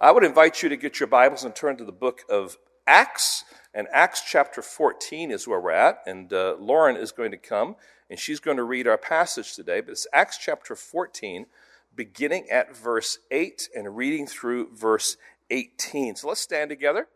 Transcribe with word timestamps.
I 0.00 0.12
would 0.12 0.22
invite 0.22 0.62
you 0.62 0.68
to 0.68 0.76
get 0.76 1.00
your 1.00 1.08
Bibles 1.08 1.42
and 1.42 1.56
turn 1.56 1.76
to 1.78 1.84
the 1.84 1.90
book 1.90 2.22
of 2.30 2.56
Acts. 2.86 3.42
And 3.74 3.88
Acts 3.92 4.22
chapter 4.24 4.62
14 4.62 5.32
is 5.32 5.48
where 5.48 5.60
we're 5.60 5.72
at. 5.72 6.02
And 6.06 6.32
uh, 6.32 6.54
Lauren 6.60 6.96
is 6.96 7.10
going 7.10 7.32
to 7.32 7.36
come 7.36 7.74
and 8.08 8.16
she's 8.16 8.38
going 8.38 8.58
to 8.58 8.62
read 8.62 8.86
our 8.86 8.96
passage 8.96 9.56
today. 9.56 9.80
But 9.80 9.90
it's 9.90 10.06
Acts 10.12 10.38
chapter 10.38 10.76
14, 10.76 11.46
beginning 11.96 12.48
at 12.48 12.76
verse 12.76 13.18
8 13.32 13.70
and 13.74 13.96
reading 13.96 14.28
through 14.28 14.68
verse 14.72 15.16
18. 15.50 16.14
So 16.14 16.28
let's 16.28 16.40
stand 16.40 16.70
together 16.70 17.08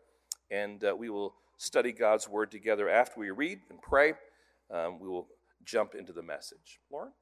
and 0.51 0.83
uh, 0.83 0.93
we 0.93 1.09
will 1.09 1.35
study 1.55 1.93
God's 1.93 2.27
word 2.27 2.51
together 2.51 2.89
after 2.89 3.17
we 3.17 3.29
read 3.31 3.59
and 3.69 3.81
pray. 3.81 4.15
Um, 4.69 4.99
we 4.99 5.07
will 5.07 5.29
jump 5.63 5.95
into 5.95 6.11
the 6.11 6.23
message. 6.23 6.79
Lauren? 6.91 7.13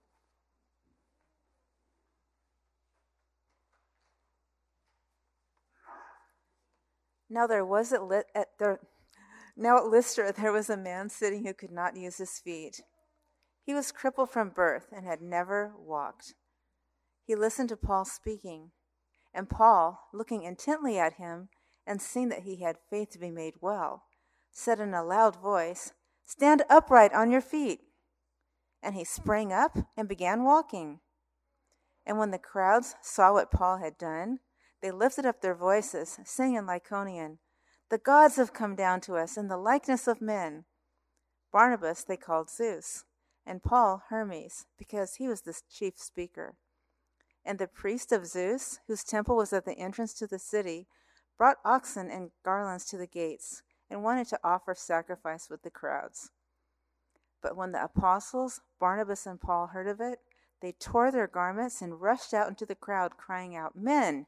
Now 7.32 7.48
there 7.48 7.64
was 7.64 7.94
at, 7.94 8.04
Ly- 8.04 8.26
at 8.36 8.50
there, 8.60 8.82
now 9.56 9.78
at 9.78 9.86
Lystra 9.86 10.34
there 10.34 10.52
was 10.52 10.70
a 10.70 10.76
man 10.76 11.08
sitting 11.08 11.46
who 11.46 11.54
could 11.54 11.72
not 11.72 11.96
use 11.96 12.18
his 12.18 12.38
feet. 12.38 12.82
He 13.64 13.74
was 13.74 13.94
crippled 13.94 14.30
from 14.30 14.50
birth 14.50 14.88
and 14.92 15.06
had 15.06 15.22
never 15.22 15.74
walked. 15.78 16.34
He 17.24 17.34
listened 17.34 17.70
to 17.70 17.78
Paul 17.78 18.04
speaking, 18.04 18.72
and 19.34 19.50
Paul, 19.50 20.10
looking 20.14 20.44
intently 20.44 21.00
at 21.00 21.14
him 21.14 21.48
and 21.88 22.02
seeing 22.02 22.28
that 22.30 22.44
he 22.44 22.64
had 22.64 22.76
faith 22.90 23.12
to 23.12 23.20
be 23.20 23.32
made 23.32 23.54
well, 23.62 24.04
said 24.52 24.82
in 24.82 24.94
a 24.94 25.02
loud 25.02 25.42
voice, 25.42 25.94
Stand 26.26 26.64
upright 26.70 27.14
on 27.14 27.32
your 27.32 27.40
feet. 27.40 27.80
And 28.84 28.94
he 28.94 29.06
sprang 29.06 29.54
up 29.54 29.78
and 29.96 30.10
began 30.10 30.44
walking. 30.44 31.00
And 32.06 32.18
when 32.18 32.32
the 32.32 32.38
crowds 32.38 32.96
saw 33.02 33.32
what 33.32 33.52
Paul 33.52 33.78
had 33.78 33.98
done, 33.98 34.40
they 34.82 34.92
lifted 34.92 35.26
up 35.26 35.42
their 35.42 35.56
voices, 35.56 36.20
saying 36.26 36.56
in 36.56 36.66
Lycaonian, 36.66 37.38
The 37.90 37.98
gods 37.98 38.36
have 38.38 38.54
come 38.54 38.76
down 38.76 39.02
to 39.02 39.16
us 39.16 39.38
in 39.38 39.48
the 39.48 39.58
likeness 39.58 40.08
of 40.08 40.22
men. 40.22 40.66
Barnabas 41.52 42.04
they 42.04 42.18
called 42.18 42.50
Zeus, 42.50 43.06
and 43.46 43.64
Paul 43.64 44.04
Hermes, 44.10 44.66
because 44.78 45.16
he 45.16 45.28
was 45.28 45.42
the 45.42 45.60
chief 45.72 46.00
speaker. 46.00 46.56
And 47.44 47.60
the 47.60 47.68
priest 47.68 48.12
of 48.12 48.28
Zeus, 48.28 48.80
whose 48.88 49.04
temple 49.04 49.36
was 49.36 49.52
at 49.54 49.66
the 49.66 49.74
entrance 49.74 50.14
to 50.16 50.28
the 50.28 50.40
city, 50.40 50.88
brought 51.38 51.58
oxen 51.66 52.10
and 52.10 52.32
garlands 52.44 52.86
to 52.86 52.98
the 52.98 53.08
gates, 53.08 53.64
and 53.90 54.04
wanted 54.04 54.28
to 54.30 54.40
offer 54.44 54.74
sacrifice 54.74 55.50
with 55.50 55.64
the 55.64 55.70
crowds. 55.70 56.32
But 57.42 57.56
when 57.56 57.72
the 57.72 57.84
apostles, 57.84 58.62
Barnabas 58.80 59.26
and 59.26 59.42
Paul, 59.42 59.68
heard 59.68 59.88
of 59.88 60.00
it, 60.00 60.20
they 60.62 60.72
tore 60.72 61.12
their 61.12 61.28
garments 61.28 61.82
and 61.82 62.00
rushed 62.00 62.34
out 62.34 62.48
into 62.48 62.66
the 62.66 62.76
crowd, 62.76 63.18
crying 63.18 63.56
out, 63.56 63.76
Men! 63.76 64.28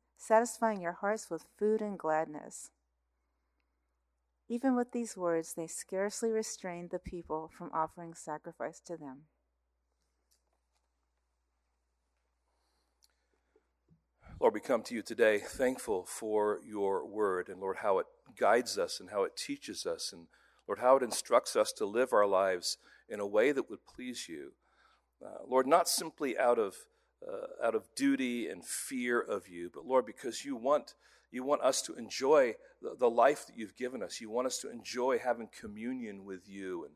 satisfying 0.21 0.79
your 0.79 0.97
hearts 1.01 1.31
with 1.31 1.47
food 1.57 1.81
and 1.81 1.97
gladness. 1.97 2.69
Even 4.47 4.75
with 4.75 4.91
these 4.91 5.17
words, 5.17 5.53
they 5.55 5.65
scarcely 5.65 6.29
restrained 6.31 6.91
the 6.91 6.99
people 6.99 7.49
from 7.57 7.71
offering 7.73 8.13
sacrifice 8.13 8.79
to 8.85 8.95
them. 8.97 9.23
Lord, 14.39 14.53
we 14.53 14.59
come 14.59 14.83
to 14.83 14.95
you 14.95 15.01
today 15.01 15.39
thankful 15.39 16.05
for 16.05 16.59
your 16.63 17.05
word 17.05 17.49
and, 17.49 17.59
Lord, 17.59 17.77
how 17.81 17.97
it 17.99 18.05
guides 18.39 18.77
us 18.77 18.99
and 18.99 19.09
how 19.09 19.23
it 19.23 19.35
teaches 19.35 19.85
us 19.85 20.11
and, 20.13 20.27
Lord, 20.67 20.79
how 20.79 20.97
it 20.97 21.03
instructs 21.03 21.55
us 21.55 21.71
to 21.73 21.85
live 21.85 22.13
our 22.13 22.27
lives 22.27 22.77
in 23.09 23.19
a 23.19 23.27
way 23.27 23.51
that 23.51 23.69
would 23.69 23.85
please 23.85 24.27
you. 24.29 24.53
Uh, 25.23 25.43
Lord, 25.47 25.65
not 25.65 25.87
simply 25.87 26.37
out 26.37 26.59
of 26.59 26.75
uh, 27.27 27.65
out 27.65 27.75
of 27.75 27.87
duty 27.95 28.47
and 28.47 28.65
fear 28.65 29.19
of 29.19 29.47
you, 29.47 29.69
but 29.73 29.85
Lord, 29.85 30.05
because 30.05 30.43
you 30.43 30.55
want 30.55 30.93
you 31.31 31.43
want 31.43 31.61
us 31.61 31.81
to 31.83 31.93
enjoy 31.95 32.55
the, 32.81 32.95
the, 32.99 33.09
life 33.09 33.47
that 33.47 33.57
you've 33.57 33.77
given 33.77 34.03
us. 34.03 34.19
You 34.19 34.29
want 34.29 34.47
us 34.47 34.57
to 34.59 34.69
enjoy 34.69 35.17
having 35.17 35.47
communion 35.57 36.25
with 36.25 36.47
you. 36.47 36.83
And, 36.83 36.93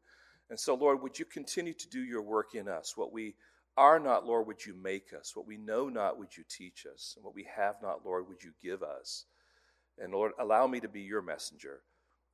and 0.49 0.59
so, 0.59 0.75
Lord, 0.75 1.01
would 1.01 1.17
you 1.17 1.25
continue 1.25 1.73
to 1.73 1.89
do 1.89 2.01
your 2.01 2.21
work 2.21 2.53
in 2.53 2.67
us? 2.67 2.97
What 2.97 3.13
we 3.13 3.35
are 3.77 3.99
not, 3.99 4.25
Lord, 4.25 4.47
would 4.47 4.65
you 4.65 4.73
make 4.73 5.13
us? 5.17 5.35
What 5.35 5.47
we 5.47 5.57
know 5.57 5.89
not, 5.89 6.19
would 6.19 6.35
you 6.37 6.43
teach 6.49 6.85
us? 6.85 7.13
And 7.15 7.23
what 7.23 7.35
we 7.35 7.47
have 7.55 7.75
not, 7.81 8.05
Lord, 8.05 8.27
would 8.27 8.43
you 8.43 8.51
give 8.61 8.83
us? 8.83 9.25
And 9.97 10.13
Lord, 10.13 10.33
allow 10.39 10.67
me 10.67 10.79
to 10.81 10.89
be 10.89 11.01
your 11.01 11.21
messenger, 11.21 11.81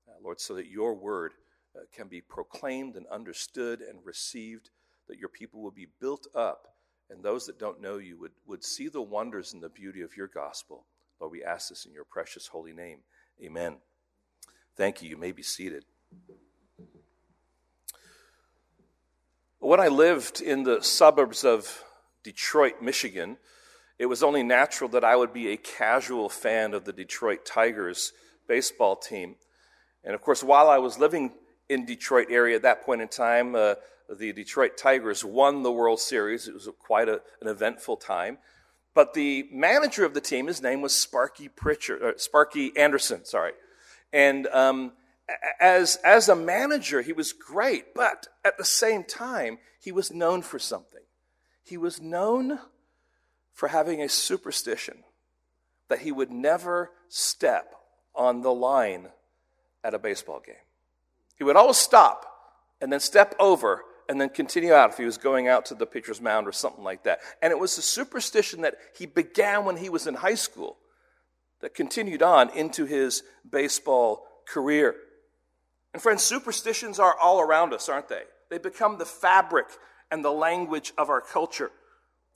uh, 0.08 0.14
Lord, 0.24 0.40
so 0.40 0.56
that 0.56 0.68
your 0.68 0.96
word 0.96 1.34
uh, 1.76 1.82
can 1.96 2.08
be 2.08 2.22
proclaimed 2.22 2.96
and 2.96 3.06
understood 3.08 3.82
and 3.82 4.00
received, 4.04 4.72
that 5.08 5.20
your 5.20 5.30
people 5.30 5.62
will 5.62 5.72
be 5.72 5.88
built 6.00 6.28
up 6.34 6.71
and 7.12 7.22
those 7.22 7.46
that 7.46 7.60
don't 7.60 7.82
know 7.82 7.98
you 7.98 8.18
would, 8.18 8.32
would 8.48 8.64
see 8.64 8.88
the 8.88 9.02
wonders 9.02 9.54
and 9.54 9.62
the 9.62 9.70
beauty 9.70 10.02
of 10.02 10.16
your 10.16 10.28
gospel. 10.28 10.86
Lord, 11.20 11.32
we 11.32 11.44
ask 11.44 11.70
this 11.70 11.86
in 11.86 11.94
your 11.94 12.06
precious 12.06 12.48
holy 12.48 12.74
name. 12.74 13.00
Amen. 13.44 13.78
Thank 14.78 15.02
you. 15.02 15.10
You 15.10 15.18
may 15.18 15.32
be 15.32 15.44
seated. 15.44 15.84
When 19.60 19.80
I 19.80 19.90
lived 19.90 20.42
in 20.42 20.64
the 20.64 20.82
suburbs 20.82 21.44
of 21.44 21.84
Detroit, 22.24 22.82
Michigan, 22.82 23.38
it 24.00 24.08
was 24.08 24.24
only 24.24 24.42
natural 24.42 24.90
that 24.92 25.04
I 25.04 25.16
would 25.16 25.34
be 25.34 25.50
a 25.50 25.58
casual 25.58 26.30
fan 26.30 26.74
of 26.74 26.86
the 26.86 26.94
Detroit 26.94 27.46
Tigers 27.46 28.14
baseball 28.48 28.96
team. 28.96 29.36
And 30.04 30.16
of 30.16 30.22
course, 30.22 30.44
while 30.44 30.70
I 30.70 30.80
was 30.80 30.98
living 30.98 31.34
in 31.70 31.86
Detroit 31.86 32.28
area 32.32 32.56
at 32.56 32.64
that 32.64 32.84
point 32.84 33.02
in 33.02 33.08
time, 33.08 33.54
uh, 33.54 33.76
the 34.18 34.34
Detroit 34.34 34.78
Tigers 34.78 35.24
won 35.24 35.64
the 35.64 35.72
World 35.72 36.00
Series. 36.00 36.48
It 36.48 36.54
was 36.54 36.68
quite 36.80 37.10
a, 37.10 37.22
an 37.42 37.48
eventful 37.48 37.98
time. 37.98 38.38
But 38.94 39.14
the 39.14 39.48
manager 39.52 40.04
of 40.04 40.14
the 40.14 40.22
team, 40.22 40.48
his 40.48 40.62
name 40.62 40.82
was 40.82 40.94
Sparky 40.94 41.48
Pritchard, 41.48 42.04
uh, 42.04 42.18
Sparky 42.18 42.76
Anderson, 42.76 43.24
sorry. 43.24 43.54
And 44.12 44.48
um, 44.48 44.92
as, 45.60 45.98
as 46.04 46.28
a 46.28 46.36
manager, 46.36 47.02
he 47.02 47.14
was 47.14 47.32
great, 47.32 47.94
but 47.94 48.28
at 48.44 48.58
the 48.58 48.66
same 48.66 49.04
time, 49.04 49.60
he 49.80 49.92
was 49.92 50.12
known 50.12 50.42
for 50.42 50.60
something. 50.60 51.04
He 51.64 51.78
was 51.78 52.02
known 52.02 52.60
for 53.54 53.70
having 53.70 54.02
a 54.02 54.10
superstition 54.10 55.04
that 55.88 56.00
he 56.00 56.12
would 56.12 56.32
never 56.32 56.92
step 57.08 57.76
on 58.14 58.42
the 58.42 58.54
line 58.54 59.08
at 59.84 59.94
a 59.94 60.00
baseball 60.00 60.42
game. 60.46 60.56
He 61.38 61.44
would 61.44 61.56
always 61.56 61.78
stop 61.78 62.26
and 62.82 62.92
then 62.92 63.00
step 63.00 63.36
over 63.40 63.84
and 64.10 64.20
then 64.20 64.30
continue 64.30 64.74
out 64.74 64.92
if 64.92 64.98
he 64.98 65.06
was 65.06 65.18
going 65.18 65.48
out 65.48 65.66
to 65.66 65.76
the 65.76 65.86
pitcher's 65.86 66.22
mound 66.22 66.48
or 66.48 66.52
something 66.52 66.84
like 66.84 67.04
that. 67.04 67.20
And 67.42 67.52
it 67.52 67.60
was 67.60 67.78
a 67.78 67.82
superstition 67.82 68.62
that 68.62 68.76
he 68.98 69.06
began 69.06 69.66
when 69.66 69.78
he 69.78 69.90
was 69.90 70.08
in 70.08 70.16
high 70.16 70.36
school 70.36 70.78
that 71.62 71.74
continued 71.74 72.22
on 72.22 72.50
into 72.50 72.86
his 72.86 73.24
baseball 73.50 74.26
career. 74.48 74.96
And 75.94 76.02
friends, 76.02 76.24
superstitions 76.24 77.00
are 77.00 77.18
all 77.18 77.40
around 77.40 77.74
us, 77.74 77.90
aren't 77.90 78.10
they? 78.10 78.24
They 78.50 78.58
become 78.58 78.98
the 78.98 79.06
fabric 79.06 79.68
and 80.10 80.24
the 80.24 80.32
language 80.32 80.94
of 80.98 81.10
our 81.10 81.22
culture. 81.22 81.72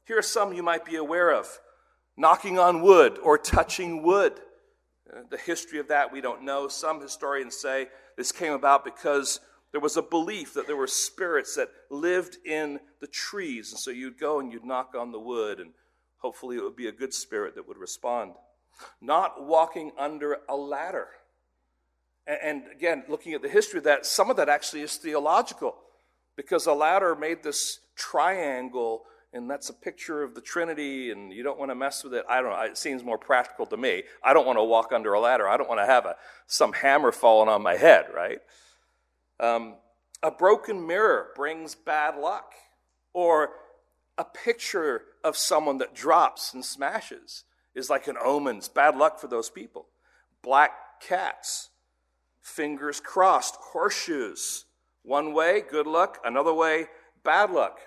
Here 0.06 0.18
are 0.18 0.24
some 0.24 0.54
you 0.54 0.64
might 0.64 0.86
be 0.86 0.96
aware 0.96 1.34
of 1.34 1.60
knocking 2.18 2.58
on 2.60 2.82
wood 2.82 3.18
or 3.22 3.38
touching 3.38 4.04
wood. 4.04 4.34
Uh, 5.12 5.22
the 5.30 5.38
history 5.38 5.80
of 5.80 5.90
that 5.90 6.12
we 6.12 6.22
don't 6.22 6.44
know. 6.44 6.68
Some 6.68 7.02
historians 7.02 7.56
say 7.56 7.88
this 8.18 8.32
came 8.32 8.54
about 8.54 8.86
because 8.86 9.40
there 9.76 9.82
was 9.82 9.98
a 9.98 10.02
belief 10.02 10.54
that 10.54 10.68
there 10.68 10.78
were 10.78 10.88
spirits 10.88 11.58
that 11.58 11.70
lived 11.92 12.38
in 12.46 12.80
the 13.02 13.08
trees. 13.08 13.74
And 13.74 13.78
so 13.78 13.92
you'd 13.92 14.18
go 14.18 14.40
and 14.40 14.50
you'd 14.50 14.64
knock 14.64 14.96
on 14.98 15.12
the 15.12 15.20
wood, 15.20 15.60
and 15.60 15.72
hopefully 16.20 16.56
it 16.56 16.64
would 16.64 16.78
be 16.78 16.88
a 16.88 16.94
good 16.94 17.14
spirit 17.14 17.56
that 17.56 17.68
would 17.68 17.78
respond. 17.78 18.36
Not 19.02 19.46
walking 19.46 19.92
under 20.00 20.38
a 20.48 20.56
ladder. 20.56 21.10
And 22.26 22.64
again, 22.74 23.04
looking 23.10 23.34
at 23.34 23.42
the 23.42 23.50
history 23.50 23.80
of 23.80 23.84
that, 23.84 24.06
some 24.06 24.30
of 24.30 24.38
that 24.38 24.48
actually 24.48 24.82
is 24.82 24.96
theological 24.96 25.76
because 26.38 26.68
a 26.68 26.74
ladder 26.74 27.14
made 27.14 27.44
this 27.44 27.82
triangle, 27.98 29.04
and 29.34 29.50
that's 29.50 29.68
a 29.68 29.74
picture 29.74 30.24
of 30.24 30.36
the 30.36 30.42
Trinity, 30.42 31.12
and 31.12 31.34
you 31.34 31.44
don't 31.44 31.60
want 31.60 31.72
to 31.72 31.76
mess 31.76 32.02
with 32.02 32.14
it. 32.14 32.24
I 32.30 32.40
don't 32.40 32.52
know. 32.52 32.62
It 32.62 32.78
seems 32.78 33.04
more 33.04 33.18
practical 33.18 33.66
to 33.66 33.76
me. 33.76 34.04
I 34.24 34.32
don't 34.32 34.46
want 34.46 34.58
to 34.58 34.64
walk 34.64 34.94
under 34.94 35.12
a 35.12 35.20
ladder. 35.20 35.50
I 35.50 35.58
don't 35.58 35.68
want 35.68 35.82
to 35.82 35.86
have 35.86 36.06
a, 36.06 36.16
some 36.48 36.72
hammer 36.72 37.12
falling 37.12 37.50
on 37.50 37.62
my 37.62 37.76
head, 37.76 38.06
right? 38.16 38.40
Um, 39.40 39.76
a 40.24 40.32
broken 40.32 40.86
mirror 40.86 41.28
brings 41.36 41.76
bad 41.76 42.18
luck, 42.18 42.54
or 43.14 43.50
a 44.18 44.24
picture 44.24 45.04
of 45.24 45.38
someone 45.38 45.78
that 45.80 45.94
drops 45.94 46.54
and 46.54 46.64
smashes 46.64 47.44
is 47.74 47.90
like 47.90 48.08
an 48.08 48.18
omen. 48.24 48.58
It's 48.58 48.70
bad 48.70 48.96
luck 48.96 49.20
for 49.20 49.28
those 49.28 49.50
people. 49.50 49.88
Black 50.42 50.72
cats. 51.02 51.70
Fingers 52.42 53.00
crossed, 53.00 53.56
horseshoes. 53.56 54.66
One 55.04 55.34
way, 55.34 55.62
good 55.62 55.88
luck. 55.88 56.20
Another 56.24 56.54
way, 56.54 56.88
bad 57.24 57.52
luck. 57.52 57.80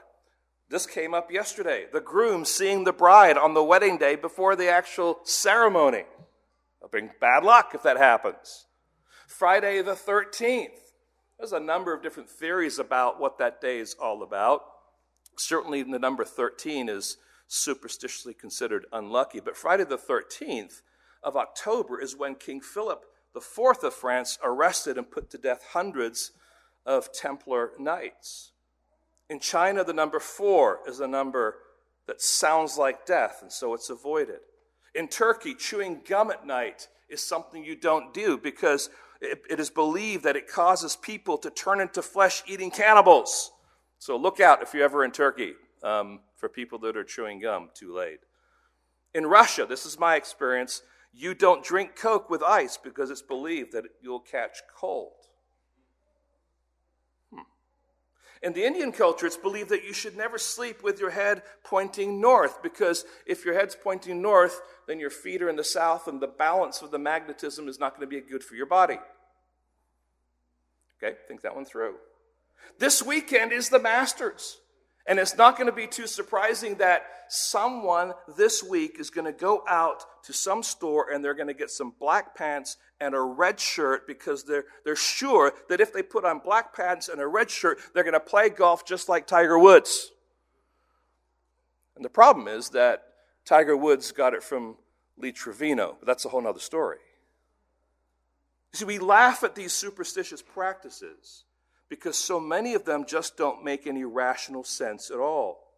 This 0.69 0.87
came 0.87 1.15
up 1.15 1.31
yesterday. 1.31 1.87
The 1.91 2.01
groom 2.01 2.45
seeing 2.45 2.85
the 2.85 2.93
bride 2.93 3.39
on 3.39 3.55
the 3.55 3.65
wedding 3.65 3.97
day 3.97 4.17
before 4.17 4.55
the 4.55 4.69
actual 4.69 5.21
ceremony. 5.25 6.05
It'll 6.81 6.91
bring 6.91 7.11
bad 7.21 7.43
luck 7.43 7.71
if 7.75 7.83
that 7.85 7.97
happens. 7.97 8.67
Friday 9.27 9.81
the 9.81 9.95
13th. 9.95 10.88
There's 11.39 11.53
a 11.53 11.61
number 11.61 11.95
of 11.95 12.03
different 12.03 12.29
theories 12.29 12.79
about 12.81 13.21
what 13.21 13.39
that 13.39 13.61
day 13.61 13.79
is 13.79 13.95
all 13.95 14.23
about. 14.23 14.63
Certainly, 15.37 15.85
the 15.85 15.99
number 15.99 16.25
13 16.25 16.89
is 16.89 17.17
superstitiously 17.47 18.35
considered 18.35 18.87
unlucky. 18.93 19.39
But 19.39 19.57
Friday 19.57 19.85
the 19.85 19.97
13th 19.97 20.83
of 21.23 21.37
October 21.37 22.01
is 22.01 22.17
when 22.17 22.35
King 22.35 22.61
Philip 22.61 23.05
IV 23.37 23.85
of 23.85 23.95
France 23.95 24.39
arrested 24.43 24.99
and 24.99 25.11
put 25.11 25.31
to 25.31 25.39
death 25.39 25.65
hundreds 25.73 26.33
of 26.85 27.13
Templar 27.13 27.73
knights. 27.79 28.53
In 29.31 29.39
China, 29.39 29.85
the 29.85 29.93
number 29.93 30.19
four 30.19 30.81
is 30.89 30.99
a 30.99 31.07
number 31.07 31.57
that 32.07 32.21
sounds 32.21 32.77
like 32.77 33.07
death, 33.07 33.39
and 33.43 33.53
so 33.53 33.75
it's 33.75 33.91
avoided. 33.91 34.41
In 34.95 35.07
Turkey, 35.07 35.55
chewing 35.55 36.01
gum 36.09 36.31
at 36.31 36.47
night 36.47 36.89
is 37.09 37.23
something 37.23 37.63
you 37.63 37.77
don't 37.77 38.13
do 38.13 38.39
because 38.39 38.91
it, 39.21 39.43
it 39.51 39.61
is 39.61 39.71
believed 39.71 40.25
that 40.25 40.37
it 40.37 40.49
causes 40.49 40.97
people 40.97 41.39
to 41.39 41.51
turn 41.51 41.81
into 41.81 42.03
flesh 42.03 42.43
eating 42.47 42.71
cannibals. 42.71 43.53
So 43.99 44.17
look 44.17 44.41
out 44.41 44.63
if 44.63 44.75
you're 44.75 44.85
ever 44.85 45.05
in 45.05 45.11
Turkey 45.11 45.55
um, 45.83 46.21
for 46.37 46.49
people 46.49 46.79
that 46.81 46.97
are 46.97 47.05
chewing 47.05 47.41
gum 47.41 47.71
too 47.75 47.95
late. 47.95 48.21
In 49.15 49.27
Russia, 49.27 49.67
this 49.67 49.87
is 49.87 49.99
my 49.99 50.17
experience, 50.17 50.83
you 51.13 51.35
don't 51.35 51.65
drink 51.65 51.97
Coke 51.97 52.31
with 52.31 52.43
ice 52.43 52.79
because 52.83 53.11
it's 53.11 53.23
believed 53.23 53.73
that 53.73 53.85
you'll 54.01 54.21
catch 54.21 54.59
cold. 54.77 55.18
In 58.43 58.53
the 58.53 58.65
Indian 58.65 58.93
culture, 58.93 59.27
it's 59.27 59.37
believed 59.37 59.71
that 59.71 59.85
you 59.85 59.93
should 59.93 60.17
never 60.17 60.39
sleep 60.39 60.83
with 60.83 61.01
your 61.01 61.11
head 61.11 61.43
pointing 61.65 62.21
north 62.21 62.63
because 62.63 63.05
if 63.27 63.45
your 63.45 63.55
head's 63.55 63.75
pointing 63.75 64.23
north, 64.23 64.61
then 64.87 65.01
your 65.01 65.11
feet 65.11 65.43
are 65.43 65.49
in 65.49 65.57
the 65.57 65.65
south 65.65 66.07
and 66.07 66.21
the 66.21 66.29
balance 66.29 66.81
of 66.81 66.91
the 66.91 66.99
magnetism 66.99 67.69
is 67.69 67.81
not 67.81 67.97
going 67.97 68.09
to 68.09 68.21
be 68.21 68.21
good 68.21 68.45
for 68.45 68.55
your 68.55 68.67
body. 68.67 68.99
Okay, 71.03 71.17
think 71.27 71.43
that 71.43 71.55
one 71.55 71.65
through. 71.65 71.95
This 72.79 73.03
weekend 73.03 73.53
is 73.53 73.69
the 73.69 73.79
Masters. 73.79 74.59
And 75.09 75.19
it's 75.19 75.39
not 75.39 75.57
going 75.57 75.69
to 75.69 75.73
be 75.73 75.87
too 75.87 76.07
surprising 76.07 76.75
that 76.77 77.07
someone 77.29 78.13
this 78.37 78.63
week 78.63 79.01
is 79.01 79.09
going 79.09 79.25
to 79.25 79.33
go 79.33 79.65
out 79.67 80.05
to 80.25 80.35
some 80.35 80.63
store 80.63 81.11
and 81.11 81.25
they're 81.25 81.35
going 81.35 81.49
to 81.49 81.55
get 81.55 81.71
some 81.71 81.95
black 81.99 82.35
pants 82.37 82.77
and 83.01 83.15
a 83.15 83.21
red 83.21 83.59
shirt 83.59 84.07
because 84.07 84.45
they're, 84.45 84.67
they're 84.85 84.95
sure 84.95 85.55
that 85.71 85.81
if 85.81 85.95
they 85.95 86.03
put 86.03 86.27
on 86.27 86.41
black 86.41 86.77
pants 86.77 87.09
and 87.09 87.23
a 87.23 87.27
red 87.27 87.51
shirt, 87.51 87.79
they're 87.95 88.05
going 88.05 88.13
to 88.13 88.21
play 88.21 88.51
golf 88.51 88.85
just 88.85 89.09
like 89.09 89.27
Tiger 89.27 89.59
Woods. 89.59 90.13
And 91.97 92.05
the 92.05 92.11
problem 92.11 92.47
is 92.47 92.69
that 92.71 93.05
Tiger 93.47 93.79
Woods 93.79 94.13
got 94.13 94.35
it 94.35 94.43
from 94.43 94.77
Lee 95.17 95.33
Trevino, 95.33 95.97
but 95.99 96.07
that's 96.07 96.27
a 96.27 96.29
whole 96.29 96.47
other 96.47 96.61
story. 96.61 96.99
You 98.75 98.81
see, 98.81 98.85
we 98.85 98.99
laugh 98.99 99.43
at 99.43 99.55
these 99.55 99.73
superstitious 99.73 100.43
practices 100.43 101.45
because 101.89 102.17
so 102.17 102.39
many 102.39 102.75
of 102.75 102.85
them 102.85 103.05
just 103.07 103.37
don't 103.37 103.65
make 103.65 103.87
any 103.87 104.05
rational 104.05 104.65
sense 104.65 105.11
at 105.11 105.19
all. 105.19 105.69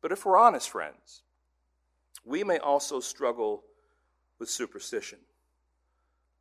But 0.00 0.12
if 0.12 0.24
we're 0.24 0.38
honest, 0.38 0.70
friends, 0.70 1.22
we 2.24 2.44
may 2.44 2.58
also 2.58 3.00
struggle 3.00 3.62
with 4.38 4.48
superstition. 4.48 5.18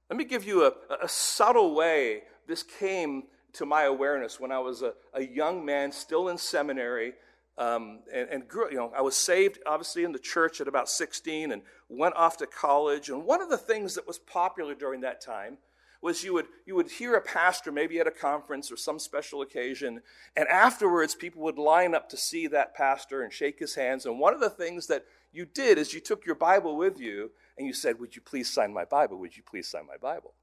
Let 0.09 0.17
me 0.17 0.25
give 0.25 0.43
you 0.43 0.65
a, 0.65 0.73
a 1.01 1.07
subtle 1.07 1.73
way 1.73 2.23
this 2.47 2.63
came 2.63 3.23
to 3.53 3.65
my 3.65 3.83
awareness 3.83 4.39
when 4.39 4.51
I 4.51 4.59
was 4.59 4.81
a, 4.81 4.93
a 5.13 5.23
young 5.23 5.63
man, 5.65 5.91
still 5.91 6.29
in 6.29 6.37
seminary, 6.37 7.13
um, 7.57 7.99
and, 8.13 8.29
and, 8.29 8.47
grew, 8.47 8.69
you 8.69 8.77
know, 8.77 8.91
I 8.95 9.01
was 9.01 9.15
saved 9.15 9.59
obviously 9.65 10.03
in 10.03 10.11
the 10.13 10.19
church 10.19 10.61
at 10.61 10.67
about 10.67 10.89
16 10.89 11.51
and 11.51 11.61
went 11.89 12.15
off 12.15 12.37
to 12.37 12.47
college. 12.47 13.09
And 13.09 13.25
one 13.25 13.41
of 13.41 13.49
the 13.49 13.57
things 13.57 13.95
that 13.95 14.07
was 14.07 14.17
popular 14.17 14.73
during 14.73 15.01
that 15.01 15.21
time 15.21 15.57
was 16.01 16.23
you 16.23 16.33
would, 16.33 16.47
you 16.65 16.75
would 16.75 16.89
hear 16.89 17.15
a 17.15 17.21
pastor 17.21 17.71
maybe 17.71 17.99
at 17.99 18.07
a 18.07 18.11
conference 18.11 18.71
or 18.71 18.77
some 18.77 18.97
special 18.97 19.41
occasion, 19.41 20.01
and 20.35 20.47
afterwards 20.47 21.13
people 21.13 21.43
would 21.43 21.59
line 21.59 21.93
up 21.93 22.09
to 22.09 22.17
see 22.17 22.47
that 22.47 22.75
pastor 22.75 23.21
and 23.21 23.31
shake 23.31 23.59
his 23.59 23.75
hands. 23.75 24.05
And 24.05 24.19
one 24.19 24.33
of 24.33 24.39
the 24.39 24.49
things 24.49 24.87
that 24.87 25.05
you 25.31 25.45
did 25.45 25.77
is 25.77 25.93
you 25.93 25.99
took 25.99 26.25
your 26.25 26.35
Bible 26.35 26.75
with 26.75 26.99
you 26.99 27.31
and 27.57 27.67
you 27.67 27.73
said, 27.73 27.99
Would 27.99 28.15
you 28.15 28.21
please 28.21 28.49
sign 28.49 28.73
my 28.73 28.85
Bible? 28.85 29.17
Would 29.19 29.37
you 29.37 29.43
please 29.43 29.67
sign 29.67 29.85
my 29.87 29.97
Bible? 29.97 30.33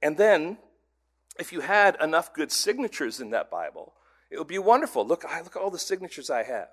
And 0.00 0.16
then, 0.16 0.58
if 1.38 1.52
you 1.52 1.60
had 1.60 1.96
enough 2.00 2.32
good 2.32 2.52
signatures 2.52 3.20
in 3.20 3.30
that 3.30 3.50
Bible, 3.50 3.94
it 4.30 4.38
would 4.38 4.46
be 4.46 4.58
wonderful. 4.58 5.06
Look, 5.06 5.24
I 5.24 5.40
look 5.40 5.56
at 5.56 5.62
all 5.62 5.70
the 5.70 5.78
signatures 5.78 6.30
I 6.30 6.44
have. 6.44 6.68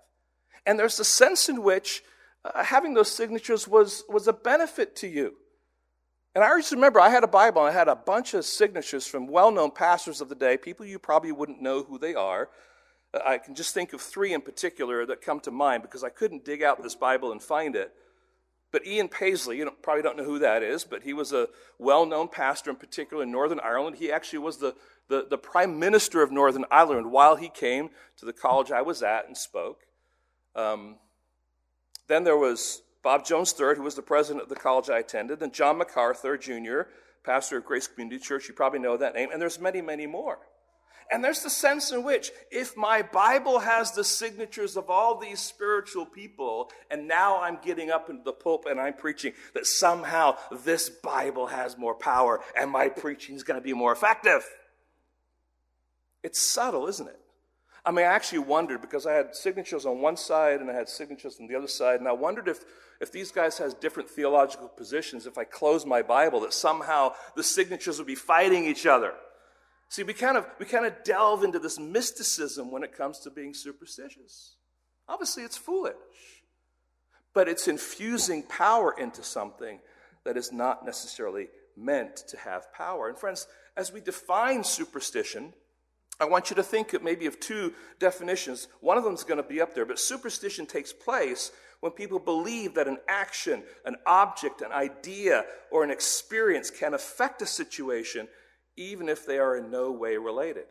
And 0.66 0.78
there's 0.78 1.00
a 1.00 1.06
sense 1.06 1.50
in 1.50 1.64
which 1.64 2.04
uh, 2.46 2.64
having 2.64 2.94
those 2.94 3.12
signatures 3.12 3.68
was, 3.68 4.04
was 4.08 4.28
a 4.28 4.34
benefit 4.34 4.96
to 4.98 5.08
you. 5.08 5.36
And 6.38 6.44
I 6.44 6.56
just 6.56 6.72
remember 6.72 7.00
I 7.00 7.10
had 7.10 7.24
a 7.24 7.28
Bible 7.28 7.66
and 7.66 7.76
I 7.76 7.80
had 7.80 7.88
a 7.88 7.96
bunch 7.96 8.36
of 8.36 8.46
signatures 8.46 9.08
from 9.08 9.26
well 9.26 9.50
known 9.50 9.72
pastors 9.72 10.22
of 10.22 10.30
the 10.30 10.36
day, 10.36 10.56
people 10.56 10.86
you 10.86 11.00
probably 11.00 11.32
wouldn't 11.32 11.64
know 11.64 11.82
who 11.82 11.98
they 11.98 12.14
are. 12.14 12.50
I 13.26 13.40
can 13.40 13.56
just 13.56 13.74
think 13.74 13.92
of 13.92 14.02
three 14.02 14.36
in 14.36 14.42
particular 14.42 15.04
that 15.08 15.20
come 15.20 15.40
to 15.40 15.50
mind 15.50 15.82
because 15.82 16.04
I 16.04 16.10
couldn't 16.10 16.46
dig 16.46 16.62
out 16.62 16.84
this 16.84 16.94
Bible 16.94 17.32
and 17.32 17.42
find 17.42 17.76
it. 17.76 17.92
But 18.72 18.86
Ian 18.86 19.08
Paisley, 19.08 19.58
you 19.58 19.72
probably 19.82 20.04
don't 20.04 20.16
know 20.16 20.26
who 20.26 20.38
that 20.38 20.62
is, 20.62 20.84
but 20.84 21.02
he 21.02 21.12
was 21.12 21.34
a 21.34 21.48
well 21.80 22.06
known 22.06 22.28
pastor 22.28 22.70
in 22.70 22.76
particular 22.76 23.24
in 23.24 23.32
Northern 23.32 23.60
Ireland. 23.60 23.96
He 23.96 24.12
actually 24.12 24.38
was 24.38 24.58
the, 24.58 24.76
the, 25.08 25.26
the 25.28 25.40
prime 25.40 25.80
minister 25.80 26.22
of 26.22 26.32
Northern 26.32 26.66
Ireland 26.70 27.10
while 27.12 27.36
he 27.36 27.50
came 27.50 27.90
to 28.18 28.28
the 28.28 28.34
college 28.34 28.72
I 28.72 28.84
was 28.84 29.02
at 29.02 29.26
and 29.26 29.36
spoke. 29.36 29.88
Um, 30.56 30.98
then 32.08 32.26
there 32.26 32.38
was 32.38 32.84
Bob 33.08 33.24
Jones 33.24 33.56
III, 33.58 33.76
who 33.78 33.84
was 33.84 33.96
the 33.96 34.02
president 34.02 34.44
of 34.44 34.50
the 34.50 34.56
college 34.56 34.90
I 34.90 35.00
attended, 35.00 35.42
and 35.42 35.54
John 35.54 35.78
MacArthur 35.78 36.38
Jr., 36.38 36.90
pastor 37.24 37.60
of 37.60 37.64
Grace 37.64 37.88
Community 37.88 38.20
Church. 38.20 38.50
You 38.50 38.54
probably 38.54 38.80
know 38.80 38.98
that 38.98 39.16
name, 39.16 39.30
and 39.32 39.42
there's 39.42 39.62
many, 39.62 39.80
many 39.80 40.06
more. 40.06 40.40
And 41.10 41.24
there's 41.24 41.42
the 41.42 41.50
sense 41.50 41.94
in 41.94 42.04
which, 42.04 42.32
if 42.52 42.76
my 42.76 43.02
Bible 43.02 43.60
has 43.60 43.94
the 43.94 44.04
signatures 44.04 44.76
of 44.76 44.90
all 44.90 45.18
these 45.18 45.40
spiritual 45.40 46.06
people, 46.06 46.70
and 46.92 47.08
now 47.08 47.40
I'm 47.40 47.60
getting 47.64 47.92
up 47.92 48.10
into 48.10 48.24
the 48.24 48.34
pulpit 48.34 48.74
and 48.74 48.82
I'm 48.82 48.94
preaching, 48.94 49.32
that 49.54 49.66
somehow 49.66 50.36
this 50.52 50.90
Bible 50.90 51.48
has 51.48 51.78
more 51.78 51.96
power 51.96 52.42
and 52.60 52.70
my 52.70 52.90
preaching 52.90 53.38
is 53.38 53.44
going 53.44 53.58
to 53.58 53.64
be 53.64 53.72
more 53.72 53.94
effective. 53.94 54.46
It's 56.24 56.42
subtle, 56.42 56.88
isn't 56.88 57.08
it? 57.08 57.22
I 57.88 57.92
mean, 57.92 58.04
I 58.04 58.10
actually 58.10 58.40
wondered 58.40 58.82
because 58.82 59.06
I 59.06 59.14
had 59.14 59.34
signatures 59.34 59.86
on 59.86 60.02
one 60.02 60.18
side 60.18 60.60
and 60.60 60.70
I 60.70 60.74
had 60.74 60.90
signatures 60.90 61.38
on 61.40 61.48
the 61.48 61.56
other 61.56 61.70
side, 61.70 62.02
and 62.02 62.08
I 62.08 62.12
wondered 62.12 62.50
if 62.50 62.66
if 63.00 63.14
these 63.14 63.32
guys 63.32 63.58
has 63.60 63.74
different 63.74 64.10
theological 64.10 64.68
positions, 64.68 65.26
if 65.26 65.38
I 65.38 65.46
closed 65.46 65.88
my 65.88 66.02
Bible, 66.02 66.42
that 66.42 66.54
somehow 66.54 67.14
the 67.36 67.44
signatures 67.44 67.98
would 67.98 68.08
be 68.08 68.16
fighting 68.16 68.66
each 68.66 68.86
other. 68.86 69.14
See, 69.88 70.04
we 70.04 70.14
kind 70.14 70.36
of 70.36 70.46
we 70.60 70.66
kind 70.66 70.86
of 70.86 71.02
delve 71.06 71.46
into 71.46 71.60
this 71.60 71.80
mysticism 71.80 72.72
when 72.72 72.84
it 72.84 72.92
comes 72.92 73.20
to 73.20 73.32
being 73.32 73.54
superstitious. 73.54 74.58
Obviously, 75.08 75.44
it's 75.44 75.56
foolish, 75.56 75.96
but 77.34 77.48
it's 77.48 77.70
infusing 77.70 78.44
power 78.44 78.94
into 79.00 79.24
something 79.24 79.80
that 80.26 80.36
is 80.36 80.52
not 80.52 80.86
necessarily 80.86 81.48
meant 81.78 82.18
to 82.28 82.38
have 82.38 82.74
power. 82.74 83.08
And 83.08 83.18
friends, 83.18 83.48
as 83.78 83.94
we 83.94 84.02
define 84.02 84.66
superstition, 84.66 85.54
I 86.20 86.26
want 86.26 86.50
you 86.50 86.56
to 86.56 86.64
think 86.64 87.00
maybe 87.04 87.28
of 87.28 87.40
two 87.40 87.74
definitions. 88.00 88.68
One 88.82 88.98
of 88.98 89.04
them 89.04 89.14
is 89.14 89.24
going 89.24 89.42
to 89.42 89.48
be 89.48 89.62
up 89.62 89.76
there, 89.76 89.86
but 89.86 90.00
superstition 90.00 90.66
takes 90.66 90.92
place 90.92 91.52
when 91.80 91.92
people 91.92 92.18
believe 92.18 92.74
that 92.74 92.88
an 92.88 92.98
action, 93.08 93.64
an 93.86 93.98
object, 94.08 94.62
an 94.62 94.72
idea, 94.72 95.46
or 95.72 95.84
an 95.84 95.92
experience 95.92 96.72
can 96.72 96.96
affect 96.96 97.42
a 97.42 97.46
situation 97.46 98.28
even 98.76 99.10
if 99.10 99.26
they 99.26 99.38
are 99.38 99.58
in 99.58 99.70
no 99.70 99.92
way 99.92 100.18
related. 100.18 100.66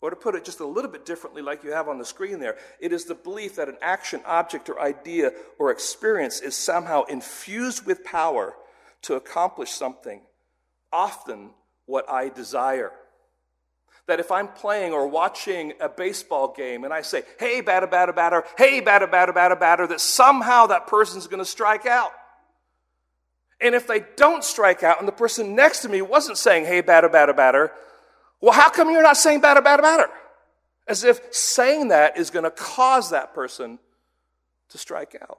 Or 0.00 0.10
to 0.10 0.16
put 0.16 0.34
it 0.34 0.44
just 0.44 0.60
a 0.60 0.66
little 0.66 0.90
bit 0.90 1.06
differently, 1.06 1.42
like 1.42 1.62
you 1.62 1.72
have 1.72 1.88
on 1.88 1.98
the 1.98 2.04
screen 2.04 2.40
there, 2.40 2.56
it 2.80 2.92
is 2.92 3.04
the 3.04 3.14
belief 3.14 3.56
that 3.56 3.68
an 3.68 3.76
action, 3.80 4.20
object, 4.26 4.68
or 4.68 4.80
idea 4.80 5.32
or 5.58 5.70
experience 5.70 6.40
is 6.40 6.56
somehow 6.56 7.04
infused 7.04 7.86
with 7.86 8.04
power 8.04 8.54
to 9.02 9.14
accomplish 9.14 9.70
something, 9.70 10.22
often 10.92 11.50
what 11.86 12.08
I 12.10 12.30
desire. 12.30 12.92
That 14.08 14.18
if 14.18 14.32
I'm 14.32 14.48
playing 14.48 14.92
or 14.92 15.06
watching 15.06 15.74
a 15.80 15.88
baseball 15.88 16.52
game 16.56 16.84
and 16.84 16.92
I 16.92 17.02
say, 17.02 17.22
hey, 17.38 17.60
batter, 17.60 17.86
batter, 17.86 18.12
batter, 18.12 18.44
hey, 18.58 18.80
batter, 18.80 19.06
batter, 19.06 19.32
batter, 19.32 19.56
batter, 19.56 19.86
that 19.86 20.00
somehow 20.00 20.66
that 20.66 20.86
person's 20.86 21.28
going 21.28 21.38
to 21.38 21.44
strike 21.44 21.86
out. 21.86 22.10
And 23.60 23.76
if 23.76 23.86
they 23.86 24.04
don't 24.16 24.42
strike 24.42 24.82
out 24.82 24.98
and 24.98 25.06
the 25.06 25.12
person 25.12 25.54
next 25.54 25.80
to 25.80 25.88
me 25.88 26.02
wasn't 26.02 26.36
saying, 26.36 26.64
hey, 26.64 26.80
batter, 26.80 27.08
batter, 27.08 27.32
batter, 27.32 27.72
well, 28.40 28.52
how 28.52 28.68
come 28.70 28.90
you're 28.90 29.04
not 29.04 29.16
saying 29.16 29.40
batter, 29.40 29.62
batter, 29.62 29.82
batter? 29.82 30.08
As 30.88 31.04
if 31.04 31.32
saying 31.32 31.88
that 31.88 32.18
is 32.18 32.30
going 32.30 32.44
to 32.44 32.50
cause 32.50 33.10
that 33.10 33.32
person 33.34 33.78
to 34.70 34.78
strike 34.78 35.16
out. 35.22 35.38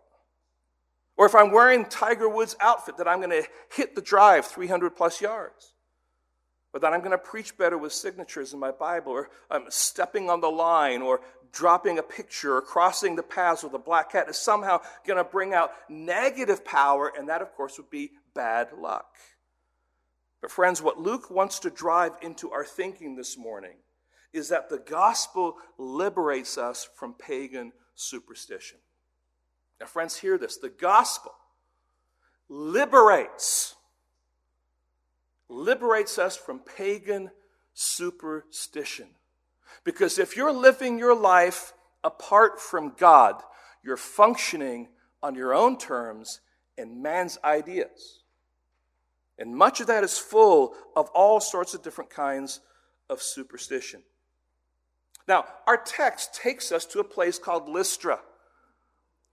Or 1.18 1.26
if 1.26 1.36
I'm 1.36 1.52
wearing 1.52 1.86
Tiger 1.86 2.30
Woods' 2.30 2.56
outfit, 2.62 2.98
that 2.98 3.08
I'm 3.10 3.20
going 3.20 3.42
to 3.42 3.48
hit 3.76 3.94
the 3.94 4.02
drive 4.02 4.46
300 4.46 4.96
plus 4.96 5.22
yards. 5.22 5.73
Or 6.74 6.80
that 6.80 6.92
I'm 6.92 7.02
going 7.02 7.12
to 7.12 7.18
preach 7.18 7.58
better 7.58 7.78
with 7.78 7.94
signatures 7.94 8.54
in 8.54 8.60
my 8.60 8.72
Bible. 8.72 9.12
Or 9.12 9.30
I'm 9.52 9.66
stepping 9.70 10.30
on 10.30 10.42
the 10.42 10.50
line 10.50 11.02
or 11.02 11.22
dropping 11.52 12.00
a 12.00 12.04
picture 12.04 12.58
or 12.58 12.62
crossing 12.62 13.16
the 13.16 13.24
paths 13.24 13.64
with 13.64 13.74
a 13.74 13.80
black 13.80 14.12
cat 14.12 14.28
is 14.28 14.38
somehow 14.38 14.82
going 15.06 15.18
to 15.18 15.24
bring 15.24 15.54
out 15.54 15.72
negative 15.88 16.66
power, 16.66 17.14
and 17.16 17.30
that, 17.30 17.42
of 17.44 17.54
course, 17.54 17.78
would 17.78 17.92
be 17.92 18.12
bad 18.34 18.70
luck. 18.76 19.06
But, 20.42 20.52
friends, 20.52 20.82
what 20.82 21.00
Luke 21.00 21.30
wants 21.30 21.60
to 21.60 21.70
drive 21.70 22.14
into 22.22 22.52
our 22.52 22.66
thinking 22.66 23.16
this 23.16 23.38
morning 23.38 23.78
is 24.34 24.50
that 24.50 24.68
the 24.70 24.80
gospel 24.80 25.58
liberates 25.78 26.58
us 26.58 26.90
from 26.96 27.14
pagan 27.14 27.72
superstition. 27.94 28.80
Now, 29.80 29.86
friends, 29.86 30.18
hear 30.18 30.40
this. 30.40 30.58
The 30.58 30.70
gospel 30.70 31.34
liberates, 32.50 33.76
liberates 35.54 36.18
us 36.18 36.36
from 36.36 36.60
pagan 36.60 37.32
superstition. 37.74 39.08
Because 39.84 40.20
if 40.20 40.36
you're 40.36 40.54
living 40.54 40.98
your 40.98 41.16
life 41.16 41.74
apart 42.04 42.60
from 42.60 42.94
God, 42.98 43.42
you're 43.84 43.98
functioning 43.98 44.90
on 45.22 45.36
your 45.36 45.54
own 45.54 45.78
terms 45.78 46.42
and 46.78 47.02
man's 47.02 47.38
ideas. 47.44 48.24
And 49.38 49.56
much 49.56 49.82
of 49.82 49.88
that 49.88 50.04
is 50.04 50.18
full 50.18 50.76
of 50.96 51.10
all 51.10 51.40
sorts 51.40 51.74
of 51.74 51.82
different 51.82 52.10
kinds 52.10 52.60
of 53.10 53.22
superstition. 53.22 54.04
Now, 55.28 55.46
our 55.68 55.78
text 55.78 56.34
takes 56.36 56.72
us 56.72 56.86
to 56.88 57.00
a 57.00 57.04
place 57.04 57.40
called 57.40 57.70
Lystra. 57.70 58.20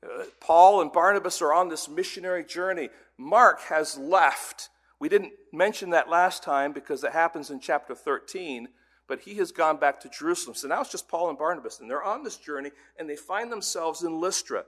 Uh, 0.02 0.24
Paul 0.40 0.80
and 0.80 0.92
Barnabas 0.92 1.42
are 1.42 1.52
on 1.52 1.68
this 1.68 1.88
missionary 1.88 2.44
journey. 2.44 2.88
Mark 3.18 3.60
has 3.62 3.98
left. 3.98 4.68
We 5.00 5.09
didn't 5.09 5.33
mention 5.52 5.90
that 5.90 6.11
last 6.11 6.42
time 6.42 6.73
because 6.73 7.02
it 7.02 7.12
happens 7.12 7.50
in 7.50 7.59
chapter 7.59 7.95
13, 7.95 8.69
but 9.09 9.21
he 9.21 9.35
has 9.37 9.50
gone 9.50 9.78
back 9.78 9.99
to 10.00 10.09
Jerusalem. 10.11 10.54
So 10.54 10.69
now 10.69 10.83
it's 10.83 10.92
just 10.92 11.09
Paul 11.09 11.30
and 11.30 11.38
Barnabas, 11.38 11.80
and 11.80 11.90
they're 11.90 12.04
on 12.04 12.23
this 12.23 12.37
journey, 12.37 12.71
and 12.99 13.09
they 13.09 13.16
find 13.16 13.50
themselves 13.50 14.02
in 14.04 14.21
Lystra, 14.21 14.64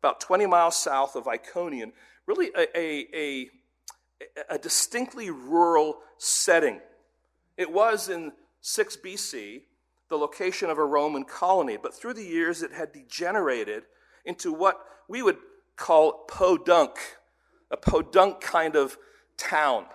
about 0.00 0.20
20 0.20 0.46
miles 0.46 0.76
south 0.76 1.14
of 1.14 1.28
Iconium, 1.28 1.92
really 2.26 2.50
a, 2.56 2.78
a, 2.78 3.06
a, 3.14 3.50
a 4.50 4.58
distinctly 4.58 5.30
rural 5.30 5.98
setting. 6.18 6.80
It 7.56 7.72
was 7.72 8.08
in 8.08 8.32
6 8.60 8.96
BC 8.96 9.62
the 10.08 10.16
location 10.16 10.70
of 10.70 10.78
a 10.78 10.84
Roman 10.84 11.24
colony, 11.24 11.76
but 11.80 11.94
through 11.94 12.14
the 12.14 12.24
years 12.24 12.62
it 12.62 12.72
had 12.72 12.92
degenerated 12.92 13.84
into 14.24 14.52
what 14.52 14.80
we 15.08 15.22
would 15.22 15.38
call 15.76 16.24
podunk, 16.28 16.98
a 17.70 17.76
podunk 17.76 18.40
kind 18.40 18.76
of 18.76 18.96
town, 19.36 19.86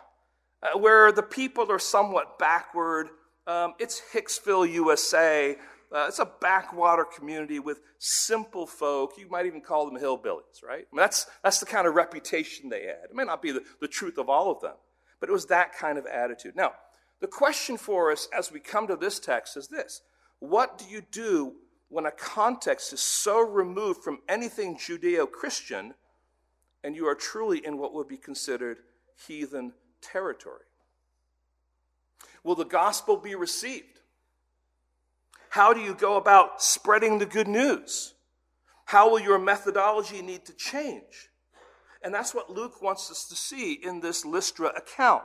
uh, 0.64 0.78
where 0.78 1.12
the 1.12 1.24
people 1.24 1.72
are 1.72 1.80
somewhat 1.80 2.40
backward. 2.40 3.10
Um, 3.48 3.74
it's 3.80 4.02
Hicksville, 4.14 4.72
USA. 4.72 5.56
Uh, 5.92 6.06
it's 6.08 6.20
a 6.20 6.32
backwater 6.40 7.04
community 7.04 7.60
with 7.60 7.82
simple 8.00 8.66
folk. 8.66 9.14
You 9.18 9.30
might 9.30 9.46
even 9.46 9.62
call 9.62 9.86
them 9.86 10.02
hillbillies, 10.02 10.64
right? 10.64 10.86
I 10.92 10.96
mean, 10.96 11.02
that's, 11.02 11.28
that's 11.44 11.60
the 11.60 11.66
kind 11.66 11.86
of 11.86 11.96
reputation 11.96 12.70
they 12.70 12.84
had. 12.84 13.10
It 13.10 13.16
may 13.16 13.26
not 13.26 13.42
be 13.42 13.52
the, 13.52 13.64
the 13.82 13.88
truth 13.88 14.18
of 14.18 14.30
all 14.30 14.52
of 14.52 14.62
them, 14.62 14.76
but 15.20 15.28
it 15.28 15.34
was 15.34 15.48
that 15.48 15.74
kind 15.74 15.98
of 15.98 16.06
attitude. 16.06 16.56
Now, 16.56 16.74
the 17.20 17.28
question 17.28 17.78
for 17.78 18.12
us 18.12 18.30
as 18.36 18.52
we 18.52 18.60
come 18.60 18.88
to 18.88 18.96
this 18.96 19.20
text 19.20 19.58
is 19.58 19.68
this 19.68 20.02
What 20.40 20.78
do 20.78 20.86
you 20.86 21.02
do 21.12 21.56
when 21.90 22.06
a 22.06 22.12
context 22.12 22.94
is 22.94 23.02
so 23.02 23.42
removed 23.42 24.02
from 24.02 24.20
anything 24.30 24.78
Judeo 24.78 25.30
Christian 25.30 25.94
and 26.84 26.96
you 26.96 27.06
are 27.06 27.16
truly 27.16 27.64
in 27.66 27.78
what 27.78 27.94
would 27.94 28.08
be 28.08 28.18
considered 28.18 28.78
heathen 29.28 29.74
territory? 30.02 30.66
Will 32.44 32.56
the 32.56 32.66
gospel 32.66 33.18
be 33.18 33.36
received? 33.36 34.00
How 35.50 35.74
do 35.74 35.82
you 35.82 35.94
go 35.94 36.16
about 36.16 36.62
spreading 36.62 37.20
the 37.20 37.26
good 37.26 37.48
news? 37.48 38.14
How 38.86 39.10
will 39.10 39.20
your 39.20 39.40
methodology 39.40 40.22
need 40.22 40.46
to 40.46 40.54
change? 40.54 41.30
And 42.02 42.14
that's 42.14 42.34
what 42.34 42.50
Luke 42.50 42.82
wants 42.82 43.12
us 43.12 43.28
to 43.28 43.36
see 43.36 43.74
in 43.74 44.00
this 44.00 44.26
Lystra 44.26 44.68
account. 44.70 45.24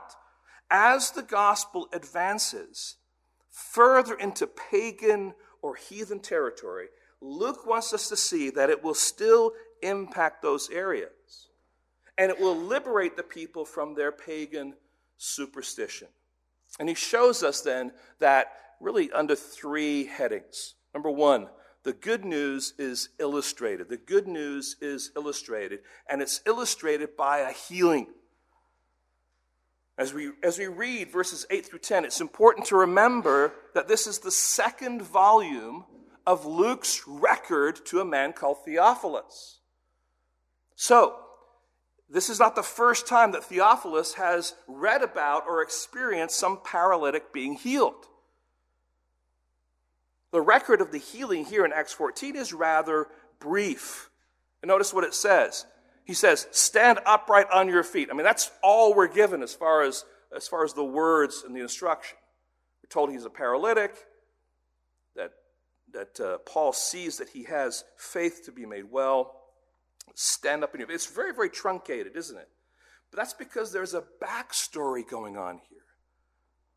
As 0.69 1.11
the 1.11 1.23
gospel 1.23 1.87
advances 1.93 2.97
further 3.49 4.15
into 4.15 4.45
pagan 4.45 5.33
or 5.61 5.75
heathen 5.75 6.19
territory, 6.19 6.87
Luke 7.19 7.65
wants 7.65 7.93
us 7.93 8.09
to 8.09 8.15
see 8.15 8.49
that 8.51 8.69
it 8.69 8.83
will 8.83 8.93
still 8.93 9.53
impact 9.81 10.41
those 10.41 10.69
areas. 10.69 11.46
And 12.17 12.31
it 12.31 12.39
will 12.39 12.55
liberate 12.55 13.15
the 13.15 13.23
people 13.23 13.65
from 13.65 13.93
their 13.93 14.11
pagan 14.11 14.73
superstition. 15.17 16.07
And 16.79 16.89
he 16.89 16.95
shows 16.95 17.43
us 17.43 17.61
then 17.61 17.91
that 18.19 18.53
really 18.79 19.11
under 19.11 19.35
three 19.35 20.05
headings. 20.05 20.75
Number 20.93 21.09
one, 21.09 21.47
the 21.83 21.93
good 21.93 22.25
news 22.25 22.73
is 22.77 23.09
illustrated. 23.19 23.89
The 23.89 23.97
good 23.97 24.27
news 24.27 24.75
is 24.81 25.11
illustrated, 25.15 25.79
and 26.09 26.21
it's 26.21 26.41
illustrated 26.45 27.15
by 27.15 27.39
a 27.39 27.51
healing. 27.51 28.07
As 29.97 30.13
we, 30.13 30.31
as 30.43 30.59
we 30.59 30.67
read 30.67 31.11
verses 31.11 31.47
8 31.49 31.65
through 31.65 31.79
10, 31.79 32.05
it's 32.05 32.21
important 32.21 32.67
to 32.67 32.75
remember 32.75 33.53
that 33.73 33.87
this 33.87 34.05
is 34.05 34.19
the 34.19 34.31
second 34.31 35.01
volume 35.01 35.85
of 36.25 36.45
Luke's 36.45 37.03
record 37.07 37.83
to 37.85 38.01
a 38.01 38.05
man 38.05 38.33
called 38.33 38.57
Theophilus. 38.65 39.59
So, 40.75 41.15
this 42.09 42.29
is 42.29 42.39
not 42.39 42.55
the 42.55 42.63
first 42.63 43.07
time 43.07 43.31
that 43.33 43.43
Theophilus 43.43 44.13
has 44.13 44.55
read 44.67 45.01
about 45.01 45.43
or 45.47 45.61
experienced 45.61 46.37
some 46.37 46.59
paralytic 46.63 47.33
being 47.33 47.55
healed. 47.55 48.05
The 50.31 50.41
record 50.41 50.81
of 50.81 50.91
the 50.91 50.97
healing 50.97 51.45
here 51.45 51.65
in 51.65 51.73
Acts 51.73 51.93
14 51.93 52.35
is 52.35 52.53
rather 52.53 53.07
brief. 53.39 54.09
And 54.61 54.69
notice 54.69 54.93
what 54.93 55.03
it 55.03 55.13
says 55.13 55.65
he 56.07 56.13
says, 56.13 56.47
stand 56.51 56.99
upright 57.05 57.47
on 57.51 57.67
your 57.67 57.83
feet. 57.83 58.07
I 58.09 58.13
mean, 58.13 58.23
that's 58.23 58.49
all 58.63 58.95
we're 58.95 59.09
given 59.09 59.43
as 59.43 59.53
far 59.53 59.83
as, 59.83 60.05
as 60.33 60.47
far 60.47 60.63
as 60.63 60.71
the 60.71 60.83
words 60.83 61.43
and 61.45 61.53
the 61.53 61.59
instruction. 61.59 62.17
We're 62.81 62.87
told 62.87 63.11
he's 63.11 63.25
a 63.25 63.29
paralytic, 63.29 63.93
that, 65.17 65.33
that 65.91 66.19
uh, 66.21 66.37
Paul 66.45 66.71
sees 66.71 67.17
that 67.17 67.27
he 67.27 67.43
has 67.43 67.83
faith 67.97 68.43
to 68.45 68.53
be 68.53 68.65
made 68.65 68.85
well. 68.89 69.33
Stand 70.15 70.63
up 70.63 70.73
in 70.73 70.81
your. 70.81 70.91
It's 70.91 71.05
very, 71.05 71.33
very 71.33 71.49
truncated, 71.49 72.15
isn't 72.15 72.37
it? 72.37 72.49
But 73.11 73.17
that's 73.17 73.33
because 73.33 73.71
there's 73.71 73.93
a 73.93 74.03
backstory 74.21 75.07
going 75.07 75.37
on 75.37 75.59
here. 75.69 75.79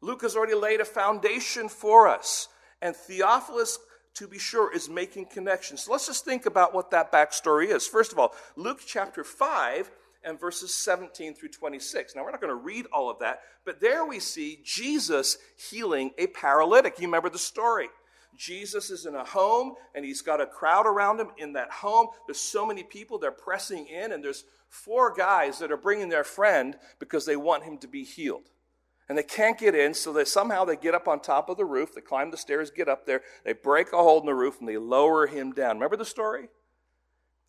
Luke 0.01 0.23
has 0.23 0.37
already 0.37 0.55
laid 0.55 0.81
a 0.81 0.85
foundation 0.85 1.69
for 1.69 2.09
us, 2.09 2.49
and 2.81 2.97
Theophilus 2.97 3.79
to 4.15 4.27
be 4.27 4.39
sure, 4.39 4.75
is 4.75 4.89
making 4.89 5.27
connections. 5.27 5.83
So 5.83 5.93
let's 5.93 6.07
just 6.07 6.25
think 6.25 6.47
about 6.47 6.75
what 6.75 6.91
that 6.91 7.13
backstory 7.13 7.69
is. 7.69 7.87
First 7.87 8.13
of 8.13 8.19
all, 8.19 8.35
Luke 8.57 8.81
chapter 8.85 9.25
5 9.25 9.91
and 10.25 10.39
verses 10.39 10.75
17 10.75 11.35
through 11.35 11.49
26. 11.51 12.15
Now, 12.15 12.23
we're 12.23 12.31
not 12.31 12.41
going 12.41 12.51
to 12.51 12.63
read 12.63 12.87
all 12.93 13.09
of 13.09 13.19
that, 13.21 13.41
but 13.65 13.81
there 13.81 14.05
we 14.05 14.21
see 14.21 14.61
Jesus 14.65 15.39
healing 15.71 16.11
a 16.19 16.27
paralytic. 16.27 16.99
You 16.99 17.07
remember 17.07 17.31
the 17.31 17.39
story. 17.39 17.89
Jesus 18.37 18.91
is 18.91 19.07
in 19.07 19.15
a 19.15 19.25
home 19.25 19.75
and 19.95 20.05
he's 20.05 20.23
got 20.23 20.41
a 20.41 20.47
crowd 20.47 20.87
around 20.87 21.21
him 21.21 21.31
in 21.37 21.53
that 21.55 21.71
home. 21.71 22.09
There's 22.27 22.41
so 22.41 22.65
many 22.67 22.83
people, 22.83 23.19
they're 23.19 23.31
pressing 23.31 23.87
in, 23.87 24.13
and 24.13 24.25
there's 24.25 24.45
four 24.69 25.13
guys 25.13 25.59
that 25.59 25.73
are 25.73 25.77
bringing 25.77 26.09
their 26.09 26.25
friend 26.25 26.77
because 26.99 27.27
they 27.27 27.37
want 27.37 27.65
him 27.65 27.79
to 27.79 27.89
be 27.89 28.05
healed 28.05 28.51
and 29.11 29.19
they 29.19 29.25
can't 29.25 29.59
get 29.59 29.75
in, 29.75 29.93
so 29.93 30.13
they 30.13 30.25
somehow 30.25 30.65
they 30.65 30.77
get 30.77 30.95
up 30.95 31.09
on 31.09 31.19
top 31.19 31.49
of 31.49 31.57
the 31.57 31.65
roof, 31.65 31.93
they 31.93 32.01
climb 32.01 32.31
the 32.31 32.37
stairs, 32.37 32.71
get 32.71 32.89
up 32.89 33.07
there, 33.07 33.23
they 33.45 33.53
break 33.53 33.93
a 33.93 33.97
hole 33.97 34.21
in 34.21 34.27
the 34.27 34.33
roof, 34.33 34.61
and 34.61 34.69
they 34.69 34.77
lower 34.77 35.27
him 35.27 35.51
down. 35.51 35.75
Remember 35.75 35.97
the 35.97 36.05
story? 36.05 36.49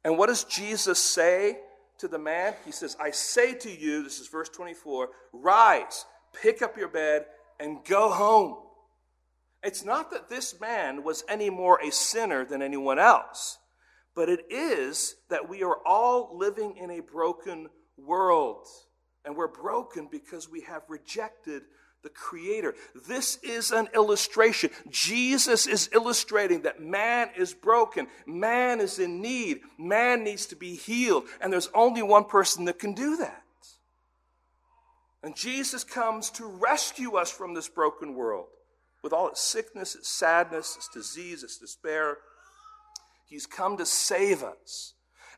And 0.04 0.18
what 0.18 0.26
does 0.26 0.44
Jesus 0.44 0.98
say 0.98 1.60
to 2.00 2.08
the 2.08 2.18
man? 2.18 2.56
He 2.66 2.72
says, 2.72 2.98
I 3.00 3.12
say 3.12 3.54
to 3.54 3.70
you, 3.70 4.02
this 4.02 4.20
is 4.20 4.28
verse 4.28 4.50
24, 4.50 5.10
rise, 5.34 6.06
pick 6.34 6.64
up 6.64 6.78
your 6.78 6.88
bed, 6.88 7.26
and 7.60 7.86
go 7.86 8.10
home. 8.10 8.58
It's 9.64 9.86
not 9.86 10.12
that 10.12 10.30
this 10.30 10.60
man 10.60 11.04
was 11.04 11.24
any 11.30 11.50
more 11.50 11.80
a 11.82 11.92
sinner 11.92 12.46
than 12.46 12.62
anyone 12.62 12.98
else, 12.98 13.60
but 14.16 14.28
it 14.28 14.46
is 14.50 15.16
that 15.30 15.48
we 15.48 15.64
are 15.64 15.78
all 15.86 16.36
living 16.36 16.78
in 16.78 16.90
a 16.90 17.02
broken 17.02 17.70
world. 17.98 18.66
And 19.24 19.36
we're 19.36 19.48
broken 19.48 20.08
because 20.12 20.50
we 20.50 20.62
have 20.62 20.82
rejected 20.90 21.62
the 22.02 22.10
Creator. 22.10 22.74
This 23.08 23.38
is 23.44 23.70
an 23.70 23.88
illustration. 23.94 24.72
Jesus 24.90 25.68
is 25.68 25.90
illustrating 25.94 26.64
that 26.64 26.82
man 26.82 27.30
is 27.38 27.54
broken, 27.54 28.08
man 28.26 28.80
is 28.82 28.98
in 28.98 29.22
need, 29.22 29.60
man 29.78 30.24
needs 30.24 30.48
to 30.48 30.56
be 30.56 30.76
healed, 30.76 31.26
and 31.40 31.54
there's 31.54 31.70
only 31.76 32.02
one 32.02 32.26
person 32.26 32.66
that 32.66 32.80
can 32.80 32.96
do 32.96 33.18
that. 33.18 33.44
And 35.22 35.36
Jesus 35.36 35.84
comes 35.84 36.32
to 36.32 36.48
rescue 36.48 37.14
us 37.14 37.30
from 37.30 37.54
this 37.54 37.68
broken 37.68 38.16
world 38.16 38.48
with 39.04 39.14
all 39.14 39.28
its 39.28 39.42
sickness, 39.42 39.96
its 39.96 40.10
sadness, 40.10 40.76
its 40.76 40.90
disease, 40.90 41.44
its 41.44 41.58
despair. 41.58 42.18
He's 43.26 43.46
come 43.46 43.78
to 43.78 43.86
save 43.86 44.44
us. 44.44 44.94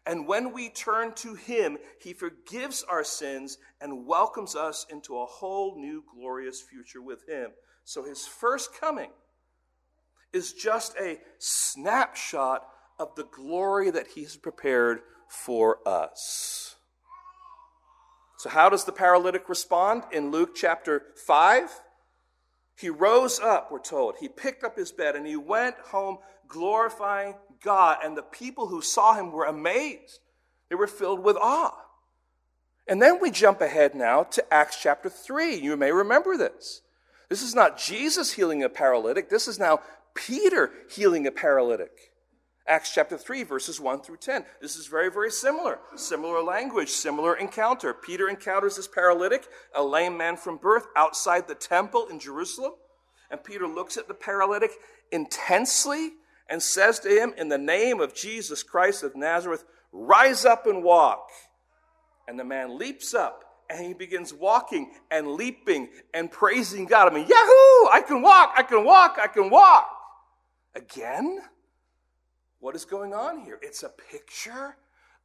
And 0.06 0.28
when 0.28 0.52
we 0.52 0.70
turn 0.70 1.14
to 1.16 1.36
Him, 1.36 1.78
He 2.02 2.14
forgives 2.14 2.84
our 2.84 3.04
sins 3.04 3.58
and 3.80 4.06
welcomes 4.06 4.56
us 4.56 4.86
into 4.90 5.18
a 5.18 5.26
whole 5.26 5.80
new 5.80 6.04
glorious 6.14 6.62
future 6.62 7.02
with 7.02 7.28
Him. 7.28 7.52
So 7.86 8.04
His 8.04 8.26
first 8.26 8.78
coming 8.80 9.12
is 10.34 10.54
just 10.54 10.96
a 11.00 11.20
snapshot 11.38 12.68
of 13.00 13.16
the 13.16 13.26
glory 13.26 13.92
that 13.92 14.08
He's 14.08 14.36
prepared 14.36 15.02
for 15.30 15.78
us. 15.88 16.76
So, 18.38 18.50
how 18.50 18.68
does 18.68 18.84
the 18.84 18.92
paralytic 18.92 19.48
respond 19.48 20.04
in 20.12 20.32
Luke 20.32 20.54
chapter 20.54 21.04
5? 21.16 21.70
He 22.84 22.90
rose 22.90 23.40
up, 23.40 23.72
we're 23.72 23.80
told. 23.80 24.16
He 24.20 24.28
picked 24.28 24.66
up 24.66 24.76
his 24.76 24.92
bed 24.92 25.16
and 25.16 25.26
he 25.26 25.38
went 25.38 25.78
home 25.78 26.18
glorifying 26.50 27.36
God. 27.64 28.00
And 28.04 28.18
the 28.18 28.24
people 28.24 28.68
who 28.68 28.82
saw 28.82 29.14
him 29.14 29.32
were 29.32 29.46
amazed. 29.46 30.20
They 30.68 30.76
were 30.76 30.88
filled 30.88 31.24
with 31.24 31.38
awe. 31.38 31.74
And 32.86 33.02
then 33.02 33.22
we 33.22 33.32
jump 33.32 33.62
ahead 33.62 33.96
now 33.96 34.24
to 34.24 34.54
Acts 34.54 34.82
chapter 34.82 35.08
3. 35.08 35.56
You 35.56 35.78
may 35.78 35.94
remember 35.94 36.36
this. 36.36 36.82
This 37.30 37.42
is 37.42 37.56
not 37.56 37.80
Jesus 37.80 38.34
healing 38.34 38.64
a 38.64 38.68
paralytic, 38.70 39.30
this 39.30 39.48
is 39.48 39.58
now 39.58 39.80
Peter 40.14 40.70
healing 40.90 41.26
a 41.26 41.32
paralytic. 41.32 42.12
Acts 42.66 42.94
chapter 42.94 43.18
3, 43.18 43.44
verses 43.44 43.80
1 43.80 44.02
through 44.02 44.18
10. 44.18 44.46
This 44.62 44.78
is 44.78 44.88
very, 44.88 45.12
very 45.12 45.30
similar. 45.30 45.80
Similar 45.96 46.42
language, 46.42 46.90
similar 46.90 47.36
encounter. 47.36 47.94
Peter 47.94 48.30
encounters 48.30 48.78
this 48.78 48.88
paralytic, 48.88 49.48
a 49.76 49.84
lame 49.84 50.16
man 50.16 50.38
from 50.38 50.58
birth, 50.58 50.88
outside 50.96 51.48
the 51.48 51.56
temple 51.56 52.08
in 52.08 52.20
Jerusalem. 52.20 52.74
And 53.30 53.44
Peter 53.44 53.68
looks 53.68 53.98
at 53.98 54.08
the 54.08 54.14
paralytic 54.14 54.72
intensely 55.12 56.12
and 56.50 56.64
says 56.64 57.00
to 57.00 57.10
him, 57.10 57.34
In 57.38 57.50
the 57.50 57.58
name 57.58 58.00
of 58.00 58.16
Jesus 58.16 58.64
Christ 58.64 59.04
of 59.04 59.16
Nazareth, 59.16 59.66
rise 59.92 60.46
up 60.46 60.66
and 60.66 60.84
walk. 60.84 61.28
And 62.30 62.40
the 62.40 62.46
man 62.46 62.78
leaps 62.78 63.14
up 63.14 63.44
and 63.70 63.86
he 63.86 63.94
begins 63.94 64.34
walking 64.34 64.92
and 65.12 65.28
leaping 65.28 65.90
and 66.14 66.32
praising 66.32 66.86
God. 66.86 67.12
I 67.12 67.16
mean, 67.16 67.28
Yahoo! 67.28 67.90
I 67.92 68.04
can 68.08 68.22
walk, 68.22 68.54
I 68.56 68.64
can 68.64 68.86
walk, 68.86 69.18
I 69.22 69.28
can 69.28 69.50
walk. 69.50 69.90
Again? 70.76 71.40
What 72.64 72.78
is 72.78 72.86
going 72.86 73.14
on 73.14 73.42
here? 73.42 73.60
It's 73.62 73.84
a 73.84 73.90
picture 73.90 74.78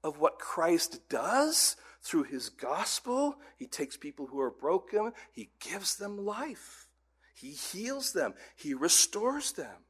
of 0.03 0.19
what 0.19 0.41
Christ 0.41 1.09
does 1.09 1.77
through 2.03 2.25
his 2.25 2.49
gospel. 2.49 3.37
He 3.57 3.69
takes 3.69 3.97
people 3.97 4.27
who 4.27 4.41
are 4.41 4.51
broken, 4.51 5.13
he 5.31 5.51
gives 5.61 5.95
them 5.95 6.27
life, 6.27 6.89
he 7.37 7.53
heals 7.53 8.13
them, 8.13 8.35
he 8.57 8.75
restores 8.75 9.53
them. 9.53 9.85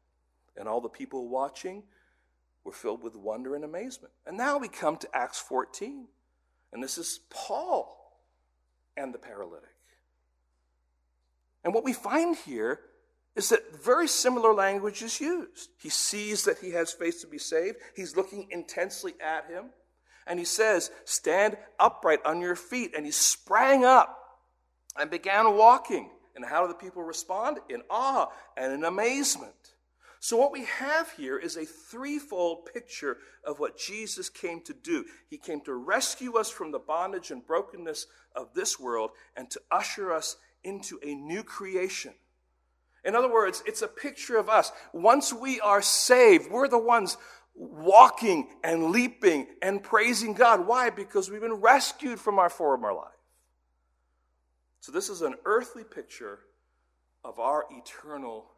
And 0.58 0.68
all 0.68 0.82
the 0.82 0.90
people 0.90 1.26
watching 1.28 1.84
were 2.64 2.72
filled 2.72 3.02
with 3.02 3.16
wonder 3.16 3.54
and 3.54 3.64
amazement. 3.64 4.12
And 4.26 4.36
now 4.36 4.58
we 4.58 4.68
come 4.68 4.98
to 4.98 5.16
Acts 5.16 5.40
14. 5.40 6.06
And 6.74 6.82
this 6.82 6.98
is 6.98 7.20
Paul 7.30 8.12
and 8.94 9.14
the 9.14 9.18
paralytic. 9.18 9.70
And 11.64 11.72
what 11.72 11.82
we 11.84 11.94
find 11.94 12.36
here 12.36 12.80
is 13.38 13.50
that 13.50 13.80
very 13.80 14.08
similar 14.08 14.52
language 14.52 15.00
is 15.00 15.20
used. 15.20 15.70
He 15.80 15.90
sees 15.90 16.44
that 16.44 16.58
he 16.58 16.72
has 16.72 16.92
faith 16.92 17.20
to 17.20 17.28
be 17.28 17.38
saved. 17.38 17.76
He's 17.94 18.16
looking 18.16 18.48
intensely 18.50 19.14
at 19.24 19.48
him. 19.48 19.66
And 20.26 20.40
he 20.40 20.44
says, 20.44 20.90
Stand 21.04 21.56
upright 21.78 22.18
on 22.26 22.40
your 22.40 22.56
feet. 22.56 22.94
And 22.96 23.06
he 23.06 23.12
sprang 23.12 23.84
up 23.84 24.18
and 24.98 25.08
began 25.08 25.56
walking. 25.56 26.10
And 26.34 26.44
how 26.44 26.62
do 26.62 26.68
the 26.68 26.74
people 26.74 27.04
respond? 27.04 27.58
In 27.68 27.82
awe 27.88 28.26
and 28.56 28.72
in 28.72 28.82
amazement. 28.84 29.54
So, 30.18 30.36
what 30.36 30.50
we 30.50 30.64
have 30.64 31.12
here 31.12 31.38
is 31.38 31.56
a 31.56 31.64
threefold 31.64 32.66
picture 32.74 33.18
of 33.44 33.60
what 33.60 33.78
Jesus 33.78 34.28
came 34.28 34.62
to 34.62 34.74
do. 34.74 35.04
He 35.30 35.38
came 35.38 35.60
to 35.60 35.74
rescue 35.74 36.36
us 36.36 36.50
from 36.50 36.72
the 36.72 36.80
bondage 36.80 37.30
and 37.30 37.46
brokenness 37.46 38.08
of 38.34 38.52
this 38.52 38.80
world 38.80 39.10
and 39.36 39.48
to 39.50 39.60
usher 39.70 40.12
us 40.12 40.36
into 40.64 40.98
a 41.04 41.14
new 41.14 41.44
creation 41.44 42.14
in 43.08 43.16
other 43.16 43.32
words, 43.32 43.62
it's 43.66 43.80
a 43.80 43.88
picture 43.88 44.36
of 44.36 44.50
us. 44.50 44.70
Once 44.92 45.32
we 45.32 45.60
are 45.60 45.80
saved, 45.80 46.50
we're 46.50 46.68
the 46.68 46.78
ones 46.78 47.16
walking 47.54 48.48
and 48.62 48.90
leaping 48.90 49.46
and 49.62 49.82
praising 49.82 50.34
God. 50.34 50.66
Why? 50.66 50.90
Because 50.90 51.30
we've 51.30 51.40
been 51.40 51.54
rescued 51.54 52.20
from 52.20 52.38
our 52.38 52.50
former 52.50 52.92
life. 52.92 53.08
So, 54.80 54.92
this 54.92 55.08
is 55.08 55.22
an 55.22 55.36
earthly 55.46 55.84
picture 55.84 56.40
of 57.24 57.40
our 57.40 57.64
eternal 57.70 58.50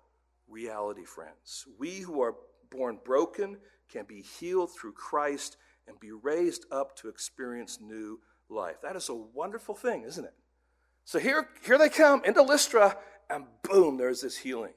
reality, 0.49 1.05
friends. 1.05 1.65
We 1.79 2.01
who 2.01 2.21
are 2.21 2.35
born 2.73 2.99
broken 3.05 3.57
can 3.89 4.05
be 4.05 4.21
healed 4.21 4.75
through 4.75 4.95
Christ 4.95 5.59
and 5.87 5.99
be 6.01 6.11
raised 6.11 6.67
up 6.73 6.97
to 6.97 7.09
experience 7.09 7.79
new 7.81 8.19
life. 8.49 8.77
That 8.83 8.97
is 8.97 9.09
a 9.09 9.15
wonderful 9.15 9.77
thing, 9.77 10.03
isn't 10.03 10.25
it? 10.25 10.35
So 11.05 11.19
here, 11.21 11.49
here 11.65 11.79
they 11.79 11.89
come 11.89 12.23
into 12.25 12.43
Lystra, 12.43 12.97
and 13.31 13.45
boom, 13.63 13.97
there's 13.97 14.23
this 14.23 14.37
healing. 14.37 14.73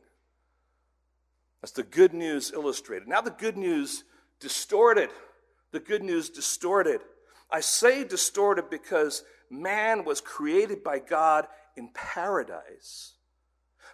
That's 1.62 1.72
the 1.72 1.84
good 1.84 2.14
news 2.14 2.52
illustrated. 2.52 3.08
Now, 3.08 3.22
the 3.22 3.32
good 3.32 3.58
news 3.58 4.04
distorted. 4.40 5.10
The 5.72 5.80
good 5.80 6.04
news 6.04 6.30
distorted. 6.30 7.02
I 7.50 7.62
say 7.62 8.04
distorted 8.04 8.70
because 8.70 9.24
man 9.50 10.04
was 10.04 10.22
created 10.22 10.84
by 10.84 11.00
God 11.00 11.48
in 11.78 11.90
paradise. 11.94 13.14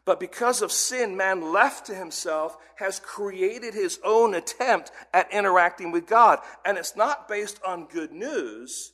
But 0.06 0.20
because 0.20 0.62
of 0.62 0.72
sin, 0.72 1.16
man 1.16 1.54
left 1.54 1.86
to 1.86 1.94
himself 1.94 2.58
has 2.78 3.00
created 3.00 3.74
his 3.74 4.00
own 4.04 4.34
attempt 4.34 4.92
at 5.14 5.32
interacting 5.32 5.92
with 5.92 6.08
God. 6.08 6.40
And 6.66 6.78
it's 6.78 6.96
not 6.96 7.28
based 7.28 7.60
on 7.66 7.86
good 7.86 8.12
news. 8.12 8.94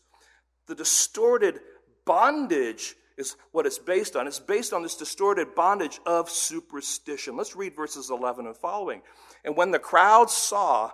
The 0.67 0.75
distorted 0.75 1.61
bondage 2.05 2.95
is 3.17 3.35
what 3.51 3.65
it's 3.65 3.79
based 3.79 4.15
on. 4.15 4.27
It's 4.27 4.39
based 4.39 4.73
on 4.73 4.83
this 4.83 4.95
distorted 4.95 5.55
bondage 5.55 5.99
of 6.05 6.29
superstition. 6.29 7.37
Let's 7.37 7.55
read 7.55 7.75
verses 7.75 8.09
11 8.09 8.45
and 8.45 8.57
following. 8.57 9.01
And 9.43 9.55
when 9.55 9.71
the 9.71 9.79
crowd 9.79 10.29
saw 10.29 10.91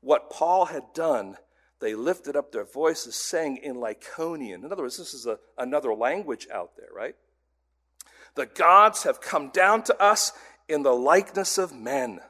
what 0.00 0.30
Paul 0.30 0.66
had 0.66 0.82
done, 0.94 1.36
they 1.80 1.94
lifted 1.94 2.36
up 2.36 2.52
their 2.52 2.64
voices, 2.64 3.14
saying 3.14 3.58
in 3.58 3.76
Lycaonian. 3.76 4.64
In 4.64 4.72
other 4.72 4.82
words, 4.82 4.98
this 4.98 5.14
is 5.14 5.26
a, 5.26 5.38
another 5.56 5.94
language 5.94 6.46
out 6.52 6.76
there, 6.76 6.88
right? 6.94 7.14
The 8.34 8.46
gods 8.46 9.04
have 9.04 9.20
come 9.20 9.50
down 9.50 9.82
to 9.84 10.02
us 10.02 10.32
in 10.68 10.82
the 10.82 10.92
likeness 10.92 11.58
of 11.58 11.74
men. 11.74 12.20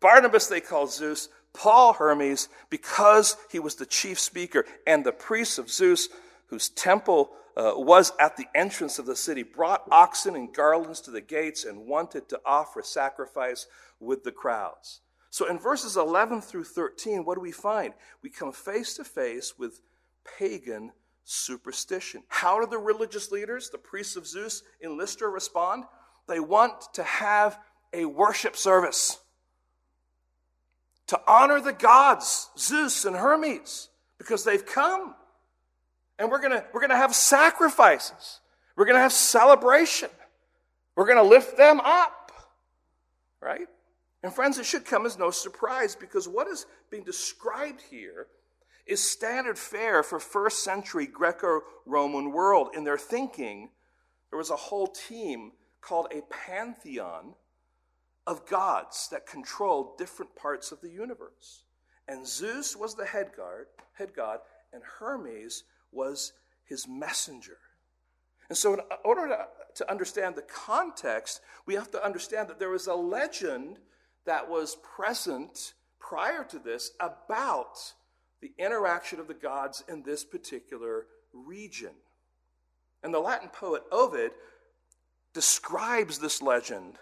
Barnabas 0.00 0.46
they 0.46 0.60
called 0.60 0.92
Zeus, 0.92 1.28
Paul 1.52 1.92
Hermes, 1.92 2.48
because 2.70 3.36
he 3.50 3.58
was 3.58 3.74
the 3.74 3.86
chief 3.86 4.18
speaker, 4.18 4.64
and 4.86 5.04
the 5.04 5.12
priests 5.12 5.58
of 5.58 5.70
Zeus, 5.70 6.08
whose 6.46 6.68
temple 6.68 7.30
uh, 7.56 7.72
was 7.76 8.12
at 8.18 8.36
the 8.36 8.46
entrance 8.54 8.98
of 8.98 9.06
the 9.06 9.16
city, 9.16 9.42
brought 9.42 9.86
oxen 9.90 10.36
and 10.36 10.54
garlands 10.54 11.00
to 11.02 11.10
the 11.10 11.20
gates, 11.20 11.64
and 11.64 11.86
wanted 11.86 12.28
to 12.28 12.40
offer 12.44 12.82
sacrifice 12.82 13.66
with 13.98 14.24
the 14.24 14.32
crowds. 14.32 15.00
So 15.30 15.48
in 15.48 15.58
verses 15.58 15.96
11 15.96 16.40
through 16.40 16.64
13, 16.64 17.24
what 17.24 17.36
do 17.36 17.40
we 17.40 17.52
find? 17.52 17.94
We 18.22 18.30
come 18.30 18.52
face 18.52 18.94
to 18.94 19.04
face 19.04 19.54
with 19.58 19.80
pagan 20.38 20.92
superstition. 21.24 22.24
How 22.28 22.60
do 22.60 22.66
the 22.66 22.78
religious 22.78 23.30
leaders, 23.30 23.70
the 23.70 23.78
priests 23.78 24.16
of 24.16 24.26
Zeus 24.26 24.62
in 24.80 24.98
Lystra, 24.98 25.28
respond? 25.28 25.84
They 26.26 26.40
want 26.40 26.92
to 26.94 27.04
have 27.04 27.58
a 27.92 28.04
worship 28.04 28.56
service 28.56 29.18
to 31.10 31.20
honor 31.26 31.60
the 31.60 31.72
gods, 31.72 32.50
Zeus 32.56 33.04
and 33.04 33.16
Hermes, 33.16 33.88
because 34.18 34.44
they've 34.44 34.64
come. 34.64 35.14
And 36.20 36.30
we're 36.30 36.42
to 36.42 36.64
we're 36.72 36.86
to 36.86 36.96
have 36.96 37.14
sacrifices. 37.14 38.40
We're 38.76 38.84
to 38.96 39.00
have 39.00 39.12
celebration. 39.12 40.10
We're 40.94 41.06
to 41.16 41.22
lift 41.22 41.56
them 41.56 41.80
up. 41.80 42.30
Right? 43.40 43.66
And 44.22 44.32
friends, 44.32 44.58
it 44.58 44.66
should 44.66 44.84
come 44.84 45.06
as 45.06 45.18
no 45.18 45.30
surprise 45.30 45.96
because 45.96 46.28
what 46.28 46.46
is 46.46 46.66
being 46.90 47.04
described 47.04 47.80
here 47.90 48.26
is 48.86 49.02
standard 49.02 49.58
fare 49.58 50.02
for 50.02 50.20
first 50.20 50.62
century 50.62 51.06
Greco 51.06 51.62
Roman 51.86 52.32
world. 52.32 52.68
In 52.74 52.84
their 52.84 52.98
thinking, 52.98 53.70
there 54.28 54.38
was 54.38 54.50
a 54.50 54.56
whole 54.56 54.88
team 54.88 55.52
called 55.80 56.12
a 56.12 56.20
pantheon 56.30 57.32
of 58.26 58.46
gods 58.46 59.08
that 59.10 59.26
controlled 59.26 59.96
different 59.96 60.36
parts 60.36 60.70
of 60.70 60.82
the 60.82 60.90
universe. 60.90 61.64
And 62.06 62.26
Zeus 62.26 62.76
was 62.76 62.94
the 62.94 63.06
head 63.06 63.30
guard, 63.34 63.68
head 63.94 64.10
god, 64.14 64.40
and 64.74 64.82
Hermes 64.98 65.64
was 65.92 66.32
his 66.64 66.86
messenger. 66.88 67.58
And 68.48 68.58
so, 68.58 68.74
in 68.74 68.80
order 69.04 69.28
to, 69.28 69.46
to 69.76 69.90
understand 69.90 70.34
the 70.34 70.42
context, 70.42 71.40
we 71.66 71.74
have 71.74 71.90
to 71.92 72.04
understand 72.04 72.48
that 72.48 72.58
there 72.58 72.70
was 72.70 72.86
a 72.86 72.94
legend 72.94 73.78
that 74.26 74.48
was 74.48 74.76
present 74.96 75.74
prior 75.98 76.44
to 76.44 76.58
this 76.58 76.92
about 77.00 77.78
the 78.40 78.52
interaction 78.58 79.20
of 79.20 79.28
the 79.28 79.34
gods 79.34 79.84
in 79.88 80.02
this 80.02 80.24
particular 80.24 81.06
region. 81.32 81.92
And 83.02 83.14
the 83.14 83.20
Latin 83.20 83.48
poet 83.48 83.82
Ovid 83.92 84.32
describes 85.32 86.18
this 86.18 86.42
legend, 86.42 86.94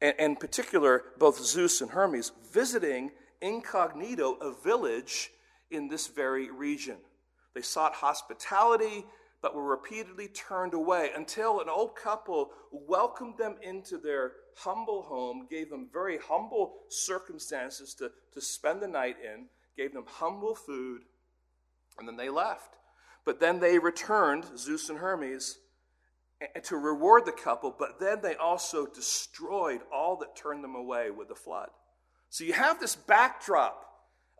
and 0.00 0.14
in 0.18 0.36
particular, 0.36 1.04
both 1.18 1.42
Zeus 1.42 1.80
and 1.80 1.90
Hermes 1.90 2.32
visiting 2.52 3.12
incognito 3.40 4.34
a 4.34 4.52
village 4.52 5.30
in 5.70 5.88
this 5.88 6.06
very 6.06 6.50
region. 6.50 6.96
They 7.54 7.62
sought 7.62 7.94
hospitality, 7.94 9.04
but 9.42 9.54
were 9.54 9.64
repeatedly 9.64 10.28
turned 10.28 10.74
away 10.74 11.10
until 11.14 11.60
an 11.60 11.68
old 11.68 11.96
couple 11.96 12.50
welcomed 12.70 13.38
them 13.38 13.56
into 13.62 13.98
their 13.98 14.32
humble 14.56 15.02
home, 15.02 15.46
gave 15.50 15.70
them 15.70 15.88
very 15.92 16.18
humble 16.18 16.74
circumstances 16.88 17.94
to, 17.94 18.10
to 18.34 18.40
spend 18.40 18.82
the 18.82 18.88
night 18.88 19.16
in, 19.24 19.46
gave 19.76 19.92
them 19.92 20.04
humble 20.06 20.54
food, 20.54 21.02
and 21.98 22.06
then 22.06 22.16
they 22.16 22.28
left. 22.28 22.76
But 23.24 23.40
then 23.40 23.60
they 23.60 23.78
returned, 23.78 24.44
Zeus 24.58 24.88
and 24.88 24.98
Hermes, 24.98 25.58
to 26.62 26.76
reward 26.76 27.26
the 27.26 27.32
couple, 27.32 27.74
but 27.76 28.00
then 28.00 28.20
they 28.22 28.34
also 28.34 28.86
destroyed 28.86 29.80
all 29.92 30.16
that 30.16 30.36
turned 30.36 30.64
them 30.64 30.74
away 30.74 31.10
with 31.10 31.28
the 31.28 31.34
flood. 31.34 31.68
So 32.30 32.44
you 32.44 32.52
have 32.52 32.80
this 32.80 32.96
backdrop 32.96 33.89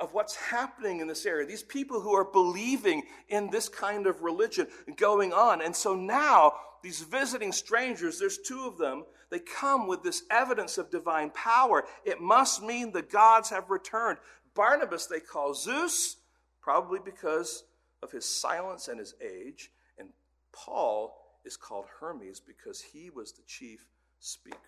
of 0.00 0.14
what's 0.14 0.34
happening 0.34 1.00
in 1.00 1.06
this 1.06 1.26
area. 1.26 1.46
These 1.46 1.62
people 1.62 2.00
who 2.00 2.14
are 2.14 2.24
believing 2.24 3.02
in 3.28 3.50
this 3.50 3.68
kind 3.68 4.06
of 4.06 4.22
religion 4.22 4.66
going 4.96 5.32
on. 5.32 5.60
And 5.60 5.76
so 5.76 5.94
now, 5.94 6.54
these 6.82 7.02
visiting 7.02 7.52
strangers, 7.52 8.18
there's 8.18 8.38
two 8.38 8.66
of 8.66 8.78
them, 8.78 9.04
they 9.30 9.38
come 9.38 9.86
with 9.86 10.02
this 10.02 10.24
evidence 10.30 10.78
of 10.78 10.90
divine 10.90 11.30
power. 11.30 11.84
It 12.04 12.20
must 12.20 12.62
mean 12.62 12.90
the 12.90 13.02
gods 13.02 13.50
have 13.50 13.70
returned. 13.70 14.18
Barnabas 14.54 15.06
they 15.06 15.20
call 15.20 15.54
Zeus, 15.54 16.16
probably 16.60 16.98
because 17.04 17.64
of 18.02 18.10
his 18.10 18.24
silence 18.24 18.88
and 18.88 18.98
his 18.98 19.14
age. 19.20 19.70
And 19.98 20.08
Paul 20.52 21.16
is 21.44 21.56
called 21.56 21.86
Hermes 22.00 22.40
because 22.40 22.80
he 22.80 23.10
was 23.10 23.32
the 23.32 23.42
chief 23.46 23.86
speaker. 24.18 24.58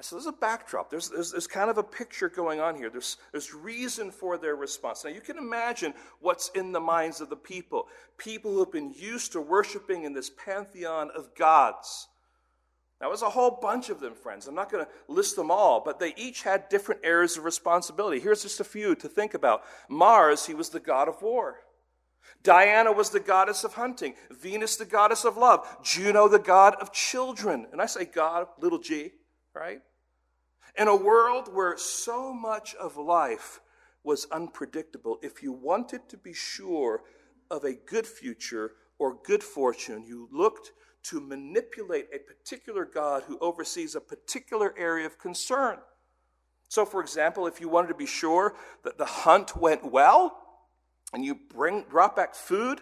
So 0.00 0.16
there's 0.16 0.26
a 0.26 0.32
backdrop. 0.32 0.90
There's, 0.90 1.10
there's, 1.10 1.32
there's, 1.32 1.46
kind 1.46 1.68
of 1.68 1.76
a 1.76 1.82
picture 1.82 2.30
going 2.30 2.60
on 2.60 2.76
here. 2.76 2.88
There's, 2.88 3.18
there's 3.30 3.52
reason 3.52 4.10
for 4.10 4.38
their 4.38 4.56
response. 4.56 5.04
Now, 5.04 5.10
you 5.10 5.20
can 5.20 5.36
imagine 5.36 5.92
what's 6.20 6.48
in 6.54 6.72
the 6.72 6.80
minds 6.80 7.20
of 7.20 7.28
the 7.28 7.36
people. 7.36 7.88
People 8.16 8.52
who 8.52 8.60
have 8.60 8.72
been 8.72 8.94
used 8.94 9.32
to 9.32 9.40
worshiping 9.40 10.04
in 10.04 10.14
this 10.14 10.30
pantheon 10.30 11.10
of 11.14 11.34
gods. 11.34 12.08
Now, 13.02 13.08
there's 13.08 13.22
a 13.22 13.30
whole 13.30 13.58
bunch 13.60 13.90
of 13.90 14.00
them, 14.00 14.14
friends. 14.14 14.46
I'm 14.46 14.54
not 14.54 14.72
going 14.72 14.84
to 14.84 14.90
list 15.12 15.36
them 15.36 15.50
all, 15.50 15.82
but 15.84 15.98
they 15.98 16.14
each 16.16 16.42
had 16.42 16.70
different 16.70 17.02
areas 17.04 17.36
of 17.36 17.44
responsibility. 17.44 18.18
Here's 18.18 18.42
just 18.42 18.60
a 18.60 18.64
few 18.64 18.94
to 18.94 19.08
think 19.08 19.34
about 19.34 19.62
Mars, 19.90 20.46
he 20.46 20.54
was 20.54 20.70
the 20.70 20.80
god 20.80 21.08
of 21.08 21.20
war. 21.20 21.56
Diana 22.42 22.92
was 22.92 23.10
the 23.10 23.20
goddess 23.20 23.62
of 23.62 23.74
hunting. 23.74 24.14
Venus, 24.30 24.76
the 24.76 24.84
goddess 24.84 25.24
of 25.24 25.36
love. 25.36 25.66
Juno, 25.82 26.28
the 26.28 26.38
god 26.38 26.76
of 26.80 26.92
children. 26.92 27.66
And 27.72 27.80
I 27.80 27.86
say 27.86 28.04
God, 28.04 28.46
little 28.58 28.78
g, 28.78 29.12
right? 29.54 29.80
In 30.78 30.88
a 30.88 30.96
world 30.96 31.52
where 31.52 31.76
so 31.76 32.32
much 32.32 32.74
of 32.76 32.96
life 32.96 33.60
was 34.04 34.26
unpredictable, 34.30 35.18
if 35.22 35.42
you 35.42 35.52
wanted 35.52 36.08
to 36.08 36.16
be 36.16 36.32
sure 36.32 37.02
of 37.50 37.64
a 37.64 37.74
good 37.74 38.06
future 38.06 38.72
or 38.98 39.18
good 39.24 39.42
fortune, 39.42 40.02
you 40.04 40.28
looked 40.32 40.72
to 41.04 41.20
manipulate 41.20 42.06
a 42.14 42.18
particular 42.18 42.84
God 42.84 43.24
who 43.24 43.38
oversees 43.40 43.94
a 43.94 44.00
particular 44.00 44.74
area 44.78 45.06
of 45.06 45.18
concern. 45.18 45.78
So, 46.68 46.86
for 46.86 47.00
example, 47.00 47.46
if 47.46 47.60
you 47.60 47.68
wanted 47.68 47.88
to 47.88 47.94
be 47.94 48.06
sure 48.06 48.54
that 48.84 48.96
the 48.96 49.04
hunt 49.04 49.56
went 49.56 49.90
well 49.90 50.38
and 51.12 51.24
you 51.24 51.34
bring, 51.34 51.84
brought 51.90 52.16
back 52.16 52.34
food 52.34 52.80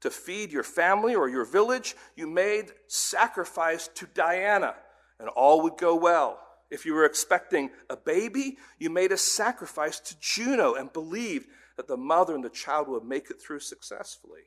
to 0.00 0.10
feed 0.10 0.52
your 0.52 0.62
family 0.62 1.14
or 1.14 1.28
your 1.28 1.44
village, 1.44 1.96
you 2.14 2.28
made 2.28 2.72
sacrifice 2.86 3.88
to 3.94 4.06
Diana 4.14 4.74
and 5.22 5.30
all 5.30 5.62
would 5.62 5.78
go 5.78 5.94
well. 5.94 6.38
If 6.70 6.84
you 6.84 6.94
were 6.94 7.04
expecting 7.04 7.70
a 7.88 7.96
baby, 7.96 8.58
you 8.78 8.90
made 8.90 9.12
a 9.12 9.16
sacrifice 9.16 10.00
to 10.00 10.20
Juno 10.20 10.74
and 10.74 10.92
believed 10.92 11.46
that 11.76 11.86
the 11.86 11.96
mother 11.96 12.34
and 12.34 12.44
the 12.44 12.50
child 12.50 12.88
would 12.88 13.04
make 13.04 13.30
it 13.30 13.40
through 13.40 13.60
successfully. 13.60 14.42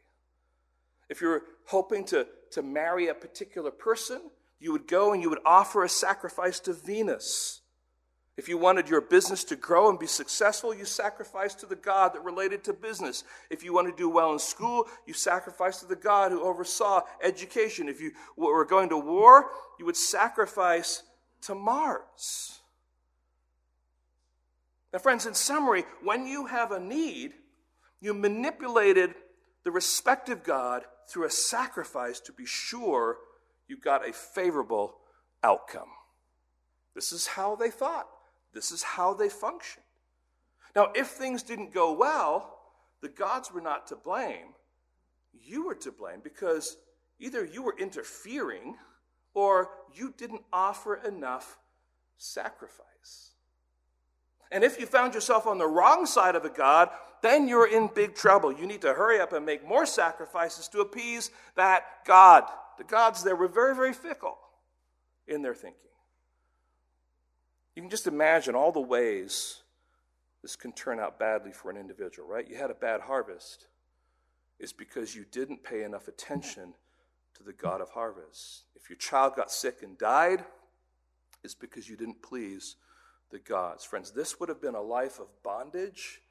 If 1.10 1.22
you 1.22 1.30
were 1.30 1.44
hoping 1.68 2.04
to, 2.06 2.28
to 2.52 2.62
marry 2.62 3.08
a 3.08 3.14
particular 3.14 3.72
person, 3.72 4.22
you 4.60 4.72
would 4.72 4.88
go 4.88 5.14
and 5.14 5.22
you 5.22 5.30
would 5.30 5.40
offer 5.46 5.84
a 5.84 5.90
sacrifice 5.90 6.60
to 6.62 6.74
Venus. 6.74 7.62
If 8.38 8.50
you 8.50 8.58
wanted 8.58 8.90
your 8.90 9.00
business 9.00 9.46
to 9.46 9.56
grow 9.56 9.90
and 9.90 9.98
be 9.98 10.08
successful, 10.08 10.74
you 10.74 10.84
sacrificed 10.84 11.60
to 11.60 11.66
the 11.66 11.76
God 11.76 12.14
that 12.14 12.24
related 12.24 12.66
to 12.66 12.74
business. 12.74 13.24
If 13.50 13.64
you 13.64 13.74
wanted 13.74 13.92
to 13.92 13.98
do 13.98 14.10
well 14.10 14.34
in 14.34 14.40
school, 14.40 14.88
you 15.06 15.14
sacrificed 15.14 15.80
to 15.82 15.86
the 15.86 15.96
God 15.96 16.32
who 16.32 16.44
oversaw 16.44 17.04
education. 17.24 17.88
If 17.88 18.02
you 18.02 18.12
were 18.36 18.66
going 18.66 18.90
to 18.90 18.98
war, 18.98 19.52
you 19.80 19.86
would 19.86 19.96
sacrifice 19.96 21.04
to 21.44 21.56
Mars. 21.56 22.60
Now, 24.92 25.00
friends, 25.00 25.26
in 25.26 25.34
summary, 25.34 25.86
when 26.04 26.28
you 26.28 26.46
have 26.46 26.72
a 26.72 26.80
need, 26.80 27.34
you 28.02 28.14
manipulated 28.14 29.14
the 29.64 29.72
respective 29.72 30.44
God 30.44 30.84
through 31.10 31.26
a 31.26 31.32
sacrifice 31.32 32.20
to 32.22 32.34
be 32.34 32.46
sure 32.46 33.18
you 33.68 33.78
got 33.78 34.08
a 34.08 34.14
favorable 34.14 34.98
outcome. 35.44 35.90
This 36.94 37.12
is 37.12 37.28
how 37.28 37.56
they 37.56 37.70
thought, 37.70 38.08
this 38.56 38.72
is 38.72 38.82
how 38.82 39.14
they 39.14 39.30
functioned. 39.30 39.84
Now, 40.76 40.92
if 40.96 41.08
things 41.08 41.44
didn't 41.44 41.74
go 41.74 41.94
well, 41.94 42.58
the 43.02 43.10
gods 43.10 43.52
were 43.52 43.62
not 43.62 43.86
to 43.88 43.96
blame. 43.96 44.56
You 45.34 45.68
were 45.68 45.76
to 45.76 45.92
blame 45.92 46.22
because 46.24 46.78
either 47.20 47.46
you 47.46 47.62
were 47.62 47.76
interfering 47.78 48.78
or 49.34 49.70
you 49.94 50.14
didn't 50.18 50.42
offer 50.52 50.96
enough 50.96 51.60
sacrifice. 52.18 53.32
And 54.52 54.64
if 54.64 54.80
you 54.80 54.86
found 54.86 55.14
yourself 55.14 55.48
on 55.48 55.58
the 55.58 55.68
wrong 55.68 56.06
side 56.06 56.36
of 56.36 56.46
a 56.46 56.50
God, 56.50 56.90
then 57.22 57.48
you're 57.48 57.68
in 57.68 57.90
big 57.94 58.16
trouble. 58.16 58.54
You 58.54 58.66
need 58.66 58.82
to 58.82 58.94
hurry 58.94 59.20
up 59.20 59.34
and 59.34 59.46
make 59.46 59.68
more 59.68 59.86
sacrifices 59.86 60.68
to 60.70 60.80
appease 60.80 61.30
that 61.56 61.84
God. 62.06 62.46
The 62.78 62.84
gods 62.86 63.24
there 63.24 63.36
were 63.36 63.48
very, 63.48 63.76
very 63.76 63.94
fickle 63.94 64.38
in 65.28 65.42
their 65.42 65.56
thinking. 65.56 65.82
You 67.76 67.82
can 67.82 67.90
just 67.90 68.08
imagine 68.08 68.56
all 68.56 68.72
the 68.72 68.80
ways 68.80 69.62
this 70.42 70.56
can 70.56 70.72
turn 70.72 71.00
out 71.00 71.20
badly 71.20 71.52
for 71.52 71.70
an 71.72 71.78
individual, 71.78 72.28
right? 72.28 72.48
You 72.48 72.56
had 72.56 72.72
a 72.72 72.76
bad 72.76 73.02
harvest. 73.02 73.68
It's 74.60 74.72
because 74.72 75.16
you 75.16 75.26
didn't 75.32 75.64
pay 75.64 75.84
enough 75.84 76.08
attention 76.08 76.74
to 77.36 77.44
the 77.44 77.52
God 77.52 77.82
of 77.82 77.90
harvest. 77.90 78.64
If 78.76 78.90
your 78.90 78.98
child 78.98 79.36
got 79.36 79.52
sick 79.52 79.80
and 79.84 79.98
died, 79.98 80.46
it's 81.44 81.56
because 81.56 81.90
you 81.90 81.98
didn't 81.98 82.22
please 82.22 82.78
the 83.32 83.40
gods. 83.40 83.84
Friends, 83.84 84.12
this 84.12 84.40
would 84.40 84.50
have 84.50 84.62
been 84.62 84.76
a 84.76 84.82
life 84.82 85.20
of 85.20 85.28
bondage, 85.44 86.22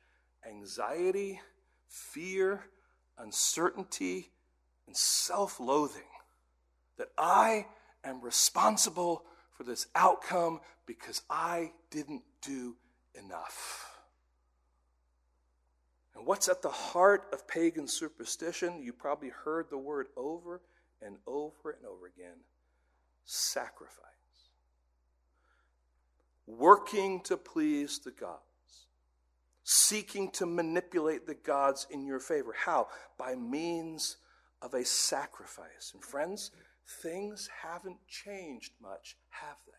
anxiety, 0.48 1.40
fear, 1.88 2.64
uncertainty, 3.18 4.30
and 4.86 4.96
self 4.96 5.60
loathing. 5.60 6.02
That 6.96 7.08
I 7.18 7.66
am 8.04 8.20
responsible 8.20 9.24
for 9.54 9.64
this 9.64 9.86
outcome 9.94 10.60
because 10.86 11.22
I 11.30 11.72
didn't 11.90 12.22
do 12.42 12.76
enough. 13.14 13.90
And 16.14 16.26
what's 16.26 16.48
at 16.48 16.62
the 16.62 16.68
heart 16.68 17.28
of 17.32 17.48
pagan 17.48 17.88
superstition? 17.88 18.82
You 18.82 18.92
probably 18.92 19.30
heard 19.30 19.70
the 19.70 19.78
word 19.78 20.06
over 20.16 20.60
and 21.02 21.16
over 21.26 21.70
and 21.70 21.86
over 21.86 22.06
again 22.06 22.36
sacrifice. 23.24 24.04
Working 26.46 27.20
to 27.22 27.36
please 27.36 27.98
the 27.98 28.10
gods. 28.10 28.40
Seeking 29.64 30.30
to 30.32 30.44
manipulate 30.44 31.26
the 31.26 31.34
gods 31.34 31.86
in 31.90 32.04
your 32.04 32.20
favor. 32.20 32.54
How? 32.56 32.88
By 33.18 33.34
means 33.34 34.18
of 34.60 34.74
a 34.74 34.84
sacrifice. 34.84 35.92
And 35.94 36.02
friends, 36.02 36.50
things 37.02 37.48
haven't 37.62 37.98
changed 38.08 38.72
much, 38.80 39.16
have 39.30 39.56
they? 39.66 39.72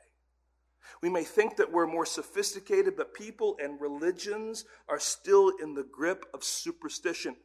We 1.02 1.10
may 1.10 1.24
think 1.24 1.58
that 1.58 1.72
we're 1.72 1.88
more 1.88 2.06
sophisticated, 2.06 2.96
but 2.96 3.14
people 3.14 3.58
and 3.62 3.80
religions 3.82 4.66
are 4.88 5.00
still 5.00 5.52
in 5.62 5.74
the 5.74 5.84
grip 5.84 6.26
of 6.34 6.44
superstition. 6.44 7.36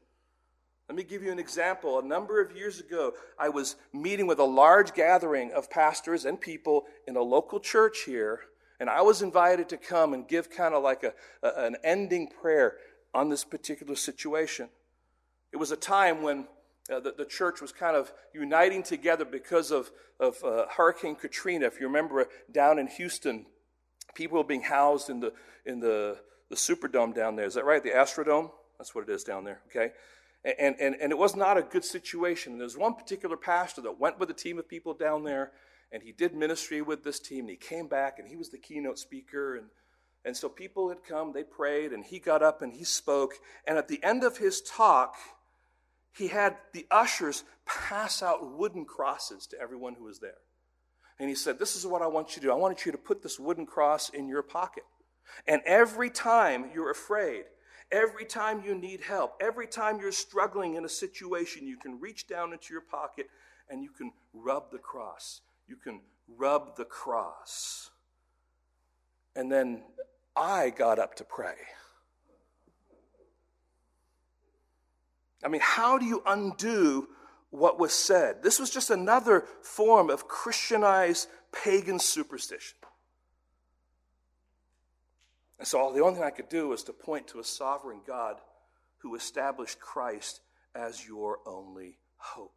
Let 0.89 0.97
me 0.97 1.05
give 1.05 1.23
you 1.23 1.31
an 1.31 1.39
example. 1.39 1.99
A 1.99 2.05
number 2.05 2.41
of 2.41 2.57
years 2.57 2.81
ago, 2.81 3.15
I 3.39 3.49
was 3.49 3.77
meeting 3.93 4.27
with 4.27 4.41
a 4.41 4.45
large 4.45 4.93
gathering 4.93 5.53
of 5.53 5.71
pastors 5.71 6.25
and 6.25 6.41
people 6.41 6.87
in 7.07 7.17
a 7.17 7.23
local 7.23 7.61
church 7.61 8.03
here, 8.05 8.41
and 8.81 8.91
I 8.91 9.03
was 9.03 9.23
invited 9.23 9.69
to 9.69 9.77
come 9.77 10.15
and 10.15 10.27
give 10.27 10.51
kind 10.51 10.75
of 10.75 10.83
like 10.83 11.05
a, 11.05 11.15
a, 11.43 11.67
an 11.67 11.77
ending 11.85 12.29
prayer 12.29 12.77
on 13.15 13.29
this 13.29 13.45
particular 13.45 13.95
situation. 13.95 14.69
It 15.53 15.59
was 15.59 15.71
a 15.71 15.77
time 15.77 16.23
when 16.23 16.47
uh, 16.91 17.01
the, 17.01 17.13
the, 17.13 17.25
church 17.25 17.61
was 17.61 17.73
kind 17.73 17.97
of 17.97 18.13
uniting 18.35 18.83
together 18.83 19.25
because 19.25 19.71
of, 19.71 19.91
of 20.19 20.43
uh, 20.45 20.67
Hurricane 20.69 21.15
Katrina. 21.15 21.67
If 21.67 21.81
you 21.81 21.87
remember 21.87 22.27
down 22.51 22.79
in 22.79 22.87
Houston, 22.87 23.47
people 24.15 24.39
were 24.39 24.45
being 24.45 24.63
housed 24.63 25.11
in 25.11 25.21
the, 25.21 25.33
in 25.65 25.81
the, 25.81 26.19
the 26.49 26.57
Superdome 26.57 27.15
down 27.15 27.37
there. 27.37 27.47
Is 27.47 27.55
that 27.55 27.65
right? 27.65 27.83
The 27.83 27.91
Astrodome? 27.91 28.51
That's 28.79 28.95
what 28.95 29.09
it 29.09 29.13
is 29.13 29.25
down 29.25 29.45
there, 29.45 29.61
okay? 29.69 29.93
And, 30.45 30.75
and, 30.81 30.97
and 30.97 31.13
it 31.13 31.19
was 31.19 31.37
not 31.37 31.59
a 31.59 31.63
good 31.63 31.85
situation. 31.85 32.59
There's 32.59 32.77
one 32.77 32.95
particular 32.95 33.37
pastor 33.37 33.83
that 33.83 34.01
went 34.01 34.19
with 34.19 34.31
a 34.31 34.35
team 34.35 34.59
of 34.59 34.69
people 34.69 34.95
down 34.95 35.23
there, 35.23 35.53
and 35.93 36.03
he 36.03 36.13
did 36.13 36.35
ministry 36.35 36.81
with 36.81 37.05
this 37.05 37.21
team, 37.21 37.41
and 37.41 37.51
he 37.51 37.57
came 37.57 37.89
back, 37.89 38.19
and 38.19 38.27
he 38.27 38.37
was 38.37 38.49
the 38.49 38.59
keynote 38.59 38.99
speaker, 38.99 39.57
and 39.57 39.67
And 40.25 40.37
so 40.37 40.49
people 40.49 40.89
had 40.89 41.03
come, 41.03 41.33
they 41.33 41.45
prayed, 41.45 41.93
and 41.93 42.05
he 42.05 42.19
got 42.19 42.43
up 42.43 42.63
and 42.63 42.75
he 42.75 42.85
spoke. 42.85 43.35
And 43.67 43.79
at 43.79 43.89
the 43.89 44.03
end 44.03 44.23
of 44.23 44.39
his 44.39 44.61
talk, 44.61 45.17
he 46.13 46.29
had 46.29 46.57
the 46.73 46.87
ushers 46.91 47.45
pass 47.67 48.23
out 48.23 48.57
wooden 48.57 48.85
crosses 48.85 49.47
to 49.49 49.61
everyone 49.61 49.95
who 49.95 50.05
was 50.05 50.19
there. 50.19 50.39
And 51.19 51.29
he 51.29 51.35
said, 51.35 51.59
This 51.59 51.77
is 51.77 51.87
what 51.87 52.03
I 52.03 52.07
want 52.07 52.31
you 52.31 52.43
to 52.43 52.49
do. 52.49 52.53
I 52.53 52.57
want 52.57 52.85
you 52.85 52.93
to 52.93 52.99
put 52.99 53.23
this 53.23 53.39
wooden 53.39 53.67
cross 53.67 54.09
in 54.09 54.29
your 54.29 54.43
pocket. 54.43 54.85
And 55.47 55.63
every 55.65 56.11
time 56.11 56.71
you're 56.75 56.91
afraid, 56.91 57.45
every 57.93 58.25
time 58.25 58.63
you 58.65 58.75
need 58.75 59.01
help, 59.03 59.35
every 59.41 59.67
time 59.67 60.01
you're 60.01 60.13
struggling 60.13 60.75
in 60.75 60.85
a 60.85 60.89
situation, 60.89 61.67
you 61.67 61.77
can 61.77 62.01
reach 62.01 62.27
down 62.27 62.53
into 62.53 62.73
your 62.73 62.83
pocket 62.83 63.27
and 63.69 63.83
you 63.83 63.91
can 63.91 64.13
rub 64.33 64.71
the 64.73 64.79
cross. 64.79 65.43
You 65.69 65.77
can 65.77 66.01
rub 66.27 66.77
the 66.77 66.85
cross. 66.85 67.91
And 69.37 69.51
then 69.51 69.83
I 70.35 70.71
got 70.71 70.99
up 70.99 71.15
to 71.17 71.25
pray. 71.25 71.55
I 75.45 75.49
mean, 75.49 75.63
how 75.63 75.99
do 75.99 76.05
you 76.05 76.23
undo 76.27 77.09
what 77.51 77.79
was 77.79 77.93
said? 77.93 78.43
This 78.43 78.59
was 78.59 78.71
just 78.71 78.91
another 78.91 79.47
form 79.63 80.11
of 80.11 80.29
Christianized 80.29 81.29
pagan 81.53 81.99
superstition. 81.99 82.77
And 85.59 85.67
so 85.67 85.93
the 85.93 86.03
only 86.03 86.15
thing 86.15 86.25
I 86.25 86.31
could 86.31 86.49
do 86.49 86.69
was 86.69 86.83
to 86.85 86.93
point 86.93 87.29
to 87.29 87.41
a 87.41 87.45
sovereign 87.45 88.01
God 88.07 88.37
who 88.99 89.15
established 89.15 89.79
Christ 89.79 90.41
as 90.75 91.07
your 91.07 91.39
only 91.47 91.99
hope. 92.17 92.55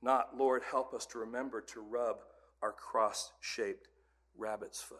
Not, 0.00 0.36
Lord, 0.36 0.62
help 0.70 0.94
us 0.94 1.06
to 1.06 1.18
remember 1.18 1.60
to 1.60 1.80
rub 1.80 2.18
our 2.62 2.72
cross 2.72 3.32
shaped 3.40 3.88
rabbit's 4.36 4.80
foot. 4.80 4.98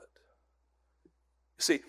You 1.05 1.63
see, 1.63 1.81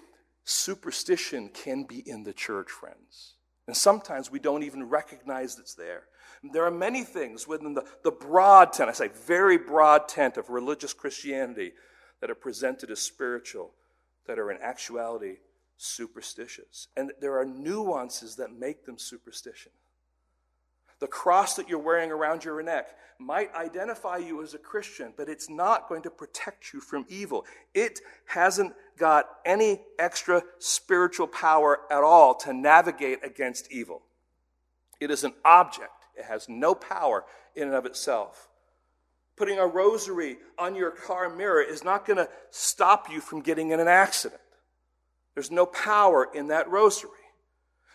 superstition 0.44 1.50
can 1.50 1.84
be 1.84 2.08
in 2.08 2.24
the 2.24 2.34
church, 2.34 2.70
friends. 2.70 3.34
And 3.70 3.78
sometimes 3.78 4.32
we 4.32 4.40
don't 4.40 4.64
even 4.64 4.90
recognize 4.90 5.60
it's 5.60 5.76
there. 5.76 6.06
There 6.42 6.66
are 6.66 6.72
many 6.72 7.04
things 7.04 7.48
within 7.48 7.76
the, 7.76 7.86
the 8.04 8.10
broad 8.10 8.74
tent, 8.74 8.90
I 8.90 8.94
say 8.94 9.10
very 9.10 9.60
broad 9.60 10.08
tent 10.08 10.38
of 10.38 10.50
religious 10.50 10.92
Christianity, 10.92 11.74
that 12.20 12.32
are 12.32 12.36
presented 12.36 12.90
as 12.90 13.00
spiritual, 13.00 13.70
that 14.26 14.40
are 14.40 14.50
in 14.50 14.58
actuality 14.60 15.36
superstitious. 15.78 16.88
And 16.98 17.12
there 17.22 17.38
are 17.38 17.46
nuances 17.46 18.38
that 18.38 18.52
make 18.52 18.88
them 18.88 18.98
superstition. 18.98 19.72
The 21.00 21.08
cross 21.08 21.56
that 21.56 21.70
you're 21.70 21.80
wearing 21.80 22.12
around 22.12 22.44
your 22.44 22.62
neck 22.62 22.88
might 23.20 23.54
identify 23.54 24.18
you 24.18 24.42
as 24.42 24.54
a 24.54 24.58
Christian, 24.58 25.14
but 25.16 25.28
it's 25.28 25.50
not 25.50 25.90
going 25.90 26.02
to 26.04 26.10
protect 26.10 26.74
you 26.74 26.80
from 26.80 27.06
evil. 27.10 27.46
It 27.74 28.00
hasn't 28.26 28.74
got 28.98 29.28
any 29.46 29.82
extra 29.98 30.42
spiritual 30.58 31.28
power 31.28 31.82
at 31.92 32.02
all 32.04 32.36
to 32.36 32.54
navigate 32.54 33.24
against 33.24 33.72
evil. 33.72 34.02
It 35.00 35.12
is 35.12 35.24
an 35.24 35.34
object, 35.44 35.92
it 36.16 36.26
has 36.26 36.48
no 36.48 36.74
power 36.76 37.26
in 37.56 37.64
and 37.64 37.76
of 37.76 37.86
itself. 37.86 38.48
Putting 39.36 39.58
a 39.58 39.68
rosary 39.68 40.38
on 40.58 40.76
your 40.76 40.92
car 40.92 41.30
mirror 41.30 41.62
is 41.62 41.84
not 41.84 42.06
going 42.06 42.18
to 42.18 42.30
stop 42.50 43.10
you 43.10 43.22
from 43.22 43.42
getting 43.42 43.72
in 43.72 43.80
an 43.80 43.88
accident. 43.88 44.42
There's 45.34 45.52
no 45.52 45.66
power 45.66 46.28
in 46.34 46.50
that 46.50 46.70
rosary. 46.70 47.12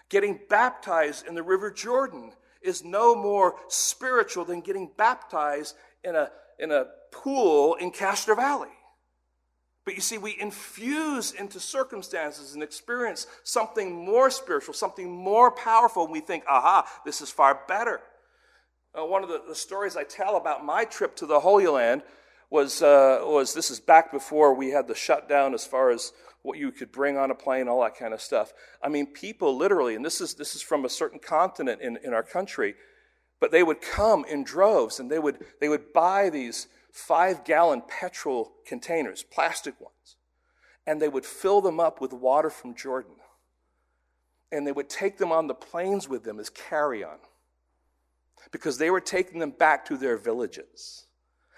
Getting 0.09 0.41
baptized 0.49 1.27
in 1.27 1.35
the 1.35 1.43
River 1.43 1.71
Jordan 1.71 2.33
is 2.65 2.83
no 2.83 3.15
more 3.15 3.55
spiritual 3.69 4.45
than 4.45 4.61
getting 4.61 4.91
baptized 4.97 5.77
in 6.03 6.17
a, 6.17 6.31
in 6.59 6.73
a 6.73 6.87
pool 7.13 7.75
in 7.75 7.91
Castro 7.91 8.35
Valley. 8.35 8.71
But 9.85 9.95
you 9.95 10.01
see, 10.01 10.17
we 10.17 10.35
infuse 10.41 11.33
into 11.33 11.61
circumstances 11.61 12.55
and 12.55 12.63
experience 12.63 13.27
something 13.43 13.93
more 13.93 14.31
spiritual, 14.31 14.73
something 14.73 15.11
more 15.11 15.51
powerful, 15.51 16.05
and 16.05 16.13
we 16.13 16.21
think, 16.21 16.45
aha, 16.49 16.89
this 17.05 17.21
is 17.21 17.31
far 17.31 17.61
better. 17.69 18.01
Uh, 18.99 19.05
one 19.05 19.23
of 19.23 19.29
the, 19.29 19.43
the, 19.47 19.55
stories 19.55 19.97
I 19.97 20.05
tell 20.05 20.37
about 20.37 20.65
my 20.65 20.85
trip 20.85 21.17
to 21.17 21.27
the 21.27 21.41
Holy 21.41 21.67
Land 21.67 22.03
was, 22.49 22.81
uh, 22.81 23.21
was 23.25 23.53
this 23.53 23.71
is 23.71 23.81
back 23.81 24.11
before 24.13 24.55
we 24.55 24.71
had 24.71 24.89
the 24.89 24.95
shutdown 24.95 25.53
as 25.53 25.67
far 25.67 25.91
as 25.91 26.13
what 26.45 26.59
you 26.59 26.71
could 26.71 26.93
bring 26.93 27.17
on 27.17 27.31
a 27.31 27.35
plane, 27.35 27.69
all 27.69 27.83
that 27.83 27.97
kind 27.97 28.13
of 28.13 28.21
stuff. 28.21 28.53
I 28.83 28.91
mean, 28.91 29.07
people 29.07 29.57
literally, 29.57 29.95
and 29.95 30.05
this 30.05 30.21
is, 30.21 30.35
this 30.35 30.55
is 30.55 30.61
from 30.61 30.85
a 30.85 30.91
certain 30.91 31.19
continent 31.19 31.81
in, 31.81 31.99
in 32.05 32.13
our 32.13 32.23
country, 32.23 32.75
but 33.41 33.51
they 33.51 33.63
would 33.63 33.81
come 33.81 34.27
in 34.27 34.45
droves 34.45 35.01
and 35.01 35.11
they 35.11 35.19
would, 35.19 35.39
they 35.59 35.71
would 35.71 35.95
buy 35.95 36.29
these 36.29 36.69
five 36.93 37.45
gallon 37.45 37.83
petrol 37.89 38.53
containers, 38.67 39.23
plastic 39.23 39.81
ones, 39.81 40.17
and 40.87 41.01
they 41.01 41.09
would 41.09 41.25
fill 41.25 41.63
them 41.63 41.81
up 41.81 42.03
with 42.03 42.13
water 42.13 42.51
from 42.51 42.75
Jordan. 42.75 43.15
And 44.53 44.67
they 44.67 44.73
would 44.73 44.91
take 44.91 45.17
them 45.17 45.33
on 45.33 45.47
the 45.47 45.55
planes 45.55 46.11
with 46.11 46.25
them 46.25 46.39
as 46.39 46.51
carry 46.51 47.03
on 47.03 47.17
because 48.53 48.77
they 48.77 48.91
were 48.91 49.01
taking 49.01 49.41
them 49.41 49.51
back 49.51 49.87
to 49.87 49.97
their 49.97 50.19
villages. 50.19 51.07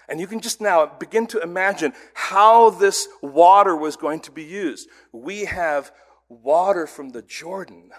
And 0.09 0.19
you 0.19 0.27
can 0.27 0.39
just 0.39 0.61
now 0.61 0.85
begin 0.85 1.27
to 1.27 1.41
imagine 1.41 1.93
how 2.13 2.69
this 2.69 3.07
water 3.21 3.75
was 3.75 3.97
going 3.97 4.21
to 4.21 4.31
be 4.31 4.43
used. 4.43 4.89
We 5.11 5.45
have 5.45 5.91
water 6.29 6.87
from 6.87 7.09
the 7.09 7.21
Jordan 7.21 7.91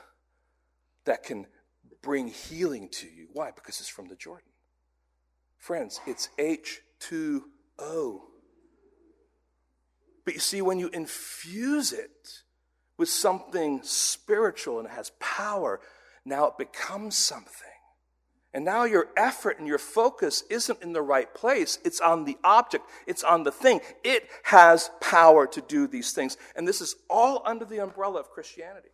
that 1.04 1.22
can 1.22 1.46
bring 2.00 2.28
healing 2.28 2.88
to 2.90 3.06
you. 3.06 3.28
Why? 3.32 3.50
Because 3.50 3.80
it's 3.80 3.88
from 3.88 4.08
the 4.08 4.16
Jordan. 4.16 4.48
Friends, 5.58 6.00
it's 6.06 6.30
H2O. 6.38 8.20
But 10.24 10.34
you 10.34 10.40
see, 10.40 10.62
when 10.62 10.78
you 10.78 10.88
infuse 10.88 11.92
it 11.92 12.42
with 12.96 13.08
something 13.08 13.80
spiritual 13.82 14.78
and 14.78 14.88
it 14.88 14.92
has 14.92 15.12
power, 15.20 15.80
now 16.24 16.46
it 16.46 16.58
becomes 16.58 17.16
something. 17.16 17.67
And 18.54 18.64
now 18.64 18.84
your 18.84 19.08
effort 19.16 19.58
and 19.58 19.68
your 19.68 19.78
focus 19.78 20.42
isn't 20.48 20.82
in 20.82 20.92
the 20.92 21.02
right 21.02 21.32
place. 21.34 21.78
It's 21.84 22.00
on 22.00 22.24
the 22.24 22.38
object, 22.42 22.84
it's 23.06 23.22
on 23.22 23.42
the 23.42 23.52
thing. 23.52 23.80
It 24.02 24.28
has 24.44 24.90
power 25.00 25.46
to 25.48 25.60
do 25.60 25.86
these 25.86 26.12
things. 26.12 26.36
And 26.56 26.66
this 26.66 26.80
is 26.80 26.96
all 27.10 27.42
under 27.44 27.64
the 27.64 27.82
umbrella 27.82 28.20
of 28.20 28.30
Christianity. 28.30 28.88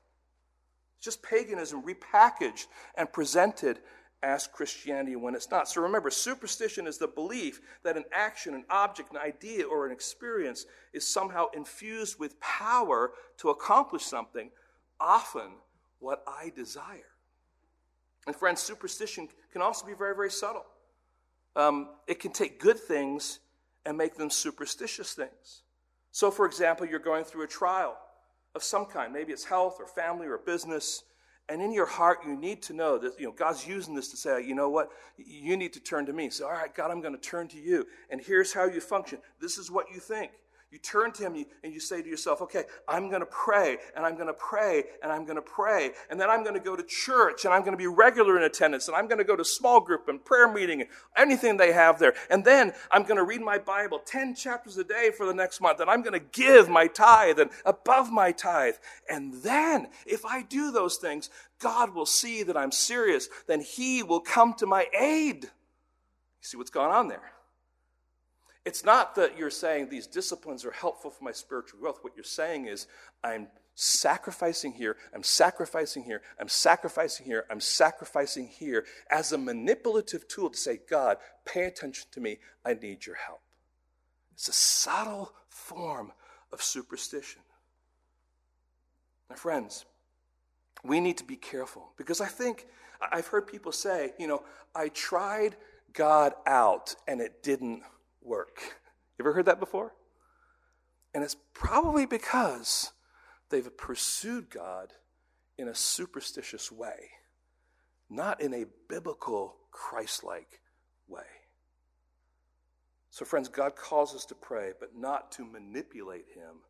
It's 0.96 1.04
just 1.04 1.22
paganism 1.22 1.82
repackaged 1.82 2.66
and 2.96 3.12
presented 3.12 3.78
as 4.24 4.46
Christianity 4.46 5.16
when 5.16 5.34
it's 5.34 5.50
not. 5.50 5.68
So 5.68 5.82
remember, 5.82 6.10
superstition 6.10 6.86
is 6.86 6.98
the 6.98 7.06
belief 7.06 7.60
that 7.84 7.96
an 7.96 8.04
action, 8.10 8.54
an 8.54 8.64
object, 8.70 9.12
an 9.12 9.18
idea, 9.18 9.66
or 9.66 9.86
an 9.86 9.92
experience 9.92 10.64
is 10.94 11.06
somehow 11.06 11.46
infused 11.54 12.18
with 12.18 12.40
power 12.40 13.12
to 13.38 13.50
accomplish 13.50 14.02
something, 14.02 14.50
often 14.98 15.52
what 15.98 16.24
I 16.26 16.50
desire. 16.56 17.13
And 18.26 18.34
friends, 18.34 18.60
superstition 18.60 19.28
can 19.52 19.62
also 19.62 19.86
be 19.86 19.94
very, 19.94 20.14
very 20.14 20.30
subtle. 20.30 20.64
Um, 21.56 21.90
it 22.06 22.20
can 22.20 22.32
take 22.32 22.60
good 22.60 22.78
things 22.78 23.38
and 23.86 23.96
make 23.96 24.16
them 24.16 24.30
superstitious 24.30 25.12
things. 25.12 25.62
So, 26.10 26.30
for 26.30 26.46
example, 26.46 26.86
you're 26.86 26.98
going 26.98 27.24
through 27.24 27.44
a 27.44 27.48
trial 27.48 27.96
of 28.54 28.62
some 28.62 28.86
kind. 28.86 29.12
Maybe 29.12 29.32
it's 29.32 29.44
health 29.44 29.76
or 29.78 29.86
family 29.86 30.26
or 30.26 30.38
business. 30.38 31.02
And 31.48 31.60
in 31.60 31.72
your 31.72 31.86
heart, 31.86 32.20
you 32.26 32.36
need 32.36 32.62
to 32.62 32.72
know 32.72 32.96
that 32.98 33.18
you 33.20 33.26
know 33.26 33.32
God's 33.32 33.66
using 33.66 33.94
this 33.94 34.08
to 34.08 34.16
say, 34.16 34.42
you 34.44 34.54
know 34.54 34.70
what, 34.70 34.88
you 35.18 35.56
need 35.56 35.74
to 35.74 35.80
turn 35.80 36.06
to 36.06 36.12
me. 36.12 36.30
So, 36.30 36.46
all 36.46 36.52
right, 36.52 36.74
God, 36.74 36.90
I'm 36.90 37.02
going 37.02 37.14
to 37.14 37.20
turn 37.20 37.48
to 37.48 37.58
you. 37.58 37.86
And 38.08 38.20
here's 38.20 38.52
how 38.52 38.64
you 38.64 38.80
function. 38.80 39.18
This 39.40 39.58
is 39.58 39.70
what 39.70 39.86
you 39.92 40.00
think. 40.00 40.32
You 40.74 40.80
turn 40.80 41.12
to 41.12 41.22
him 41.22 41.46
and 41.62 41.72
you 41.72 41.78
say 41.78 42.02
to 42.02 42.08
yourself, 42.08 42.42
okay, 42.42 42.64
I'm 42.88 43.08
going 43.08 43.20
to 43.20 43.26
pray 43.26 43.76
and 43.94 44.04
I'm 44.04 44.16
going 44.16 44.26
to 44.26 44.32
pray 44.32 44.82
and 45.04 45.12
I'm 45.12 45.24
going 45.24 45.36
to 45.36 45.40
pray. 45.40 45.92
And 46.10 46.20
then 46.20 46.28
I'm 46.28 46.42
going 46.42 46.56
to 46.56 46.60
go 46.60 46.74
to 46.74 46.82
church 46.82 47.44
and 47.44 47.54
I'm 47.54 47.60
going 47.60 47.74
to 47.74 47.78
be 47.78 47.86
regular 47.86 48.36
in 48.36 48.42
attendance 48.42 48.88
and 48.88 48.96
I'm 48.96 49.06
going 49.06 49.18
to 49.18 49.24
go 49.24 49.36
to 49.36 49.44
small 49.44 49.78
group 49.78 50.08
and 50.08 50.24
prayer 50.24 50.52
meeting 50.52 50.80
and 50.80 50.90
anything 51.16 51.58
they 51.58 51.70
have 51.72 52.00
there. 52.00 52.14
And 52.28 52.44
then 52.44 52.72
I'm 52.90 53.04
going 53.04 53.18
to 53.18 53.22
read 53.22 53.40
my 53.40 53.56
Bible 53.56 54.00
10 54.04 54.34
chapters 54.34 54.76
a 54.76 54.82
day 54.82 55.12
for 55.16 55.26
the 55.26 55.32
next 55.32 55.60
month 55.60 55.78
and 55.78 55.88
I'm 55.88 56.02
going 56.02 56.18
to 56.18 56.26
give 56.32 56.68
my 56.68 56.88
tithe 56.88 57.38
and 57.38 57.52
above 57.64 58.10
my 58.10 58.32
tithe. 58.32 58.74
And 59.08 59.32
then 59.44 59.86
if 60.06 60.24
I 60.24 60.42
do 60.42 60.72
those 60.72 60.96
things, 60.96 61.30
God 61.60 61.94
will 61.94 62.04
see 62.04 62.42
that 62.42 62.56
I'm 62.56 62.72
serious. 62.72 63.28
Then 63.46 63.60
he 63.60 64.02
will 64.02 64.18
come 64.18 64.54
to 64.54 64.66
my 64.66 64.88
aid. 64.92 65.44
You 65.44 65.50
see 66.40 66.56
what's 66.56 66.70
going 66.70 66.90
on 66.90 67.06
there? 67.06 67.33
It's 68.64 68.84
not 68.84 69.14
that 69.16 69.36
you're 69.36 69.50
saying 69.50 69.88
these 69.88 70.06
disciplines 70.06 70.64
are 70.64 70.70
helpful 70.70 71.10
for 71.10 71.22
my 71.22 71.32
spiritual 71.32 71.80
growth. 71.80 71.98
What 72.02 72.14
you're 72.16 72.24
saying 72.24 72.66
is, 72.66 72.86
I'm 73.22 73.48
sacrificing 73.74 74.72
here, 74.72 74.96
I'm 75.12 75.22
sacrificing 75.22 76.04
here, 76.04 76.22
I'm 76.40 76.48
sacrificing 76.48 77.26
here, 77.26 77.44
I'm 77.50 77.60
sacrificing 77.60 78.46
here 78.46 78.86
as 79.10 79.32
a 79.32 79.38
manipulative 79.38 80.28
tool 80.28 80.50
to 80.50 80.56
say, 80.56 80.80
God, 80.88 81.18
pay 81.44 81.64
attention 81.64 82.06
to 82.12 82.20
me, 82.20 82.38
I 82.64 82.74
need 82.74 83.04
your 83.04 83.16
help. 83.16 83.40
It's 84.32 84.48
a 84.48 84.52
subtle 84.52 85.32
form 85.48 86.12
of 86.52 86.62
superstition. 86.62 87.42
Now, 89.28 89.36
friends, 89.36 89.84
we 90.82 91.00
need 91.00 91.18
to 91.18 91.24
be 91.24 91.36
careful 91.36 91.92
because 91.96 92.20
I 92.20 92.26
think 92.26 92.66
I've 93.12 93.26
heard 93.26 93.46
people 93.46 93.72
say, 93.72 94.12
you 94.18 94.26
know, 94.26 94.42
I 94.74 94.88
tried 94.88 95.56
God 95.92 96.34
out 96.46 96.94
and 97.06 97.20
it 97.20 97.42
didn't 97.42 97.82
work. 98.24 98.60
You 99.18 99.24
ever 99.24 99.32
heard 99.32 99.46
that 99.46 99.60
before? 99.60 99.92
And 101.14 101.22
it's 101.22 101.36
probably 101.52 102.06
because 102.06 102.92
they've 103.50 103.76
pursued 103.76 104.50
God 104.50 104.92
in 105.56 105.68
a 105.68 105.74
superstitious 105.74 106.72
way, 106.72 107.10
not 108.10 108.40
in 108.40 108.52
a 108.52 108.66
biblical, 108.88 109.56
Christ 109.70 110.24
like 110.24 110.60
way. 111.08 111.22
So, 113.10 113.24
friends, 113.24 113.48
God 113.48 113.76
calls 113.76 114.14
us 114.14 114.24
to 114.26 114.34
pray, 114.34 114.72
but 114.80 114.96
not 114.96 115.30
to 115.32 115.44
manipulate 115.44 116.26
Him, 116.34 116.62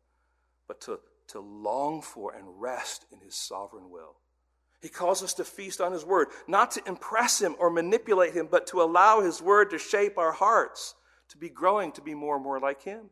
but 0.67 0.79
to, 0.81 0.99
to 1.29 1.39
long 1.39 2.03
for 2.03 2.35
and 2.35 2.61
rest 2.61 3.05
in 3.11 3.19
His 3.19 3.35
sovereign 3.35 3.89
will. 3.89 4.17
He 4.79 4.89
calls 4.89 5.23
us 5.23 5.33
to 5.35 5.43
feast 5.43 5.81
on 5.81 5.91
His 5.91 6.05
Word, 6.05 6.27
not 6.47 6.69
to 6.71 6.87
impress 6.87 7.41
Him 7.41 7.55
or 7.57 7.71
manipulate 7.71 8.33
Him, 8.33 8.47
but 8.49 8.67
to 8.67 8.83
allow 8.83 9.21
His 9.21 9.41
Word 9.41 9.71
to 9.71 9.79
shape 9.79 10.19
our 10.19 10.33
hearts, 10.33 10.93
to 11.35 11.39
be 11.39 11.49
growing 11.49 11.91
to 11.91 12.01
be 12.01 12.13
more 12.13 12.35
and 12.35 12.43
more 12.43 12.59
like 12.59 12.81
Him. 12.81 13.09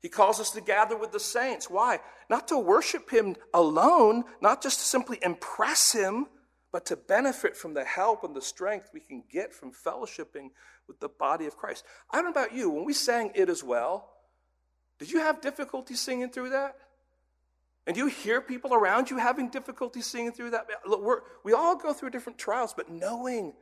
He 0.00 0.08
calls 0.08 0.40
us 0.40 0.50
to 0.52 0.60
gather 0.60 0.96
with 0.96 1.12
the 1.12 1.20
saints. 1.20 1.68
Why? 1.68 1.98
Not 2.30 2.48
to 2.48 2.58
worship 2.58 3.10
Him 3.10 3.36
alone, 3.52 4.24
not 4.40 4.62
just 4.62 4.78
to 4.78 4.84
simply 4.84 5.18
impress 5.22 5.92
Him, 5.92 6.26
but 6.72 6.86
to 6.86 6.96
benefit 6.96 7.56
from 7.56 7.74
the 7.74 7.84
help 7.84 8.22
and 8.22 8.34
the 8.34 8.40
strength 8.40 8.90
we 8.94 9.00
can 9.00 9.24
get 9.30 9.52
from 9.52 9.72
fellowshipping 9.72 10.50
with 10.86 11.00
the 11.00 11.08
body 11.08 11.46
of 11.46 11.56
Christ. 11.56 11.84
I 12.10 12.16
don't 12.16 12.26
know 12.26 12.30
about 12.30 12.54
you, 12.54 12.70
when 12.70 12.84
we 12.84 12.92
sang 12.92 13.32
It 13.34 13.48
Is 13.48 13.64
Well, 13.64 14.08
did 14.98 15.10
you 15.10 15.18
have 15.18 15.40
difficulty 15.40 15.94
singing 15.94 16.30
through 16.30 16.50
that? 16.50 16.76
And 17.86 17.96
do 17.96 18.02
you 18.02 18.08
hear 18.08 18.40
people 18.40 18.72
around 18.72 19.10
you 19.10 19.16
having 19.16 19.48
difficulty 19.48 20.00
singing 20.00 20.32
through 20.32 20.50
that? 20.50 20.66
Look, 20.86 21.24
we 21.42 21.52
all 21.54 21.74
go 21.74 21.92
through 21.92 22.10
different 22.10 22.38
trials, 22.38 22.72
but 22.72 22.88
knowing 22.88 23.54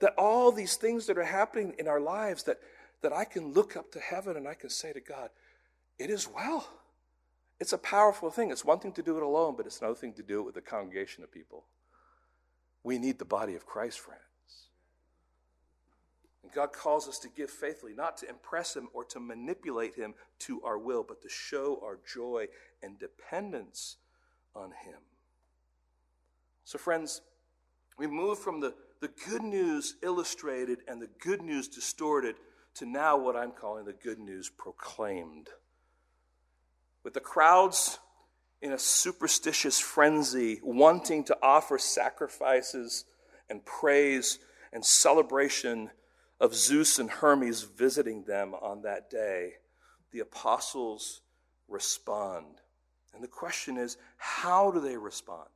that 0.00 0.14
all 0.16 0.50
these 0.50 0.76
things 0.76 1.06
that 1.06 1.18
are 1.18 1.24
happening 1.24 1.74
in 1.78 1.86
our 1.86 2.00
lives, 2.00 2.42
that, 2.44 2.58
that 3.02 3.12
I 3.12 3.24
can 3.24 3.52
look 3.52 3.76
up 3.76 3.90
to 3.92 4.00
heaven 4.00 4.36
and 4.36 4.46
I 4.46 4.54
can 4.54 4.70
say 4.70 4.92
to 4.92 5.00
God, 5.00 5.30
it 5.98 6.10
is 6.10 6.28
well. 6.28 6.68
It's 7.58 7.72
a 7.72 7.78
powerful 7.78 8.30
thing. 8.30 8.50
It's 8.50 8.64
one 8.64 8.78
thing 8.78 8.92
to 8.92 9.02
do 9.02 9.16
it 9.16 9.22
alone, 9.22 9.54
but 9.56 9.66
it's 9.66 9.80
another 9.80 9.94
thing 9.94 10.14
to 10.14 10.22
do 10.22 10.40
it 10.40 10.46
with 10.46 10.56
a 10.56 10.62
congregation 10.62 11.22
of 11.22 11.30
people. 11.30 11.64
We 12.82 12.98
need 12.98 13.18
the 13.18 13.26
body 13.26 13.54
of 13.54 13.66
Christ, 13.66 14.00
friends. 14.00 14.22
And 16.42 16.50
God 16.52 16.72
calls 16.72 17.06
us 17.06 17.18
to 17.18 17.28
give 17.28 17.50
faithfully, 17.50 17.92
not 17.94 18.16
to 18.18 18.28
impress 18.28 18.74
Him 18.74 18.88
or 18.94 19.04
to 19.04 19.20
manipulate 19.20 19.94
Him 19.94 20.14
to 20.40 20.62
our 20.62 20.78
will, 20.78 21.04
but 21.06 21.20
to 21.22 21.28
show 21.28 21.78
our 21.84 21.98
joy 22.10 22.46
and 22.82 22.98
dependence 22.98 23.96
on 24.54 24.70
Him. 24.70 25.00
So, 26.64 26.78
friends, 26.78 27.20
we 27.98 28.06
move 28.06 28.38
from 28.38 28.60
the, 28.60 28.74
the 29.00 29.10
good 29.28 29.42
news 29.42 29.96
illustrated 30.02 30.78
and 30.88 31.02
the 31.02 31.10
good 31.20 31.42
news 31.42 31.68
distorted 31.68 32.36
to 32.74 32.86
now 32.86 33.16
what 33.16 33.36
I'm 33.36 33.52
calling 33.52 33.84
the 33.84 33.92
good 33.92 34.18
news 34.18 34.48
proclaimed 34.48 35.48
with 37.02 37.14
the 37.14 37.20
crowds 37.20 37.98
in 38.62 38.72
a 38.72 38.78
superstitious 38.78 39.78
frenzy, 39.78 40.60
wanting 40.62 41.24
to 41.24 41.36
offer 41.42 41.78
sacrifices 41.78 43.04
and 43.48 43.64
praise 43.64 44.38
and 44.72 44.84
celebration 44.84 45.90
of 46.40 46.54
Zeus 46.54 46.98
and 46.98 47.10
Hermes 47.10 47.62
visiting 47.62 48.24
them 48.24 48.54
on 48.54 48.82
that 48.82 49.10
day, 49.10 49.54
the 50.12 50.20
apostles 50.20 51.22
respond. 51.68 52.60
And 53.14 53.22
the 53.22 53.28
question 53.28 53.76
is, 53.76 53.96
how 54.16 54.70
do 54.70 54.80
they 54.80 54.96
respond? 54.96 55.48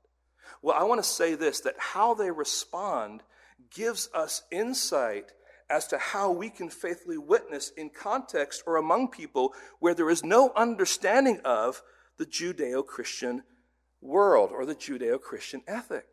Well, 0.62 0.76
I 0.78 0.84
want 0.84 1.02
to 1.02 1.08
say 1.08 1.34
this 1.34 1.60
that 1.60 1.76
how 1.78 2.14
they 2.14 2.30
respond 2.30 3.22
gives 3.70 4.08
us 4.14 4.42
insight 4.50 5.32
as 5.70 5.86
to 5.88 5.98
how 5.98 6.30
we 6.30 6.50
can 6.50 6.68
faithfully 6.68 7.18
witness 7.18 7.70
in 7.76 7.90
context 7.90 8.62
or 8.66 8.76
among 8.76 9.08
people 9.08 9.54
where 9.80 9.94
there 9.94 10.10
is 10.10 10.22
no 10.22 10.52
understanding 10.54 11.40
of 11.44 11.82
the 12.18 12.26
Judeo 12.26 12.84
Christian 12.84 13.42
world 14.00 14.50
or 14.52 14.66
the 14.66 14.74
Judeo 14.74 15.20
Christian 15.20 15.62
ethic. 15.66 16.06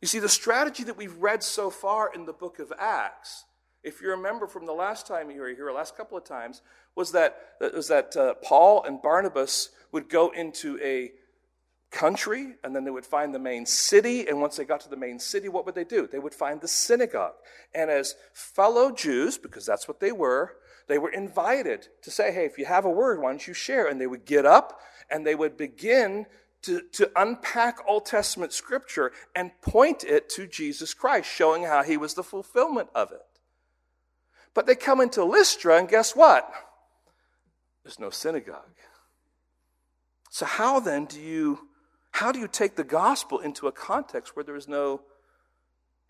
You 0.00 0.06
see, 0.06 0.20
the 0.20 0.28
strategy 0.28 0.84
that 0.84 0.96
we've 0.96 1.16
read 1.16 1.42
so 1.42 1.70
far 1.70 2.12
in 2.14 2.24
the 2.24 2.32
book 2.32 2.60
of 2.60 2.72
Acts, 2.78 3.44
if 3.82 4.00
you 4.00 4.10
remember 4.10 4.46
from 4.46 4.64
the 4.64 4.72
last 4.72 5.06
time 5.06 5.30
you 5.30 5.40
were 5.40 5.48
here, 5.48 5.72
last 5.72 5.96
couple 5.96 6.16
of 6.16 6.24
times, 6.24 6.62
was 6.94 7.12
that, 7.12 7.36
was 7.60 7.88
that 7.88 8.16
uh, 8.16 8.34
Paul 8.34 8.84
and 8.84 9.02
Barnabas 9.02 9.70
would 9.90 10.08
go 10.08 10.30
into 10.30 10.78
a 10.82 11.12
country, 11.90 12.54
and 12.62 12.74
then 12.74 12.84
they 12.84 12.90
would 12.90 13.06
find 13.06 13.34
the 13.34 13.38
main 13.38 13.66
city. 13.66 14.26
And 14.28 14.40
once 14.40 14.56
they 14.56 14.64
got 14.64 14.80
to 14.80 14.90
the 14.90 14.96
main 14.96 15.18
city, 15.18 15.48
what 15.48 15.66
would 15.66 15.74
they 15.74 15.84
do? 15.84 16.06
They 16.06 16.18
would 16.18 16.34
find 16.34 16.60
the 16.60 16.68
synagogue. 16.68 17.34
And 17.74 17.90
as 17.90 18.14
fellow 18.32 18.90
Jews, 18.92 19.38
because 19.38 19.64
that's 19.64 19.88
what 19.88 20.00
they 20.00 20.12
were, 20.12 20.56
they 20.86 20.98
were 20.98 21.10
invited 21.10 21.88
to 22.02 22.10
say, 22.10 22.32
hey, 22.32 22.44
if 22.44 22.58
you 22.58 22.64
have 22.64 22.84
a 22.84 22.90
word, 22.90 23.20
why 23.20 23.30
don't 23.30 23.46
you 23.46 23.54
share? 23.54 23.86
And 23.86 24.00
they 24.00 24.06
would 24.06 24.24
get 24.24 24.46
up 24.46 24.80
and 25.10 25.26
they 25.26 25.34
would 25.34 25.56
begin 25.56 26.26
to, 26.62 26.82
to 26.92 27.10
unpack 27.16 27.78
Old 27.86 28.06
Testament 28.06 28.52
scripture 28.52 29.12
and 29.34 29.52
point 29.62 30.04
it 30.04 30.28
to 30.30 30.46
Jesus 30.46 30.94
Christ, 30.94 31.30
showing 31.30 31.64
how 31.64 31.82
he 31.82 31.96
was 31.96 32.14
the 32.14 32.22
fulfillment 32.22 32.88
of 32.94 33.12
it. 33.12 33.22
But 34.54 34.66
they 34.66 34.74
come 34.74 35.00
into 35.00 35.24
Lystra, 35.24 35.78
and 35.78 35.88
guess 35.88 36.16
what? 36.16 36.50
There's 37.84 38.00
no 38.00 38.10
synagogue. 38.10 38.74
So, 40.30 40.46
how 40.46 40.80
then 40.80 41.04
do 41.04 41.20
you 41.20 41.67
how 42.18 42.32
do 42.32 42.40
you 42.40 42.48
take 42.48 42.74
the 42.74 42.82
gospel 42.82 43.38
into 43.38 43.68
a 43.68 43.72
context 43.72 44.34
where 44.34 44.42
there 44.42 44.56
is 44.56 44.66
no 44.66 45.02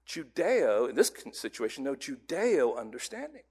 Judeo, 0.09 0.89
in 0.89 0.97
this 0.97 1.13
situation, 1.33 1.85
no 1.85 1.95
Judeo 1.95 2.79
understanding? 2.79 3.43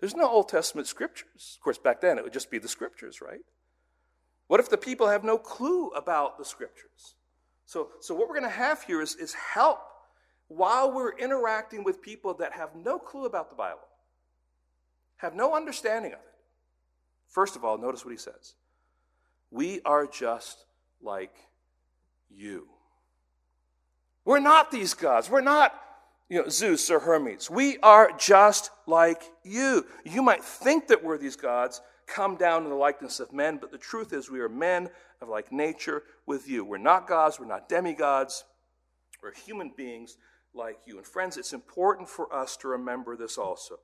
There's 0.00 0.16
no 0.16 0.26
Old 0.26 0.48
Testament 0.48 0.86
scriptures. 0.86 1.56
Of 1.58 1.62
course, 1.62 1.76
back 1.76 2.00
then 2.00 2.16
it 2.16 2.24
would 2.24 2.32
just 2.32 2.50
be 2.50 2.56
the 2.56 2.68
scriptures, 2.68 3.20
right? 3.20 3.42
What 4.46 4.60
if 4.60 4.70
the 4.70 4.78
people 4.78 5.08
have 5.08 5.24
no 5.24 5.36
clue 5.36 5.88
about 5.88 6.38
the 6.38 6.46
scriptures? 6.46 7.16
So, 7.66 7.90
so 8.00 8.14
what 8.14 8.30
we're 8.30 8.40
going 8.40 8.50
to 8.50 8.56
have 8.56 8.82
here 8.84 9.02
is, 9.02 9.14
is 9.16 9.34
help 9.34 9.80
while 10.48 10.90
we're 10.90 11.14
interacting 11.18 11.84
with 11.84 12.00
people 12.00 12.32
that 12.34 12.52
have 12.52 12.70
no 12.74 12.98
clue 12.98 13.26
about 13.26 13.50
the 13.50 13.56
Bible, 13.56 13.88
have 15.16 15.34
no 15.34 15.54
understanding 15.54 16.12
of 16.12 16.18
it. 16.18 16.34
First 17.28 17.56
of 17.56 17.64
all, 17.64 17.76
notice 17.76 18.06
what 18.06 18.12
he 18.12 18.16
says 18.16 18.54
We 19.50 19.82
are 19.82 20.06
just 20.06 20.64
like 21.02 21.34
you. 22.30 22.68
We're 24.24 24.40
not 24.40 24.70
these 24.70 24.94
gods. 24.94 25.28
We're 25.28 25.40
not 25.40 25.74
you 26.28 26.42
know, 26.42 26.48
Zeus 26.48 26.90
or 26.90 27.00
Hermes. 27.00 27.50
We 27.50 27.78
are 27.78 28.10
just 28.18 28.70
like 28.86 29.22
you. 29.42 29.86
You 30.04 30.22
might 30.22 30.42
think 30.42 30.88
that 30.88 31.02
we're 31.02 31.18
these 31.18 31.36
gods, 31.36 31.82
come 32.06 32.36
down 32.36 32.64
in 32.64 32.70
the 32.70 32.74
likeness 32.74 33.20
of 33.20 33.32
men, 33.32 33.58
but 33.58 33.70
the 33.70 33.78
truth 33.78 34.12
is 34.12 34.30
we 34.30 34.40
are 34.40 34.48
men 34.48 34.88
of 35.20 35.28
like 35.28 35.52
nature 35.52 36.02
with 36.26 36.48
you. 36.48 36.64
We're 36.64 36.78
not 36.78 37.06
gods, 37.06 37.38
we're 37.38 37.46
not 37.46 37.68
demigods, 37.68 38.44
we're 39.22 39.34
human 39.34 39.72
beings 39.76 40.16
like 40.54 40.78
you. 40.86 40.96
And 40.96 41.06
friends, 41.06 41.36
it's 41.36 41.52
important 41.52 42.08
for 42.08 42.32
us 42.34 42.56
to 42.58 42.68
remember 42.68 43.16
this 43.16 43.36
also. 43.38 43.78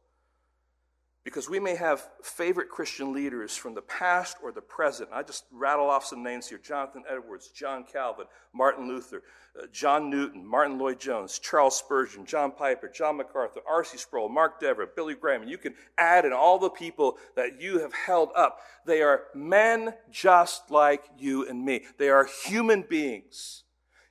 Because 1.22 1.50
we 1.50 1.60
may 1.60 1.76
have 1.76 2.08
favorite 2.22 2.70
Christian 2.70 3.12
leaders 3.12 3.54
from 3.54 3.74
the 3.74 3.82
past 3.82 4.38
or 4.42 4.52
the 4.52 4.62
present. 4.62 5.10
I 5.12 5.22
just 5.22 5.44
rattle 5.52 5.90
off 5.90 6.06
some 6.06 6.22
names 6.22 6.48
here 6.48 6.56
Jonathan 6.56 7.02
Edwards, 7.10 7.48
John 7.48 7.84
Calvin, 7.84 8.24
Martin 8.54 8.88
Luther, 8.88 9.22
uh, 9.60 9.66
John 9.70 10.08
Newton, 10.08 10.46
Martyn 10.46 10.78
Lloyd-Jones, 10.78 11.38
Charles 11.38 11.76
Spurgeon, 11.76 12.24
John 12.24 12.52
Piper, 12.52 12.88
John 12.88 13.18
MacArthur, 13.18 13.60
R.C. 13.68 13.98
Sproul, 13.98 14.30
Mark 14.30 14.60
Dever, 14.60 14.86
Billy 14.86 15.14
Graham. 15.14 15.42
And 15.42 15.50
you 15.50 15.58
can 15.58 15.74
add 15.98 16.24
in 16.24 16.32
all 16.32 16.58
the 16.58 16.70
people 16.70 17.18
that 17.36 17.60
you 17.60 17.80
have 17.80 17.92
held 17.92 18.30
up. 18.34 18.60
They 18.86 19.02
are 19.02 19.24
men 19.34 19.92
just 20.10 20.70
like 20.70 21.04
you 21.18 21.46
and 21.46 21.62
me, 21.62 21.84
they 21.98 22.08
are 22.08 22.26
human 22.46 22.82
beings. 22.88 23.64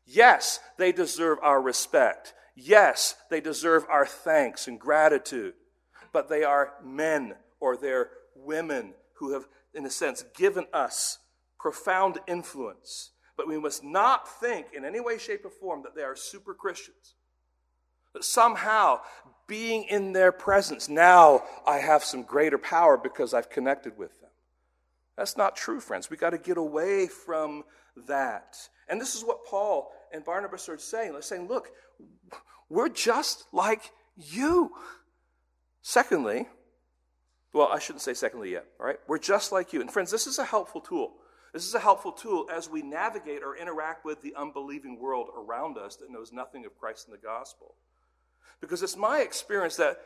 Yes, 0.06 0.60
they 0.78 0.92
deserve 0.92 1.40
our 1.42 1.62
respect. 1.62 2.34
Yes, 2.56 3.16
they 3.30 3.42
deserve 3.42 3.86
our 3.90 4.06
thanks 4.06 4.68
and 4.68 4.80
gratitude 4.80 5.54
but 6.14 6.30
they 6.30 6.44
are 6.44 6.74
men 6.84 7.36
or 7.60 7.78
they're 7.78 8.10
women 8.36 8.94
who 9.16 9.34
have, 9.34 9.48
in 9.74 9.86
a 9.86 9.90
sense, 9.90 10.24
given 10.36 10.66
us 10.74 11.20
profound 11.60 12.20
influence. 12.28 13.12
But 13.36 13.48
we 13.48 13.60
must 13.60 13.84
not 13.84 14.28
think 14.40 14.68
in 14.74 14.86
any 14.86 15.00
way, 15.00 15.18
shape, 15.18 15.46
or 15.46 15.50
form 15.50 15.84
that 15.84 15.96
they 15.96 16.04
are 16.04 16.16
super 16.16 16.54
Christians. 16.54 17.16
That 18.14 18.24
somehow, 18.24 19.02
being 19.48 19.84
in 19.84 20.14
their 20.14 20.32
presence, 20.32 20.90
now 20.90 21.44
I 21.66 21.78
have 21.78 22.04
some 22.04 22.24
greater 22.24 22.58
power 22.58 22.98
because 22.98 23.34
I've 23.34 23.50
connected 23.50 23.98
with 23.98 24.20
them. 24.20 24.30
That's 25.16 25.38
not 25.38 25.56
true, 25.56 25.80
friends. 25.80 26.10
We've 26.10 26.20
got 26.20 26.32
to 26.32 26.38
get 26.38 26.58
away 26.58 27.08
from 27.08 27.64
that. 28.08 28.58
And 28.88 29.00
this 29.00 29.16
is 29.16 29.24
what 29.24 29.46
Paul 29.46 29.92
and 30.14 30.24
Barnabas 30.24 30.70
are 30.70 30.78
saying. 30.78 31.12
They're 31.12 31.22
saying, 31.22 31.48
look, 31.48 31.70
we're 32.70 32.90
just 32.90 33.46
like 33.52 33.92
you. 34.16 34.72
Secondly, 35.90 36.48
well, 37.52 37.70
I 37.70 37.80
shouldn't 37.80 38.04
say 38.04 38.14
secondly 38.14 38.52
yet, 38.52 38.68
all 38.80 38.86
right? 38.86 39.00
We're 39.08 39.18
just 39.18 39.52
like 39.52 39.74
you. 39.74 39.82
And 39.82 39.92
friends, 39.92 40.12
this 40.12 40.28
is 40.28 40.38
a 40.38 40.46
helpful 40.46 40.82
tool. 40.82 41.14
This 41.52 41.66
is 41.66 41.74
a 41.74 41.80
helpful 41.80 42.12
tool 42.12 42.48
as 42.54 42.70
we 42.70 42.84
navigate 42.84 43.42
or 43.42 43.58
interact 43.58 44.06
with 44.06 44.22
the 44.22 44.36
unbelieving 44.36 45.00
world 45.00 45.30
around 45.36 45.80
us 45.80 45.96
that 45.96 46.12
knows 46.12 46.32
nothing 46.32 46.64
of 46.64 46.78
Christ 46.78 47.08
and 47.08 47.18
the 47.18 47.26
gospel. 47.26 47.74
Because 48.62 48.84
it's 48.84 48.96
my 48.96 49.22
experience 49.22 49.78
that 49.78 50.02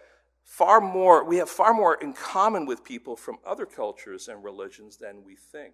far 0.46 0.80
more, 0.80 1.26
we 1.26 1.36
have 1.36 1.50
far 1.50 1.74
more 1.74 1.96
in 1.96 2.14
common 2.14 2.66
with 2.66 2.86
people 2.86 3.18
from 3.18 3.40
other 3.46 3.66
cultures 3.66 4.30
and 4.30 4.42
religions 4.42 4.96
than 4.96 5.26
we 5.26 5.36
think. 5.36 5.74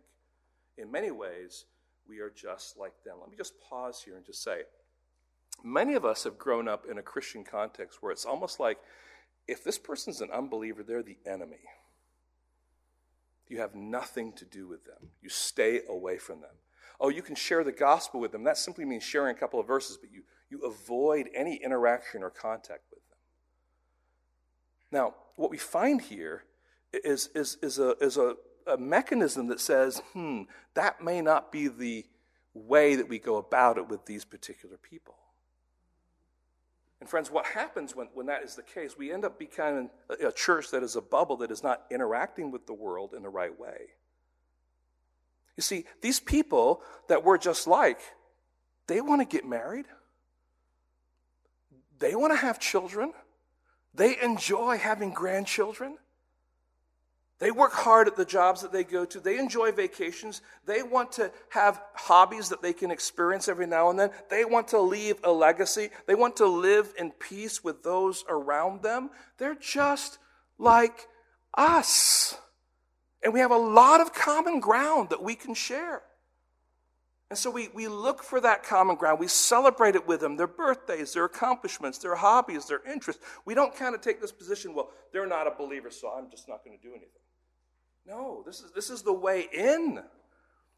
In 0.76 0.89
many 0.91 1.12
ways, 1.12 1.66
we 2.07 2.18
are 2.18 2.32
just 2.32 2.80
like 2.80 3.03
them. 3.05 3.18
Let 3.22 3.30
me 3.30 3.38
just 3.38 3.62
pause 3.62 4.01
here 4.03 4.16
and 4.16 4.26
just 4.26 4.41
say 4.41 4.62
many 5.64 5.93
of 5.93 6.03
us 6.03 6.24
have 6.24 6.39
grown 6.39 6.68
up 6.68 6.86
in 6.89 6.97
a 6.97 7.03
Christian 7.03 7.43
context 7.43 8.01
where 8.01 8.12
it's 8.12 8.26
almost 8.26 8.60
like 8.60 8.80
if 9.50 9.64
this 9.64 9.78
person's 9.78 10.22
an 10.22 10.30
unbeliever, 10.32 10.84
they're 10.84 11.04
the 11.04 11.18
enemy. 11.26 11.58
You 13.47 13.60
have 13.60 13.74
nothing 13.74 14.34
to 14.34 14.45
do 14.45 14.68
with 14.68 14.86
them, 14.86 15.10
you 15.22 15.30
stay 15.30 15.82
away 15.89 16.18
from 16.18 16.41
them. 16.41 16.52
Oh, 17.02 17.10
you 17.10 17.22
can 17.22 17.36
share 17.36 17.64
the 17.64 17.72
gospel 17.72 18.20
with 18.20 18.32
them. 18.34 18.43
That 18.43 18.58
simply 18.58 18.84
means 18.84 19.04
sharing 19.04 19.36
a 19.36 19.39
couple 19.39 19.60
of 19.60 19.66
verses, 19.66 19.97
but 19.97 20.12
you, 20.12 20.24
you 20.50 20.60
avoid 20.66 21.30
any 21.34 21.56
interaction 21.56 22.24
or 22.24 22.30
contact 22.30 22.84
with 22.91 23.00
them. 23.10 23.18
Now, 24.91 25.16
what 25.38 25.50
we 25.50 25.58
find 25.58 26.02
here 26.02 26.43
is, 26.91 27.30
is, 27.34 27.58
is, 27.62 27.80
a, 27.80 27.95
is 28.02 28.18
a, 28.18 28.36
a 28.68 28.78
mechanism 28.78 29.47
that 29.47 29.62
says, 29.62 30.02
hmm, 30.12 30.43
that 30.74 31.02
may 31.02 31.22
not 31.22 31.54
be 31.54 31.70
the 31.70 32.06
way 32.54 32.95
that 32.95 33.08
we 33.08 33.18
go 33.18 33.38
about 33.38 33.78
it 33.78 33.88
with 33.88 34.06
these 34.06 34.26
particular 34.26 34.78
people. 34.78 35.16
And 37.00 37.10
friends, 37.10 37.32
what 37.32 37.45
happens 37.45 37.95
when, 37.95 38.08
when 38.14 38.26
that 38.26 38.43
is 38.43 38.56
the 38.56 38.64
case? 38.64 38.97
We 38.97 39.12
end 39.12 39.24
up 39.24 39.39
becoming 39.39 39.89
a, 40.10 40.28
a 40.28 40.32
church 40.32 40.72
that 40.72 40.84
is 40.84 40.95
a 40.95 41.02
bubble 41.02 41.38
that 41.38 41.52
is 41.52 41.64
not 41.64 41.86
interacting 41.89 42.52
with 42.52 42.68
the 42.68 42.74
world 42.74 43.14
in 43.14 43.24
the 43.24 43.30
right 43.30 43.58
way. 43.58 43.91
You 45.56 45.62
see, 45.62 45.86
these 46.02 46.20
people 46.20 46.82
that 47.08 47.24
we're 47.24 47.38
just 47.38 47.68
like, 47.68 48.00
they 48.88 49.02
want 49.02 49.22
to 49.22 49.26
get 49.26 49.45
married. 49.45 49.86
They 52.00 52.16
want 52.16 52.34
to 52.34 52.38
have 52.38 52.60
children. 52.60 53.14
They 53.93 54.20
enjoy 54.22 54.78
having 54.78 55.14
grandchildren. 55.14 55.97
They 57.40 57.52
work 57.52 57.72
hard 57.72 58.08
at 58.08 58.18
the 58.18 58.26
jobs 58.26 58.62
that 58.62 58.74
they 58.74 58.84
go 58.84 59.06
to. 59.06 59.20
They 59.20 59.38
enjoy 59.38 59.72
vacations. 59.72 60.42
They 60.66 60.84
want 60.84 61.14
to 61.14 61.32
have 61.50 61.82
hobbies 61.94 62.50
that 62.50 62.62
they 62.62 62.74
can 62.74 62.92
experience 62.92 63.48
every 63.48 63.66
now 63.66 63.90
and 63.90 63.98
then. 63.98 64.12
They 64.30 64.44
want 64.44 64.68
to 64.70 64.80
leave 64.80 65.16
a 65.24 65.32
legacy. 65.32 65.90
They 66.06 66.16
want 66.16 66.36
to 66.38 66.46
live 66.46 66.94
in 67.00 67.12
peace 67.12 67.64
with 67.64 67.82
those 67.82 68.26
around 68.28 68.84
them. 68.84 69.10
They're 69.38 69.56
just 69.56 70.20
like 70.58 71.08
us. 71.54 72.38
And 73.24 73.34
we 73.34 73.40
have 73.40 73.52
a 73.52 73.58
lot 73.58 74.02
of 74.02 74.14
common 74.14 74.60
ground 74.60 75.10
that 75.10 75.24
we 75.24 75.36
can 75.36 75.54
share. 75.54 76.02
And 77.30 77.38
so 77.38 77.50
we, 77.50 77.70
we 77.74 77.88
look 77.88 78.22
for 78.24 78.42
that 78.42 78.64
common 78.64 78.98
ground. 78.98 79.20
We 79.20 79.28
celebrate 79.28 79.96
it 79.96 80.06
with 80.08 80.20
them, 80.20 80.36
their 80.36 80.48
birthdays, 80.48 81.14
their 81.14 81.26
accomplishments, 81.26 82.00
their 82.00 82.16
hobbies, 82.16 82.66
their 82.66 82.82
interests. 82.92 83.24
We 83.46 83.54
don't 83.54 83.76
kind 83.76 83.96
of 83.96 84.02
take 84.02 84.20
this 84.20 84.32
position, 84.32 84.74
well, 84.74 84.90
they're 85.14 85.28
not 85.28 85.48
a 85.48 85.52
believer, 85.52 85.92
so 85.92 86.10
I'm 86.10 86.30
just 86.30 86.50
not 86.50 86.66
going 86.66 86.78
to 86.78 86.84
do 86.84 86.90
anything. 86.90 87.22
No, 88.10 88.41
this 88.45 88.62
is, 88.62 88.72
this 88.72 88.89
is 88.89 89.03
the 89.03 89.14
way 89.14 89.47
in. 89.53 90.01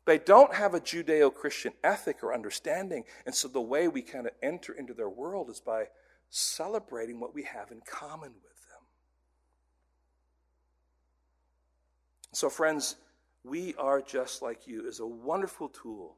They 0.05 0.17
don't 0.17 0.53
have 0.53 0.73
a 0.73 0.81
Judeo 0.81 1.33
Christian 1.33 1.71
ethic 1.83 2.23
or 2.23 2.33
understanding. 2.33 3.05
And 3.25 3.33
so 3.33 3.47
the 3.47 3.61
way 3.61 3.87
we 3.87 4.01
kind 4.01 4.27
of 4.27 4.33
enter 4.43 4.73
into 4.73 4.93
their 4.93 5.09
world 5.09 5.49
is 5.49 5.61
by 5.61 5.85
celebrating 6.29 7.19
what 7.19 7.33
we 7.33 7.43
have 7.43 7.71
in 7.71 7.81
common 7.85 8.31
with 8.43 8.67
them. 8.67 8.81
So, 12.33 12.49
friends, 12.49 12.97
we 13.43 13.75
are 13.75 14.01
just 14.01 14.41
like 14.41 14.67
you 14.67 14.87
is 14.87 14.99
a 14.99 15.05
wonderful 15.05 15.69
tool 15.69 16.17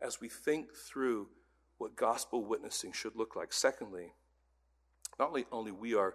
as 0.00 0.20
we 0.20 0.28
think 0.28 0.74
through 0.74 1.28
what 1.78 1.96
gospel 1.96 2.44
witnessing 2.44 2.92
should 2.92 3.14
look 3.14 3.36
like. 3.36 3.52
Secondly, 3.52 4.12
not 5.18 5.28
only, 5.28 5.46
only 5.52 5.72
we 5.72 5.94
are 5.94 6.14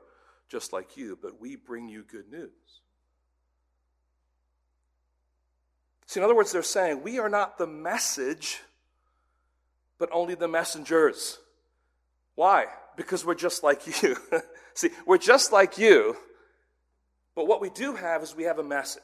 just 0.49 0.73
like 0.73 0.97
you, 0.97 1.17
but 1.21 1.39
we 1.39 1.55
bring 1.55 1.87
you 1.87 2.03
good 2.03 2.29
news. 2.29 2.81
See, 6.13 6.19
in 6.19 6.23
other 6.25 6.35
words, 6.35 6.51
they're 6.51 6.61
saying 6.61 7.01
we 7.01 7.17
are 7.17 7.27
not 7.27 7.57
the 7.57 7.65
message, 7.65 8.61
but 9.97 10.09
only 10.11 10.35
the 10.35 10.47
messengers. 10.47 11.39
Why? 12.35 12.67
Because 12.95 13.25
we're 13.25 13.33
just 13.33 13.63
like 13.63 14.03
you. 14.03 14.15
See, 14.75 14.91
we're 15.07 15.17
just 15.17 15.51
like 15.51 15.79
you, 15.79 16.15
but 17.35 17.47
what 17.47 17.61
we 17.61 17.71
do 17.71 17.95
have 17.95 18.21
is 18.21 18.35
we 18.35 18.43
have 18.43 18.59
a 18.59 18.63
message. 18.63 19.01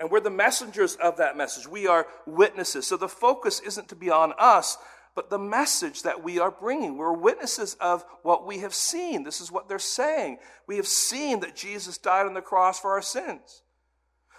And 0.00 0.10
we're 0.10 0.20
the 0.20 0.30
messengers 0.30 0.96
of 0.96 1.18
that 1.18 1.36
message. 1.36 1.68
We 1.68 1.86
are 1.88 2.06
witnesses. 2.26 2.86
So 2.86 2.96
the 2.96 3.06
focus 3.06 3.60
isn't 3.60 3.90
to 3.90 3.96
be 3.96 4.08
on 4.08 4.32
us, 4.38 4.78
but 5.14 5.28
the 5.28 5.38
message 5.38 6.04
that 6.04 6.24
we 6.24 6.38
are 6.38 6.50
bringing. 6.50 6.96
We're 6.96 7.12
witnesses 7.12 7.76
of 7.82 8.02
what 8.22 8.46
we 8.46 8.60
have 8.60 8.74
seen. 8.74 9.24
This 9.24 9.42
is 9.42 9.52
what 9.52 9.68
they're 9.68 9.78
saying. 9.78 10.38
We 10.66 10.76
have 10.76 10.86
seen 10.86 11.40
that 11.40 11.54
Jesus 11.54 11.98
died 11.98 12.24
on 12.24 12.32
the 12.32 12.40
cross 12.40 12.80
for 12.80 12.92
our 12.92 13.02
sins, 13.02 13.60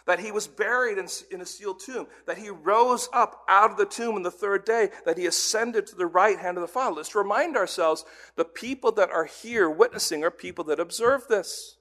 that 0.06 0.20
he 0.20 0.32
was 0.32 0.48
buried 0.48 0.98
in, 0.98 1.08
in 1.32 1.42
a 1.42 1.46
sealed 1.46 1.80
tomb, 1.80 2.08
that 2.28 2.38
he 2.38 2.50
rose 2.50 3.10
up 3.12 3.44
out 3.48 3.72
of 3.72 3.78
the 3.78 3.86
tomb 3.86 4.16
on 4.16 4.24
the 4.24 4.32
third 4.32 4.66
day, 4.66 4.90
that 5.06 5.18
he 5.18 5.26
ascended 5.26 5.88
to 5.88 5.96
the 5.96 6.06
right 6.06 6.38
hand 6.38 6.58
of 6.58 6.62
the 6.62 6.68
Father. 6.68 6.98
Let's 6.98 7.16
remind 7.16 7.58
ourselves 7.58 8.06
the 8.36 8.46
people 8.46 8.92
that 8.94 9.10
are 9.10 9.26
here 9.26 9.70
witnessing 9.70 10.24
are 10.24 10.32
people 10.32 10.64
that 10.66 10.80
observe 10.80 11.28
this. 11.28 11.78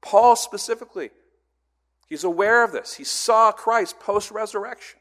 Paul 0.00 0.34
specifically 0.34 1.10
He's 2.12 2.24
aware 2.24 2.62
of 2.62 2.72
this. 2.72 2.92
He 2.92 3.04
saw 3.04 3.52
Christ 3.52 3.98
post 3.98 4.30
resurrection. 4.30 5.00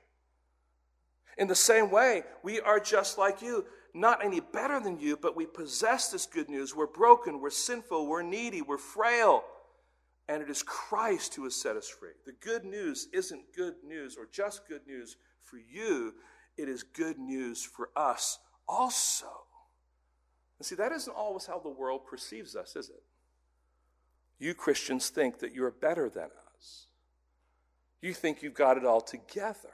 In 1.37 1.49
the 1.49 1.55
same 1.55 1.91
way, 1.91 2.23
we 2.41 2.61
are 2.61 2.79
just 2.79 3.17
like 3.17 3.41
you, 3.41 3.65
not 3.93 4.23
any 4.23 4.39
better 4.39 4.79
than 4.79 4.97
you, 4.97 5.17
but 5.17 5.35
we 5.35 5.45
possess 5.45 6.09
this 6.09 6.25
good 6.25 6.47
news. 6.47 6.73
We're 6.73 6.87
broken, 6.87 7.41
we're 7.41 7.49
sinful, 7.49 8.07
we're 8.07 8.21
needy, 8.21 8.61
we're 8.61 8.77
frail, 8.77 9.43
and 10.31 10.41
it 10.41 10.49
is 10.49 10.63
Christ 10.63 11.35
who 11.35 11.43
has 11.43 11.53
set 11.53 11.75
us 11.75 11.89
free. 11.89 12.11
The 12.25 12.31
good 12.31 12.63
news 12.63 13.09
isn't 13.11 13.53
good 13.53 13.75
news 13.85 14.15
or 14.17 14.29
just 14.31 14.65
good 14.65 14.87
news 14.87 15.17
for 15.43 15.57
you, 15.57 16.13
it 16.57 16.69
is 16.69 16.83
good 16.83 17.19
news 17.19 17.63
for 17.63 17.89
us 17.97 18.39
also. 18.65 19.27
And 20.57 20.65
see, 20.65 20.75
that 20.75 20.93
isn't 20.93 21.13
always 21.13 21.47
how 21.47 21.59
the 21.59 21.69
world 21.69 22.05
perceives 22.05 22.55
us, 22.55 22.77
is 22.77 22.87
it? 22.87 23.03
You 24.39 24.53
Christians 24.53 25.09
think 25.09 25.39
that 25.39 25.53
you're 25.53 25.69
better 25.69 26.07
than 26.07 26.29
us. 26.55 26.85
You 28.01 28.13
think 28.13 28.41
you've 28.41 28.53
got 28.53 28.77
it 28.77 28.85
all 28.85 29.01
together. 29.01 29.73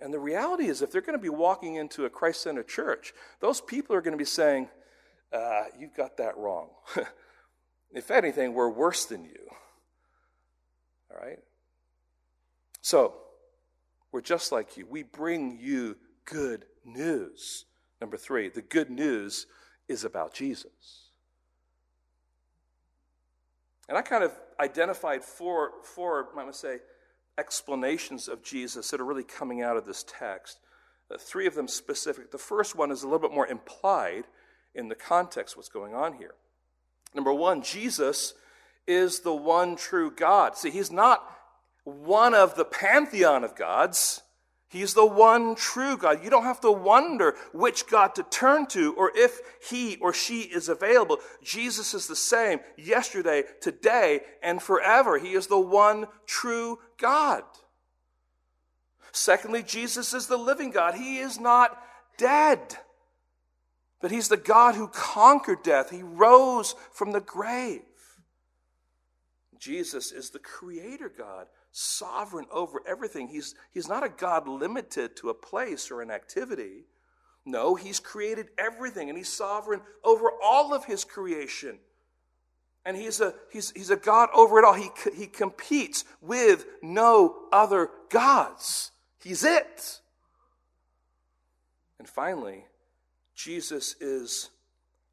And 0.00 0.12
the 0.12 0.18
reality 0.18 0.66
is, 0.66 0.82
if 0.82 0.90
they're 0.90 1.00
going 1.00 1.16
to 1.16 1.22
be 1.22 1.28
walking 1.28 1.76
into 1.76 2.06
a 2.06 2.10
Christ 2.10 2.42
centered 2.42 2.66
church, 2.66 3.14
those 3.38 3.60
people 3.60 3.94
are 3.94 4.00
going 4.00 4.14
to 4.14 4.18
be 4.18 4.24
saying, 4.24 4.68
uh, 5.32 5.64
You've 5.78 5.94
got 5.94 6.16
that 6.16 6.36
wrong. 6.36 6.70
if 7.92 8.10
anything, 8.10 8.54
we're 8.54 8.68
worse 8.68 9.04
than 9.04 9.24
you. 9.24 9.48
All 11.10 11.18
right? 11.20 11.38
So, 12.80 13.14
we're 14.10 14.20
just 14.20 14.52
like 14.52 14.76
you. 14.76 14.86
We 14.86 15.02
bring 15.02 15.58
you 15.60 15.96
good 16.24 16.66
news. 16.84 17.64
Number 18.00 18.16
three, 18.16 18.48
the 18.48 18.62
good 18.62 18.90
news 18.90 19.46
is 19.88 20.04
about 20.04 20.34
Jesus. 20.34 21.08
And 23.88 23.96
I 23.96 24.02
kind 24.02 24.24
of 24.24 24.32
identified 24.58 25.22
four, 25.22 25.72
four 25.82 26.28
I 26.38 26.44
must 26.44 26.60
say, 26.60 26.78
explanations 27.38 28.28
of 28.28 28.42
Jesus 28.42 28.90
that 28.90 29.00
are 29.00 29.04
really 29.04 29.24
coming 29.24 29.62
out 29.62 29.76
of 29.76 29.86
this 29.86 30.04
text. 30.06 30.58
Uh, 31.10 31.16
three 31.18 31.46
of 31.46 31.54
them 31.54 31.68
specific. 31.68 32.30
The 32.30 32.38
first 32.38 32.76
one 32.76 32.90
is 32.90 33.02
a 33.02 33.06
little 33.06 33.18
bit 33.18 33.34
more 33.34 33.46
implied 33.46 34.24
in 34.74 34.88
the 34.88 34.94
context 34.94 35.56
what's 35.56 35.68
going 35.68 35.94
on 35.94 36.14
here. 36.14 36.34
Number 37.14 37.32
one, 37.32 37.62
Jesus 37.62 38.34
is 38.86 39.20
the 39.20 39.34
one 39.34 39.76
true 39.76 40.10
God. 40.10 40.56
See, 40.56 40.70
he's 40.70 40.90
not 40.90 41.22
one 41.84 42.34
of 42.34 42.54
the 42.54 42.64
pantheon 42.64 43.44
of 43.44 43.54
gods. 43.54 44.22
He's 44.68 44.94
the 44.94 45.04
one 45.06 45.54
true 45.54 45.98
God. 45.98 46.24
You 46.24 46.30
don't 46.30 46.44
have 46.44 46.62
to 46.62 46.72
wonder 46.72 47.36
which 47.52 47.86
God 47.86 48.14
to 48.14 48.22
turn 48.22 48.64
to 48.68 48.94
or 48.94 49.12
if 49.14 49.40
he 49.68 49.98
or 50.00 50.14
she 50.14 50.42
is 50.42 50.70
available. 50.70 51.18
Jesus 51.42 51.92
is 51.92 52.06
the 52.06 52.16
same 52.16 52.60
yesterday, 52.78 53.44
today, 53.60 54.20
and 54.42 54.62
forever. 54.62 55.18
He 55.18 55.34
is 55.34 55.46
the 55.46 55.60
one 55.60 56.06
true 56.24 56.78
God. 56.96 57.44
Secondly, 59.12 59.62
Jesus 59.62 60.14
is 60.14 60.26
the 60.26 60.38
living 60.38 60.70
God. 60.70 60.94
He 60.94 61.18
is 61.18 61.38
not 61.38 61.78
dead, 62.16 62.78
but 64.02 64.10
he's 64.10 64.28
the 64.28 64.36
God 64.36 64.74
who 64.74 64.88
conquered 64.88 65.62
death. 65.62 65.90
He 65.90 66.02
rose 66.02 66.74
from 66.92 67.12
the 67.12 67.20
grave. 67.20 67.80
Jesus 69.58 70.10
is 70.10 70.30
the 70.30 70.40
creator 70.40 71.08
God 71.08 71.46
sovereign 71.70 72.46
over 72.50 72.82
everything. 72.86 73.28
He's, 73.28 73.54
he's 73.72 73.88
not 73.88 74.04
a 74.04 74.08
God 74.08 74.48
limited 74.48 75.16
to 75.16 75.30
a 75.30 75.34
place 75.34 75.90
or 75.90 76.02
an 76.02 76.10
activity. 76.10 76.84
No, 77.46 77.76
He's 77.76 78.00
created 78.00 78.48
everything 78.58 79.08
and 79.08 79.16
He's 79.16 79.32
sovereign 79.32 79.80
over 80.04 80.30
all 80.42 80.74
of 80.74 80.84
His 80.84 81.04
creation. 81.04 81.78
And 82.84 82.96
he's 82.96 83.20
a, 83.20 83.32
he's, 83.52 83.70
he's 83.70 83.90
a 83.90 83.96
God 83.96 84.28
over 84.34 84.58
it 84.58 84.64
all. 84.64 84.74
He, 84.74 84.90
he 85.14 85.28
competes 85.28 86.04
with 86.20 86.66
no 86.82 87.36
other 87.52 87.90
gods. 88.10 88.90
He's 89.22 89.44
it. 89.44 90.00
And 92.00 92.08
finally, 92.08 92.64
Jesus 93.34 93.96
is 94.00 94.50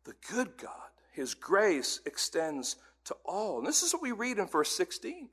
the 0.04 0.14
good 0.32 0.58
God. 0.58 0.90
his 1.12 1.34
grace 1.34 2.00
extends 2.06 2.78
to 3.04 3.16
all. 3.26 3.58
And 3.58 3.68
this 3.68 3.84
is 3.84 3.92
what 3.94 4.02
we 4.02 4.14
read 4.14 4.38
in 4.38 4.48
verse 4.48 4.72
16. 4.72 5.28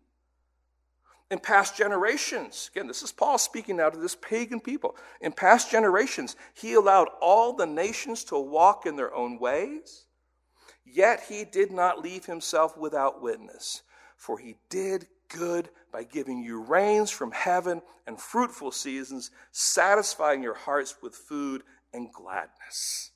In 1.30 1.38
past 1.38 1.76
generations, 1.76 2.70
again, 2.72 2.86
this 2.86 3.02
is 3.02 3.12
Paul 3.12 3.38
speaking 3.38 3.76
now 3.76 3.90
to 3.90 3.98
this 3.98 4.16
pagan 4.16 4.60
people. 4.60 4.96
In 5.20 5.32
past 5.32 5.70
generations, 5.70 6.36
he 6.54 6.74
allowed 6.74 7.08
all 7.20 7.52
the 7.52 7.66
nations 7.66 8.24
to 8.24 8.38
walk 8.38 8.86
in 8.86 8.96
their 8.96 9.14
own 9.14 9.38
ways, 9.38 10.06
yet 10.84 11.24
he 11.28 11.44
did 11.44 11.72
not 11.72 12.02
leave 12.02 12.26
himself 12.26 12.76
without 12.76 13.22
witness, 13.22 13.82
for 14.16 14.38
he 14.38 14.56
did 14.70 15.06
good 15.28 15.68
by 15.92 16.04
giving 16.04 16.42
you 16.42 16.62
rains 16.62 17.10
from 17.10 17.32
heaven 17.32 17.82
and 18.06 18.20
fruitful 18.20 18.70
seasons, 18.70 19.30
satisfying 19.50 20.42
your 20.42 20.54
hearts 20.54 20.96
with 21.02 21.14
food 21.14 21.62
and 21.96 22.12
gladness. 22.12 23.10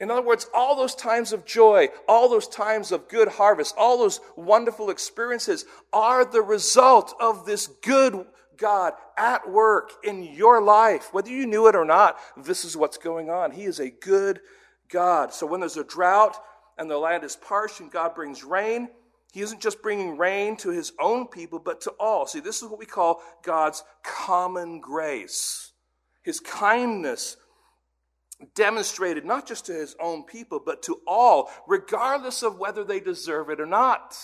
In 0.00 0.10
other 0.10 0.22
words, 0.22 0.46
all 0.54 0.76
those 0.76 0.94
times 0.94 1.32
of 1.32 1.44
joy, 1.44 1.88
all 2.08 2.28
those 2.28 2.46
times 2.46 2.92
of 2.92 3.08
good 3.08 3.28
harvest, 3.28 3.74
all 3.76 3.98
those 3.98 4.20
wonderful 4.36 4.90
experiences 4.90 5.64
are 5.92 6.24
the 6.24 6.40
result 6.40 7.14
of 7.20 7.44
this 7.44 7.66
good 7.82 8.24
God 8.56 8.92
at 9.16 9.50
work 9.50 9.92
in 10.04 10.22
your 10.22 10.62
life. 10.62 11.12
Whether 11.12 11.30
you 11.30 11.46
knew 11.46 11.66
it 11.66 11.74
or 11.74 11.84
not, 11.84 12.16
this 12.36 12.64
is 12.64 12.76
what's 12.76 12.96
going 12.96 13.28
on. 13.28 13.50
He 13.50 13.64
is 13.64 13.80
a 13.80 13.90
good 13.90 14.40
God. 14.88 15.34
So 15.34 15.46
when 15.46 15.60
there's 15.60 15.76
a 15.76 15.84
drought 15.84 16.36
and 16.76 16.88
the 16.88 16.96
land 16.96 17.24
is 17.24 17.34
parched 17.34 17.80
and 17.80 17.90
God 17.90 18.14
brings 18.14 18.44
rain, 18.44 18.88
he 19.32 19.40
isn't 19.40 19.60
just 19.60 19.82
bringing 19.82 20.16
rain 20.16 20.56
to 20.58 20.70
his 20.70 20.92
own 21.00 21.26
people, 21.26 21.58
but 21.58 21.80
to 21.82 21.90
all. 21.98 22.26
See, 22.26 22.40
this 22.40 22.62
is 22.62 22.68
what 22.68 22.78
we 22.78 22.86
call 22.86 23.20
God's 23.42 23.82
common 24.04 24.80
grace. 24.80 25.72
His 26.22 26.40
kindness 26.40 27.36
demonstrated 28.54 29.24
not 29.24 29.46
just 29.46 29.66
to 29.66 29.72
his 29.72 29.96
own 30.00 30.24
people, 30.24 30.60
but 30.64 30.82
to 30.82 31.00
all, 31.06 31.50
regardless 31.66 32.42
of 32.42 32.58
whether 32.58 32.84
they 32.84 33.00
deserve 33.00 33.50
it 33.50 33.60
or 33.60 33.66
not. 33.66 34.16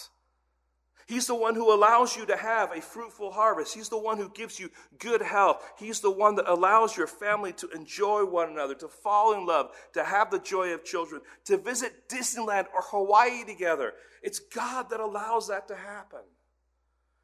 He's 1.07 1.27
the 1.27 1.35
one 1.35 1.55
who 1.55 1.73
allows 1.73 2.17
you 2.17 2.25
to 2.27 2.37
have 2.37 2.73
a 2.73 2.81
fruitful 2.81 3.31
harvest. 3.31 3.75
He's 3.75 3.91
the 3.91 3.99
one 3.99 4.17
who 4.17 4.31
gives 4.31 4.59
you 4.59 4.71
good 4.99 5.21
health. 5.21 5.62
He's 5.79 6.01
the 6.01 6.11
one 6.11 6.37
that 6.37 6.51
allows 6.51 6.97
your 6.97 7.07
family 7.07 7.53
to 7.55 7.69
enjoy 7.71 8.25
one 8.25 8.49
another, 8.51 8.75
to 8.77 8.89
fall 8.89 9.35
in 9.35 9.45
love, 9.45 9.73
to 9.93 10.03
have 10.03 10.31
the 10.31 10.39
joy 10.39 10.73
of 10.73 10.85
children, 10.85 11.21
to 11.45 11.59
visit 11.59 12.09
Disneyland 12.09 12.67
or 12.75 12.81
Hawaii 12.83 13.45
together. 13.45 13.93
It's 14.23 14.39
God 14.39 14.89
that 14.91 15.01
allows 15.01 15.49
that 15.49 15.69
to 15.69 15.77
happen. 15.77 16.21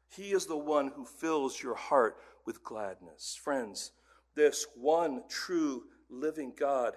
He 0.09 0.31
is 0.31 0.45
the 0.45 0.57
one 0.57 0.91
who 0.95 1.05
fills 1.05 1.61
your 1.61 1.75
heart 1.75 2.17
with 2.45 2.63
gladness. 2.63 3.39
Friends, 3.41 3.93
this 4.35 4.67
one 4.75 5.23
true 5.27 5.85
living 6.11 6.53
God, 6.57 6.93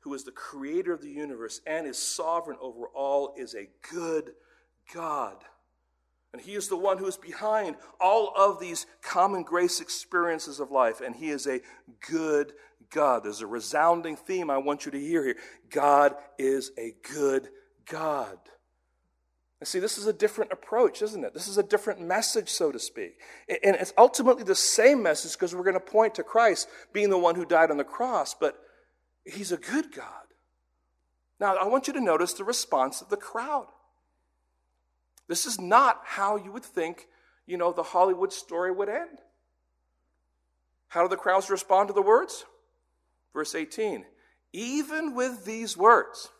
who 0.00 0.14
is 0.14 0.24
the 0.24 0.32
creator 0.32 0.92
of 0.92 1.02
the 1.02 1.10
universe 1.10 1.60
and 1.66 1.86
is 1.86 1.98
sovereign 1.98 2.58
over 2.60 2.86
all, 2.94 3.34
is 3.36 3.54
a 3.54 3.68
good 3.92 4.32
God. 4.94 5.36
And 6.32 6.40
He 6.40 6.54
is 6.54 6.68
the 6.68 6.76
one 6.76 6.98
who 6.98 7.06
is 7.06 7.16
behind 7.16 7.76
all 8.00 8.32
of 8.36 8.60
these 8.60 8.86
common 9.02 9.42
grace 9.42 9.80
experiences 9.80 10.60
of 10.60 10.70
life. 10.70 11.00
And 11.00 11.14
He 11.14 11.30
is 11.30 11.46
a 11.46 11.60
good 12.08 12.52
God. 12.90 13.24
There's 13.24 13.40
a 13.40 13.46
resounding 13.46 14.16
theme 14.16 14.50
I 14.50 14.58
want 14.58 14.84
you 14.86 14.92
to 14.92 15.00
hear 15.00 15.24
here 15.24 15.36
God 15.70 16.14
is 16.38 16.70
a 16.78 16.94
good 17.14 17.48
God. 17.88 18.38
And 19.60 19.68
see, 19.68 19.78
this 19.78 19.98
is 19.98 20.06
a 20.06 20.12
different 20.12 20.52
approach, 20.52 21.02
isn't 21.02 21.22
it? 21.22 21.34
This 21.34 21.46
is 21.46 21.58
a 21.58 21.62
different 21.62 22.00
message, 22.00 22.48
so 22.48 22.72
to 22.72 22.78
speak. 22.78 23.18
And 23.62 23.76
it's 23.76 23.92
ultimately 23.98 24.42
the 24.42 24.54
same 24.54 25.02
message 25.02 25.32
because 25.32 25.54
we're 25.54 25.64
going 25.64 25.74
to 25.74 25.80
point 25.80 26.14
to 26.14 26.22
Christ 26.22 26.68
being 26.94 27.10
the 27.10 27.18
one 27.18 27.34
who 27.34 27.44
died 27.44 27.70
on 27.70 27.76
the 27.76 27.84
cross, 27.84 28.34
but 28.34 28.58
He's 29.24 29.52
a 29.52 29.58
good 29.58 29.92
God. 29.94 30.24
Now, 31.38 31.56
I 31.56 31.66
want 31.66 31.86
you 31.86 31.92
to 31.92 32.00
notice 32.00 32.32
the 32.32 32.44
response 32.44 33.02
of 33.02 33.10
the 33.10 33.18
crowd. 33.18 33.66
This 35.28 35.44
is 35.44 35.60
not 35.60 36.00
how 36.04 36.36
you 36.36 36.52
would 36.52 36.64
think, 36.64 37.06
you 37.46 37.56
know, 37.56 37.72
the 37.72 37.82
Hollywood 37.82 38.32
story 38.32 38.72
would 38.72 38.88
end. 38.88 39.20
How 40.88 41.02
do 41.02 41.08
the 41.08 41.16
crowds 41.16 41.50
respond 41.50 41.88
to 41.88 41.94
the 41.94 42.02
words? 42.02 42.44
Verse 43.32 43.54
18 43.54 44.06
Even 44.52 45.14
with 45.14 45.44
these 45.44 45.76
words, 45.76 46.30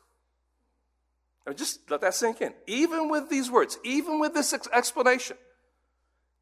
just 1.57 1.91
let 1.91 2.01
that 2.03 2.14
sink 2.14 2.41
in. 2.41 2.55
Even 2.66 3.09
with 3.09 3.28
these 3.30 3.51
words, 3.51 3.78
even 3.84 4.20
with 4.20 4.34
this 4.34 4.53
ex- 4.53 4.68
explanation, 4.72 5.36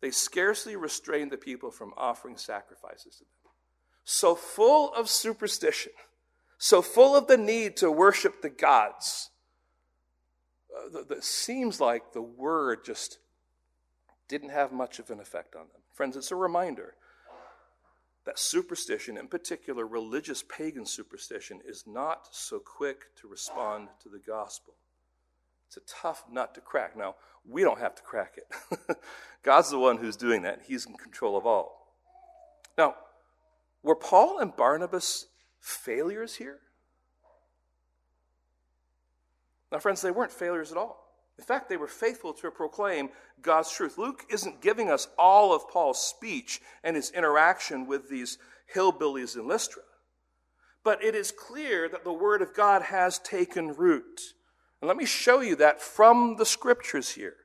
they 0.01 0.11
scarcely 0.11 0.76
restrained 0.76 1.30
the 1.30 1.36
people 1.36 1.70
from 1.70 1.92
offering 1.96 2.36
sacrifices 2.36 3.16
to 3.16 3.24
them. 3.24 3.53
So 4.05 4.34
full 4.34 4.92
of 4.94 5.09
superstition, 5.09 5.92
so 6.59 6.82
full 6.82 7.16
of 7.16 7.26
the 7.26 7.36
need 7.36 7.76
to 7.78 7.90
worship 7.90 8.42
the 8.42 8.49
gods, 8.49 9.30
uh, 10.76 11.03
that 11.09 11.24
seems 11.24 11.80
like 11.80 12.12
the 12.12 12.22
word 12.22 12.84
just 12.84 13.18
didn't 14.28 14.51
have 14.51 14.72
much 14.72 14.99
of 14.99 15.11
an 15.11 15.20
effect 15.20 15.55
on 15.55 15.62
them. 15.72 15.82
Friends, 15.94 16.16
it's 16.16 16.30
a 16.30 16.36
reminder 16.36 16.94
that 18.24 18.38
superstition, 18.38 19.16
in 19.16 19.26
particular 19.26 19.86
religious 19.86 20.42
pagan 20.42 20.84
superstition, 20.84 21.61
is 21.66 21.84
not 21.86 22.28
so 22.30 22.59
quick 22.59 23.14
to 23.20 23.26
respond 23.26 23.88
to 24.03 24.09
the 24.09 24.18
gospel. 24.18 24.74
It's 25.68 25.76
a 25.76 26.02
tough 26.02 26.24
nut 26.30 26.54
to 26.54 26.62
crack. 26.62 26.96
Now, 26.96 27.16
we 27.46 27.62
don't 27.62 27.78
have 27.78 27.94
to 27.94 28.02
crack 28.02 28.38
it. 28.38 28.98
God's 29.42 29.70
the 29.70 29.78
one 29.78 29.98
who's 29.98 30.16
doing 30.16 30.42
that. 30.42 30.62
He's 30.66 30.86
in 30.86 30.94
control 30.94 31.36
of 31.36 31.46
all. 31.46 31.94
Now, 32.76 32.94
were 33.82 33.94
Paul 33.94 34.38
and 34.38 34.56
Barnabas 34.56 35.26
failures 35.60 36.36
here? 36.36 36.58
Now, 39.70 39.78
friends, 39.78 40.00
they 40.00 40.10
weren't 40.10 40.32
failures 40.32 40.72
at 40.72 40.78
all. 40.78 41.04
In 41.38 41.44
fact, 41.44 41.68
they 41.68 41.76
were 41.76 41.86
faithful 41.86 42.32
to 42.32 42.50
proclaim 42.50 43.10
God's 43.42 43.70
truth. 43.70 43.98
Luke 43.98 44.24
isn't 44.30 44.62
giving 44.62 44.90
us 44.90 45.06
all 45.18 45.54
of 45.54 45.68
Paul's 45.68 46.02
speech 46.02 46.60
and 46.82 46.96
his 46.96 47.10
interaction 47.10 47.86
with 47.86 48.08
these 48.08 48.38
hillbillies 48.74 49.36
in 49.36 49.46
Lystra. 49.46 49.82
But 50.82 51.04
it 51.04 51.14
is 51.14 51.30
clear 51.30 51.88
that 51.90 52.04
the 52.04 52.12
Word 52.12 52.40
of 52.40 52.54
God 52.54 52.82
has 52.82 53.18
taken 53.18 53.76
root. 53.76 54.34
And 54.80 54.88
let 54.88 54.96
me 54.96 55.06
show 55.06 55.40
you 55.40 55.56
that 55.56 55.80
from 55.80 56.36
the 56.36 56.46
scriptures 56.46 57.10
here. 57.10 57.36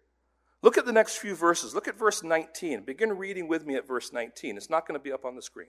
Look 0.61 0.77
at 0.77 0.85
the 0.85 0.93
next 0.93 1.17
few 1.17 1.35
verses. 1.35 1.75
Look 1.75 1.87
at 1.87 1.97
verse 1.97 2.23
19. 2.23 2.83
Begin 2.83 3.17
reading 3.17 3.47
with 3.47 3.65
me 3.65 3.75
at 3.75 3.87
verse 3.87 4.13
19. 4.13 4.55
It's 4.55 4.69
not 4.69 4.87
going 4.87 4.99
to 4.99 5.03
be 5.03 5.11
up 5.11 5.25
on 5.25 5.35
the 5.35 5.41
screen. 5.41 5.67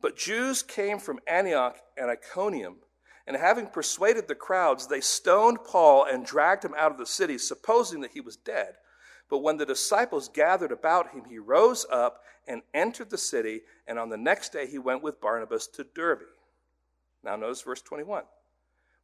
But 0.00 0.16
Jews 0.16 0.62
came 0.62 0.98
from 0.98 1.18
Antioch 1.26 1.78
and 1.96 2.10
Iconium, 2.10 2.76
and 3.26 3.36
having 3.36 3.66
persuaded 3.66 4.28
the 4.28 4.34
crowds, 4.34 4.86
they 4.86 5.00
stoned 5.00 5.64
Paul 5.64 6.04
and 6.04 6.24
dragged 6.24 6.64
him 6.64 6.74
out 6.76 6.92
of 6.92 6.98
the 6.98 7.06
city, 7.06 7.36
supposing 7.36 8.00
that 8.00 8.12
he 8.12 8.20
was 8.20 8.36
dead. 8.36 8.74
But 9.28 9.38
when 9.38 9.56
the 9.56 9.66
disciples 9.66 10.28
gathered 10.28 10.72
about 10.72 11.12
him, 11.12 11.24
he 11.28 11.38
rose 11.38 11.86
up 11.90 12.22
and 12.48 12.62
entered 12.74 13.10
the 13.10 13.18
city, 13.18 13.62
and 13.86 13.98
on 13.98 14.08
the 14.08 14.16
next 14.16 14.52
day 14.52 14.66
he 14.66 14.78
went 14.78 15.02
with 15.02 15.20
Barnabas 15.20 15.66
to 15.68 15.84
Derbe. 15.84 16.22
Now 17.22 17.36
notice 17.36 17.62
verse 17.62 17.82
21 17.82 18.24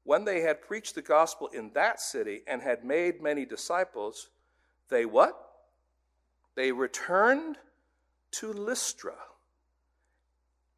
when 0.07 0.25
they 0.25 0.41
had 0.41 0.63
preached 0.63 0.95
the 0.95 1.03
gospel 1.03 1.49
in 1.49 1.69
that 1.75 2.01
city 2.01 2.43
and 2.47 2.63
had 2.63 2.85
made 2.85 3.21
many 3.21 3.45
disciples, 3.45 4.29
they 4.89 5.05
what? 5.05 5.37
They 6.55 6.71
returned 6.71 7.59
to 8.31 8.53
Lystra 8.53 9.17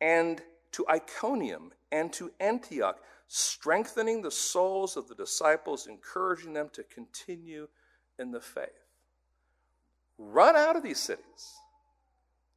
and 0.01 0.41
to 0.73 0.87
Iconium 0.89 1.73
and 1.93 2.11
to 2.15 2.33
Antioch, 2.41 2.99
strengthening 3.27 4.23
the 4.23 4.31
souls 4.31 4.97
of 4.97 5.09
the 5.09 5.15
disciples, 5.15 5.87
encouraging 5.87 6.55
them 6.55 6.71
to 6.73 6.83
continue 6.83 7.69
in 8.19 8.31
the 8.31 8.41
faith. 8.41 8.87
Run 10.17 10.57
out 10.57 10.75
of 10.75 10.83
these 10.83 10.99
cities. 10.99 11.59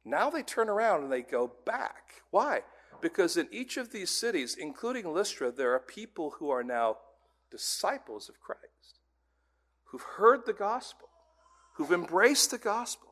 Now 0.06 0.30
they 0.30 0.42
turn 0.42 0.70
around 0.70 1.02
and 1.02 1.12
they 1.12 1.20
go 1.20 1.52
back. 1.66 2.22
Why? 2.30 2.62
Because 3.02 3.36
in 3.36 3.48
each 3.50 3.76
of 3.76 3.90
these 3.90 4.10
cities, 4.10 4.56
including 4.58 5.12
Lystra, 5.12 5.50
there 5.50 5.74
are 5.74 5.80
people 5.80 6.36
who 6.38 6.50
are 6.50 6.62
now 6.62 6.98
disciples 7.50 8.28
of 8.28 8.40
Christ, 8.40 9.00
who've 9.86 10.06
heard 10.16 10.46
the 10.46 10.52
gospel, 10.52 11.08
who've 11.74 11.92
embraced 11.92 12.52
the 12.52 12.58
gospel. 12.58 13.08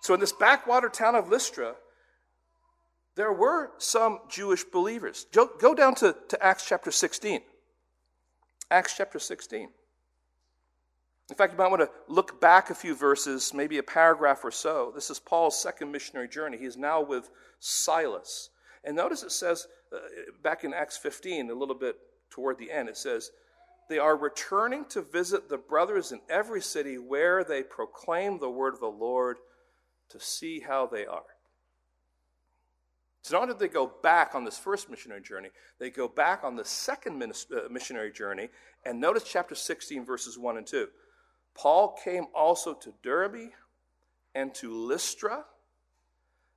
So 0.00 0.14
in 0.14 0.20
this 0.20 0.32
backwater 0.32 0.88
town 0.88 1.14
of 1.14 1.28
Lystra, 1.28 1.76
there 3.16 3.32
were 3.32 3.70
some 3.78 4.20
Jewish 4.28 4.64
believers. 4.64 5.26
Go 5.32 5.74
down 5.74 5.94
to, 5.96 6.16
to 6.28 6.42
Acts 6.44 6.66
chapter 6.66 6.90
16. 6.90 7.42
Acts 8.70 8.96
chapter 8.96 9.18
16. 9.18 9.68
In 11.30 11.36
fact, 11.36 11.52
you 11.52 11.58
might 11.58 11.70
want 11.70 11.80
to 11.80 11.90
look 12.06 12.40
back 12.40 12.68
a 12.68 12.74
few 12.74 12.94
verses, 12.94 13.54
maybe 13.54 13.78
a 13.78 13.82
paragraph 13.82 14.44
or 14.44 14.50
so. 14.50 14.92
This 14.94 15.08
is 15.08 15.18
Paul's 15.18 15.58
second 15.58 15.90
missionary 15.90 16.28
journey. 16.28 16.58
He 16.58 16.66
is 16.66 16.76
now 16.76 17.00
with 17.00 17.30
Silas. 17.60 18.50
And 18.84 18.94
notice 18.94 19.22
it 19.22 19.32
says 19.32 19.66
uh, 19.94 19.98
back 20.42 20.64
in 20.64 20.74
Acts 20.74 20.98
15, 20.98 21.50
a 21.50 21.54
little 21.54 21.74
bit 21.74 21.96
toward 22.30 22.58
the 22.58 22.70
end, 22.70 22.90
it 22.90 22.98
says, 22.98 23.30
They 23.88 23.98
are 23.98 24.16
returning 24.16 24.84
to 24.90 25.00
visit 25.00 25.48
the 25.48 25.56
brothers 25.56 26.12
in 26.12 26.20
every 26.28 26.60
city 26.60 26.98
where 26.98 27.42
they 27.42 27.62
proclaim 27.62 28.38
the 28.38 28.50
word 28.50 28.74
of 28.74 28.80
the 28.80 28.86
Lord 28.86 29.38
to 30.10 30.20
see 30.20 30.60
how 30.60 30.86
they 30.86 31.06
are. 31.06 31.22
So 33.22 33.34
not 33.34 33.44
only 33.44 33.54
did 33.54 33.60
they 33.60 33.72
go 33.72 33.90
back 34.02 34.34
on 34.34 34.44
this 34.44 34.58
first 34.58 34.90
missionary 34.90 35.22
journey, 35.22 35.48
they 35.80 35.88
go 35.88 36.06
back 36.06 36.44
on 36.44 36.56
the 36.56 36.64
second 36.66 37.22
uh, 37.22 37.60
missionary 37.70 38.12
journey. 38.12 38.50
And 38.84 39.00
notice 39.00 39.24
chapter 39.24 39.54
16, 39.54 40.04
verses 40.04 40.38
1 40.38 40.58
and 40.58 40.66
2. 40.66 40.88
Paul 41.54 41.96
came 42.02 42.26
also 42.34 42.74
to 42.74 42.94
Derbe 43.02 43.52
and 44.34 44.54
to 44.56 44.72
Lystra. 44.72 45.44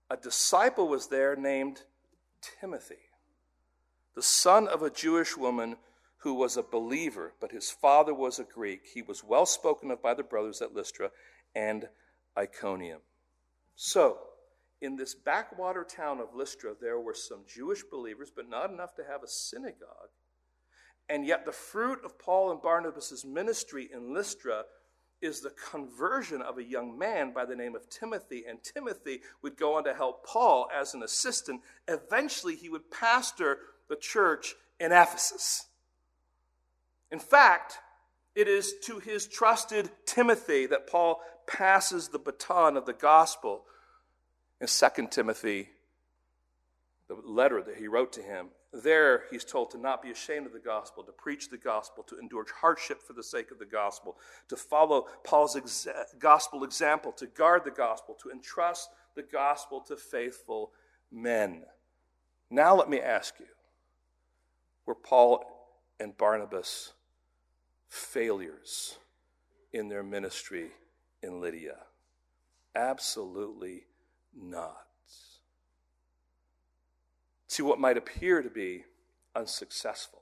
A 0.10 0.18
disciple 0.18 0.88
was 0.88 1.08
there 1.08 1.36
named 1.36 1.84
Timothy, 2.42 3.10
the 4.16 4.22
son 4.22 4.68
of 4.68 4.82
a 4.82 4.90
Jewish 4.90 5.36
woman 5.38 5.78
who 6.18 6.34
was 6.34 6.58
a 6.58 6.64
believer, 6.64 7.34
but 7.40 7.52
his 7.52 7.70
father 7.70 8.14
was 8.14 8.40
a 8.40 8.44
Greek. 8.44 8.82
He 8.94 9.02
was 9.02 9.24
well 9.24 9.46
spoken 9.46 9.92
of 9.92 10.02
by 10.02 10.14
the 10.14 10.24
brothers 10.24 10.62
at 10.62 10.74
Lystra 10.74 11.12
and 11.56 11.88
Iconium. 12.38 13.02
So, 13.76 14.18
in 14.82 14.96
this 14.96 15.16
backwater 15.16 15.84
town 15.84 16.20
of 16.20 16.36
Lystra, 16.36 16.74
there 16.80 17.00
were 17.00 17.14
some 17.14 17.42
Jewish 17.48 17.84
believers, 17.84 18.32
but 18.36 18.50
not 18.50 18.72
enough 18.72 18.96
to 18.96 19.04
have 19.04 19.24
a 19.24 19.28
synagogue. 19.28 20.10
And 21.10 21.26
yet, 21.26 21.46
the 21.46 21.52
fruit 21.52 22.00
of 22.04 22.20
Paul 22.20 22.52
and 22.52 22.62
Barnabas' 22.62 23.24
ministry 23.24 23.90
in 23.94 24.14
Lystra 24.14 24.66
is 25.22 25.42
the 25.42 25.54
conversion 25.72 26.42
of 26.42 26.58
a 26.58 26.64
young 26.64 26.98
man 26.98 27.34
by 27.34 27.46
the 27.46 27.56
name 27.56 27.76
of 27.76 27.90
Timothy. 27.90 28.46
And 28.48 28.64
Timothy 28.64 29.22
would 29.42 29.58
go 29.58 29.76
on 29.76 29.84
to 29.86 29.94
help 29.94 30.26
Paul 30.26 30.68
as 30.74 30.94
an 30.94 31.04
assistant. 31.04 31.62
Eventually, 31.88 32.56
he 32.56 32.70
would 32.70 32.92
pastor 32.92 33.60
the 33.90 33.96
church 33.96 34.56
in 34.80 34.92
Ephesus. 34.92 35.66
In 37.12 37.20
fact, 37.20 37.80
it 38.36 38.48
is 38.48 38.74
to 38.84 39.00
his 39.00 39.28
trusted 39.28 39.90
Timothy 40.06 40.68
that 40.68 40.88
Paul 40.88 41.22
passes 41.48 42.10
the 42.10 42.20
baton 42.20 42.78
of 42.78 42.86
the 42.86 42.94
gospel 42.94 43.64
in 44.60 44.68
2 44.68 45.08
Timothy, 45.10 45.70
the 47.08 47.16
letter 47.16 47.64
that 47.64 47.78
he 47.78 47.88
wrote 47.88 48.14
to 48.14 48.22
him, 48.22 48.50
there 48.74 49.24
he's 49.32 49.46
told 49.46 49.72
to 49.72 49.78
not 49.78 50.02
be 50.02 50.12
ashamed 50.12 50.46
of 50.46 50.54
the 50.54 50.60
gospel, 50.60 51.04
to 51.04 51.12
preach 51.12 51.50
the 51.50 51.58
gospel, 51.58 52.04
to 52.04 52.20
endure 52.20 52.46
hardship 52.62 53.02
for 53.02 53.14
the 53.14 53.24
sake 53.24 53.52
of 53.52 53.60
the 53.60 53.66
gospel, 53.66 54.18
to 54.50 54.56
follow 54.56 55.08
Paul's 55.24 55.56
exa- 55.56 56.20
gospel 56.20 56.64
example, 56.64 57.12
to 57.14 57.28
guard 57.28 57.64
the 57.64 57.72
gospel, 57.72 58.16
to 58.22 58.32
entrust 58.32 58.90
the 59.16 59.24
gospel 59.24 59.82
to 59.82 59.96
faithful 59.96 60.72
men. 61.12 61.64
Now 62.50 62.76
let 62.76 62.90
me 62.90 63.00
ask 63.00 63.36
you 63.40 63.46
were 64.86 64.96
Paul 64.96 65.44
and 66.00 66.18
Barnabas 66.18 66.94
failures 67.90 68.98
in 69.74 69.90
their 69.90 70.04
ministry 70.04 70.72
in 71.22 71.42
Lydia? 71.42 71.78
Absolutely 72.76 73.84
not. 74.36 74.87
See, 77.48 77.64
what 77.64 77.80
might 77.80 77.98
appear 77.98 78.42
to 78.42 78.50
be 78.50 78.84
unsuccessful, 79.36 80.22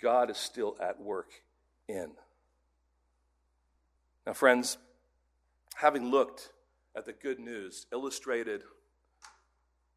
God 0.00 0.30
is 0.30 0.36
still 0.36 0.76
at 0.80 1.00
work 1.00 1.30
in. 1.88 2.12
Now, 4.26 4.34
friends, 4.34 4.78
having 5.76 6.10
looked 6.10 6.50
at 6.94 7.06
the 7.06 7.12
good 7.12 7.40
news 7.40 7.86
illustrated, 7.92 8.62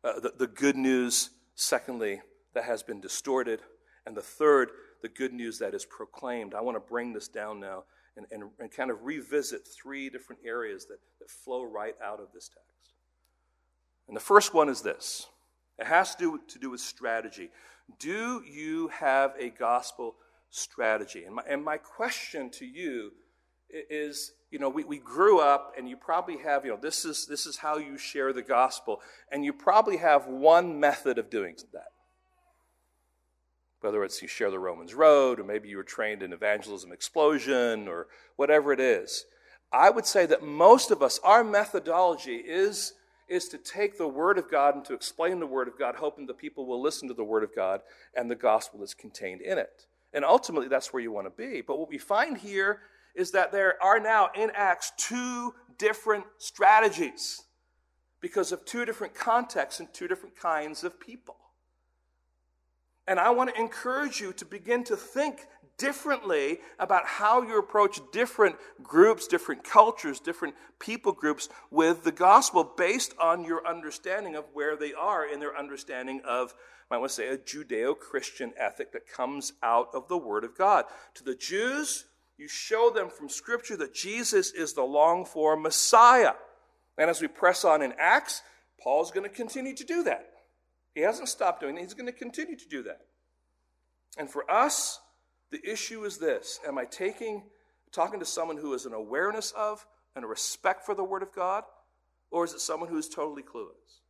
uh, 0.03 0.19
the, 0.19 0.33
the 0.37 0.47
good 0.47 0.75
news, 0.75 1.31
secondly, 1.55 2.21
that 2.53 2.63
has 2.63 2.81
been 2.81 3.01
distorted, 3.01 3.59
and 4.05 4.15
the 4.15 4.21
third, 4.21 4.69
the 5.01 5.09
good 5.09 5.33
news 5.33 5.59
that 5.59 5.73
is 5.73 5.85
proclaimed, 5.85 6.53
I 6.53 6.61
want 6.61 6.75
to 6.75 6.79
bring 6.79 7.13
this 7.13 7.27
down 7.27 7.59
now 7.59 7.83
and, 8.17 8.25
and, 8.31 8.43
and 8.59 8.71
kind 8.71 8.89
of 8.89 9.03
revisit 9.03 9.67
three 9.67 10.09
different 10.09 10.41
areas 10.45 10.85
that, 10.85 10.99
that 11.19 11.29
flow 11.29 11.63
right 11.63 11.95
out 12.03 12.19
of 12.19 12.27
this 12.33 12.47
text. 12.47 12.93
And 14.07 14.15
the 14.15 14.21
first 14.21 14.53
one 14.53 14.69
is 14.69 14.81
this 14.81 15.27
it 15.79 15.87
has 15.87 16.15
to 16.15 16.23
do, 16.23 16.39
to 16.47 16.59
do 16.59 16.69
with 16.69 16.81
strategy. 16.81 17.49
Do 17.99 18.41
you 18.43 18.87
have 18.89 19.33
a 19.39 19.49
gospel 19.49 20.15
strategy? 20.49 21.23
And 21.23 21.35
my, 21.35 21.43
and 21.47 21.63
my 21.63 21.77
question 21.77 22.49
to 22.51 22.65
you 22.65 23.11
is 23.69 24.31
you 24.55 24.59
know, 24.59 24.69
we, 24.69 24.85
we 24.85 24.99
grew 24.99 25.39
up 25.39 25.73
and 25.77 25.89
you 25.89 25.97
probably 25.97 26.37
have, 26.37 26.63
you 26.63 26.71
know, 26.71 26.79
this 26.81 27.03
is, 27.03 27.25
this 27.25 27.45
is 27.45 27.57
how 27.57 27.77
you 27.77 27.97
share 27.97 28.31
the 28.31 28.41
gospel. 28.41 29.01
And 29.29 29.43
you 29.43 29.51
probably 29.51 29.97
have 29.97 30.27
one 30.27 30.79
method 30.79 31.17
of 31.17 31.29
doing 31.29 31.57
that. 31.73 31.89
Whether 33.81 34.01
it's 34.05 34.21
you 34.21 34.29
share 34.29 34.49
the 34.49 34.57
Romans 34.57 34.93
Road, 34.93 35.41
or 35.41 35.43
maybe 35.43 35.67
you 35.67 35.75
were 35.75 35.83
trained 35.83 36.23
in 36.23 36.31
evangelism 36.31 36.93
explosion, 36.93 37.89
or 37.89 38.07
whatever 38.37 38.71
it 38.71 38.79
is. 38.79 39.25
I 39.73 39.89
would 39.89 40.05
say 40.05 40.25
that 40.25 40.41
most 40.41 40.89
of 40.89 41.03
us, 41.03 41.19
our 41.21 41.43
methodology 41.43 42.37
is 42.37 42.93
is 43.27 43.47
to 43.49 43.57
take 43.57 43.97
the 43.97 44.07
Word 44.07 44.37
of 44.37 44.49
God 44.49 44.75
and 44.75 44.85
to 44.85 44.93
explain 44.93 45.39
the 45.39 45.47
Word 45.47 45.67
of 45.67 45.77
God, 45.77 45.95
hoping 45.95 46.25
the 46.25 46.33
people 46.33 46.65
will 46.65 46.81
listen 46.81 47.07
to 47.07 47.13
the 47.13 47.23
Word 47.23 47.43
of 47.43 47.55
God 47.55 47.81
and 48.15 48.29
the 48.29 48.35
gospel 48.35 48.79
that's 48.79 48.93
contained 48.93 49.41
in 49.41 49.57
it. 49.57 49.87
And 50.13 50.23
ultimately, 50.23 50.67
that's 50.67 50.93
where 50.93 51.01
you 51.01 51.11
want 51.11 51.27
to 51.27 51.31
be. 51.31 51.61
But 51.61 51.79
what 51.79 51.89
we 51.89 51.97
find 51.97 52.37
here 52.37 52.81
is 53.15 53.31
that 53.31 53.51
there 53.51 53.81
are 53.83 53.99
now 53.99 54.29
in 54.35 54.51
Acts 54.53 54.91
two 54.97 55.53
different 55.77 56.25
strategies 56.37 57.41
because 58.21 58.51
of 58.51 58.65
two 58.65 58.85
different 58.85 59.13
contexts 59.13 59.79
and 59.79 59.93
two 59.93 60.07
different 60.07 60.35
kinds 60.35 60.83
of 60.83 60.99
people. 60.99 61.35
And 63.07 63.19
I 63.19 63.29
want 63.29 63.53
to 63.53 63.61
encourage 63.61 64.19
you 64.19 64.33
to 64.33 64.45
begin 64.45 64.83
to 64.85 64.95
think 64.95 65.47
differently 65.77 66.59
about 66.79 67.05
how 67.05 67.41
you 67.41 67.59
approach 67.59 67.99
different 68.11 68.55
groups, 68.81 69.27
different 69.27 69.63
cultures, 69.63 70.19
different 70.19 70.55
people 70.79 71.11
groups 71.11 71.49
with 71.71 72.03
the 72.03 72.11
gospel 72.11 72.63
based 72.77 73.13
on 73.19 73.43
your 73.43 73.67
understanding 73.67 74.35
of 74.35 74.45
where 74.53 74.75
they 74.75 74.93
are 74.93 75.25
in 75.25 75.39
their 75.39 75.57
understanding 75.57 76.21
of, 76.25 76.53
I 76.89 76.97
want 76.97 77.09
to 77.09 77.15
say, 77.15 77.27
a 77.27 77.37
Judeo 77.37 77.97
Christian 77.97 78.53
ethic 78.57 78.93
that 78.93 79.07
comes 79.07 79.53
out 79.63 79.89
of 79.93 80.07
the 80.07 80.17
Word 80.17 80.43
of 80.43 80.57
God. 80.57 80.85
To 81.15 81.23
the 81.23 81.35
Jews, 81.35 82.05
you 82.37 82.47
show 82.47 82.89
them 82.89 83.09
from 83.09 83.29
Scripture 83.29 83.77
that 83.77 83.93
Jesus 83.93 84.51
is 84.51 84.73
the 84.73 84.83
long 84.83 85.25
for 85.25 85.55
Messiah. 85.55 86.33
And 86.97 87.09
as 87.09 87.21
we 87.21 87.27
press 87.27 87.65
on 87.65 87.81
in 87.81 87.93
Acts, 87.97 88.41
Paul's 88.81 89.11
going 89.11 89.27
to 89.27 89.35
continue 89.35 89.75
to 89.75 89.83
do 89.83 90.03
that. 90.03 90.29
He 90.93 91.01
hasn't 91.01 91.27
stopped 91.27 91.61
doing 91.61 91.77
it, 91.77 91.81
he's 91.81 91.93
going 91.93 92.05
to 92.05 92.13
continue 92.13 92.55
to 92.55 92.69
do 92.69 92.83
that. 92.83 93.01
And 94.17 94.29
for 94.29 94.49
us, 94.49 94.99
the 95.51 95.61
issue 95.69 96.03
is 96.05 96.17
this 96.17 96.59
Am 96.67 96.77
I 96.77 96.85
taking, 96.85 97.43
talking 97.91 98.19
to 98.19 98.25
someone 98.25 98.57
who 98.57 98.71
has 98.73 98.85
an 98.85 98.93
awareness 98.93 99.51
of 99.51 99.85
and 100.15 100.23
a 100.23 100.27
respect 100.27 100.85
for 100.85 100.95
the 100.95 101.03
Word 101.03 101.23
of 101.23 101.33
God, 101.33 101.63
or 102.31 102.45
is 102.45 102.53
it 102.53 102.61
someone 102.61 102.89
who 102.89 102.97
is 102.97 103.09
totally 103.09 103.43
clueless? 103.43 104.01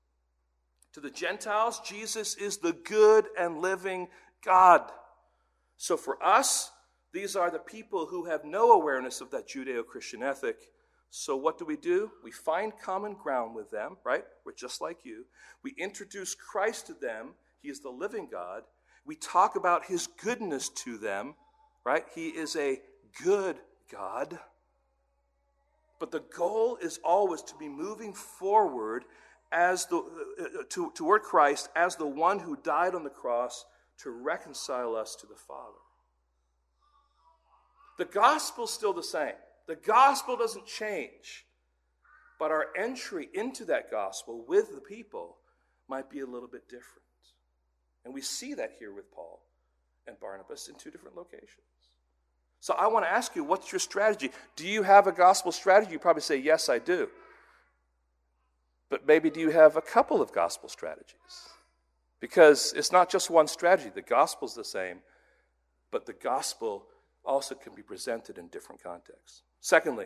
To 0.94 1.02
the 1.02 1.10
Gentiles, 1.10 1.82
Jesus 1.86 2.36
is 2.36 2.58
the 2.58 2.72
good 2.72 3.26
and 3.38 3.62
living 3.62 4.08
God. 4.44 4.90
So 5.78 5.98
for 5.98 6.24
us, 6.24 6.72
these 7.12 7.36
are 7.36 7.52
the 7.52 7.60
people 7.60 8.06
who 8.06 8.26
have 8.26 8.46
no 8.46 8.72
awareness 8.72 9.20
of 9.22 9.32
that 9.32 9.48
Judeo 9.48 9.86
Christian 9.86 10.24
ethic. 10.24 10.58
So 11.10 11.36
what 11.36 11.58
do 11.58 11.66
we 11.66 11.78
do? 11.78 12.12
We 12.24 12.32
find 12.32 12.74
common 12.82 13.14
ground 13.14 13.56
with 13.56 13.72
them, 13.72 13.98
right? 14.04 14.24
We're 14.46 14.54
just 14.54 14.82
like 14.82 15.00
you. 15.04 15.26
We 15.64 15.74
introduce 15.78 16.36
Christ 16.36 16.88
to 16.88 16.94
them. 16.94 17.36
He 17.62 17.70
is 17.70 17.80
the 17.80 17.90
living 17.90 18.28
God. 18.32 18.64
We 19.06 19.16
talk 19.16 19.56
about 19.56 19.86
his 19.86 20.08
goodness 20.08 20.70
to 20.70 20.98
them, 20.98 21.36
right? 21.84 22.06
He 22.14 22.30
is 22.30 22.56
a 22.56 22.82
good 23.24 23.58
God. 23.92 24.40
But 26.00 26.12
the 26.12 26.24
goal 26.36 26.78
is 26.82 27.00
always 27.04 27.42
to 27.44 27.56
be 27.56 27.70
moving 27.70 28.14
forward 28.14 29.06
as 29.52 29.86
the, 29.86 29.98
uh, 29.98 30.64
to, 30.70 30.92
toward 30.96 31.22
Christ 31.22 31.70
as 31.76 31.96
the 31.96 32.08
one 32.08 32.40
who 32.40 32.58
died 32.58 32.96
on 32.96 33.04
the 33.04 33.10
cross 33.10 33.66
to 34.00 34.10
reconcile 34.10 34.96
us 34.96 35.16
to 35.18 35.28
the 35.28 35.36
Father. 35.36 35.78
The 37.98 38.06
gospel's 38.06 38.74
still 38.74 38.92
the 38.92 39.04
same. 39.04 39.36
The 39.68 39.78
gospel 39.78 40.36
doesn't 40.36 40.66
change. 40.66 41.46
But 42.38 42.52
our 42.52 42.68
entry 42.78 43.30
into 43.34 43.64
that 43.66 43.90
gospel 43.90 44.44
with 44.46 44.74
the 44.76 44.82
people 44.82 45.38
might 45.88 46.10
be 46.10 46.20
a 46.20 46.26
little 46.26 46.50
bit 46.50 46.68
different. 46.68 47.05
And 48.06 48.14
we 48.14 48.22
see 48.22 48.54
that 48.54 48.74
here 48.80 48.94
with 48.94 49.12
Paul 49.12 49.42
and 50.08 50.18
Barnabas 50.20 50.68
in 50.68 50.76
two 50.76 50.92
different 50.92 51.18
locations. 51.18 51.50
So 52.62 52.74
I 52.76 52.88
want 52.88 53.06
to 53.06 53.12
ask 53.12 53.36
you, 53.36 53.44
what's 53.44 53.72
your 53.72 53.80
strategy? 53.80 54.32
Do 54.56 54.68
you 54.68 54.84
have 54.84 55.08
a 55.08 55.12
gospel 55.12 55.52
strategy? 55.52 55.92
You 55.92 56.00
probably 56.00 56.22
say, 56.22 56.38
yes, 56.38 56.70
I 56.70 56.80
do. 56.80 57.10
But 58.90 59.08
maybe 59.08 59.30
do 59.30 59.40
you 59.40 59.50
have 59.50 59.76
a 59.76 59.82
couple 59.82 60.22
of 60.22 60.32
gospel 60.32 60.70
strategies? 60.70 61.50
Because 62.20 62.74
it's 62.76 62.92
not 62.92 63.10
just 63.10 63.30
one 63.30 63.48
strategy. 63.48 63.92
The 63.94 64.02
gospel's 64.02 64.56
the 64.56 64.64
same, 64.64 65.00
but 65.92 66.06
the 66.06 66.14
gospel 66.14 66.86
also 67.24 67.56
can 67.56 67.74
be 67.74 67.82
presented 67.82 68.38
in 68.38 68.48
different 68.48 68.82
contexts. 68.82 69.42
Secondly, 69.62 70.06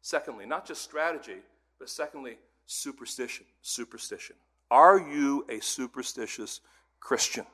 secondly, 0.00 0.46
not 0.46 0.66
just 0.66 0.82
strategy, 0.82 1.38
but 1.78 1.90
secondly, 1.90 2.38
superstition. 2.66 3.46
Superstition. 3.62 4.36
Are 4.72 4.98
you 4.98 5.44
a 5.48 5.60
superstitious 5.60 6.60
Christian? 6.98 7.46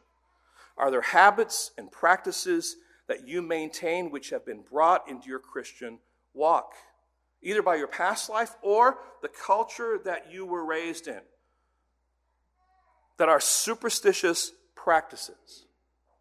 Are 0.77 0.91
there 0.91 1.03
habits 1.03 1.73
and 1.77 1.91
practices 1.91 2.77
that 3.09 3.27
you 3.27 3.43
maintain 3.43 4.11
which 4.11 4.31
have 4.31 4.47
been 4.47 4.63
brought 4.63 5.09
into 5.09 5.29
your 5.29 5.41
Christian 5.41 5.99
walk, 6.33 6.73
either 7.43 7.63
by 7.63 7.75
your 7.75 7.89
past 7.89 8.31
life 8.31 8.55
or 8.63 8.99
the 9.21 9.29
culture 9.29 9.99
that 10.05 10.33
you 10.33 10.47
were 10.47 10.65
raised 10.65 11.09
in? 11.09 11.21
that 13.19 13.29
are 13.29 13.41
superstitious 13.41 14.53
practices. 14.75 15.67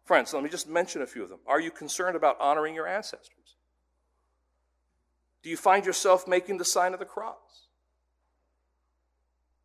Friends, 0.04 0.34
let 0.34 0.42
me 0.42 0.50
just 0.50 0.68
mention 0.68 1.00
a 1.00 1.06
few 1.06 1.22
of 1.22 1.28
them. 1.28 1.38
Are 1.46 1.60
you 1.60 1.70
concerned 1.70 2.16
about 2.16 2.40
honoring 2.40 2.74
your 2.74 2.86
ancestors? 2.86 3.56
Do 5.42 5.50
you 5.50 5.56
find 5.56 5.86
yourself 5.86 6.26
making 6.26 6.58
the 6.58 6.64
sign 6.64 6.92
of 6.92 6.98
the 6.98 7.04
cross? 7.04 7.67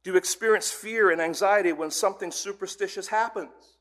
Do 0.03 0.11
you 0.11 0.17
experience 0.17 0.69
fear 0.69 1.11
and 1.11 1.21
anxiety 1.21 1.71
when 1.71 1.91
something 1.91 2.31
superstitious 2.31 3.07
happens? 3.07 3.77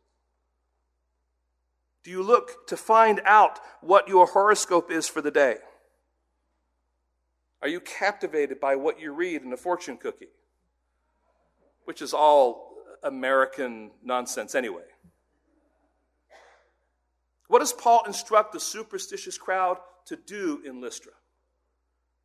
Do 2.05 2.11
you 2.11 2.23
look 2.23 2.66
to 2.68 2.77
find 2.77 3.20
out 3.25 3.59
what 3.81 4.09
your 4.09 4.27
horoscope 4.27 4.91
is 4.91 5.09
for 5.09 5.20
the 5.20 5.31
day? 5.31 5.57
Are 7.61 7.68
you 7.68 7.81
captivated 7.81 8.61
by 8.61 8.77
what 8.77 9.01
you 9.01 9.12
read 9.12 9.43
in 9.43 9.53
a 9.53 9.57
fortune 9.57 9.97
cookie? 9.97 10.31
Which 11.85 12.03
is 12.03 12.12
all 12.12 12.75
American 13.03 13.91
nonsense 14.03 14.55
anyway. 14.55 14.83
What 17.49 17.59
does 17.59 17.73
Paul 17.73 18.03
instruct 18.07 18.53
the 18.53 18.61
superstitious 18.61 19.37
crowd 19.37 19.79
to 20.07 20.16
do 20.16 20.62
in 20.64 20.81
Lystra? 20.81 21.12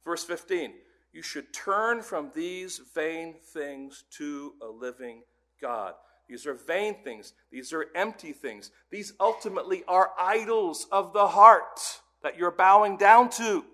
Verse 0.06 0.24
15 0.24 0.74
You 1.18 1.24
should 1.24 1.51
turn 1.51 2.03
from 2.03 2.30
these 2.36 2.80
vain 2.93 3.38
things 3.51 4.03
to 4.20 4.53
a 4.61 4.68
living 4.68 5.24
God. 5.59 5.95
These 6.30 6.45
are 6.45 6.53
vain 6.53 6.97
things. 7.03 7.34
These 7.51 7.74
are 7.74 7.88
empty 7.95 8.34
things. 8.34 8.70
These 8.91 9.13
ultimately 9.20 9.84
are 9.88 10.11
idols 10.20 10.86
of 10.91 11.13
the 11.13 11.26
heart 11.26 11.80
that 12.22 12.38
you're 12.38 12.51
bowing 12.51 12.97
down 12.97 13.32
to. 13.32 13.65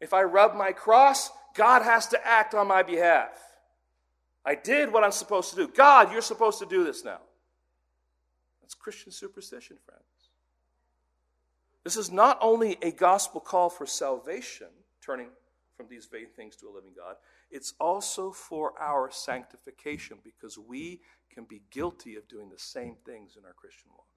If 0.00 0.12
I 0.12 0.24
rub 0.24 0.56
my 0.56 0.72
cross, 0.72 1.30
God 1.54 1.82
has 1.82 2.08
to 2.08 2.26
act 2.26 2.52
on 2.52 2.66
my 2.66 2.82
behalf. 2.82 3.38
I 4.44 4.56
did 4.56 4.92
what 4.92 5.04
I'm 5.04 5.12
supposed 5.12 5.50
to 5.50 5.56
do. 5.56 5.68
God, 5.68 6.10
you're 6.10 6.20
supposed 6.20 6.58
to 6.58 6.66
do 6.66 6.82
this 6.82 7.04
now. 7.04 7.20
That's 8.60 8.74
Christian 8.74 9.12
superstition, 9.12 9.76
friends. 9.86 10.02
This 11.84 11.96
is 11.96 12.10
not 12.10 12.38
only 12.40 12.76
a 12.82 12.90
gospel 12.90 13.40
call 13.40 13.70
for 13.70 13.86
salvation, 13.86 14.66
turning 15.00 15.28
from 15.78 15.86
these 15.88 16.06
vain 16.06 16.26
things 16.34 16.56
to 16.56 16.68
a 16.68 16.74
living 16.74 16.90
God, 16.94 17.14
it's 17.52 17.72
also 17.78 18.32
for 18.32 18.72
our 18.80 19.10
sanctification 19.12 20.18
because 20.24 20.58
we 20.58 21.00
can 21.32 21.44
be 21.44 21.62
guilty 21.70 22.16
of 22.16 22.26
doing 22.28 22.50
the 22.50 22.58
same 22.58 22.96
things 23.06 23.36
in 23.38 23.44
our 23.44 23.52
Christian 23.52 23.90
walk. 23.96 24.08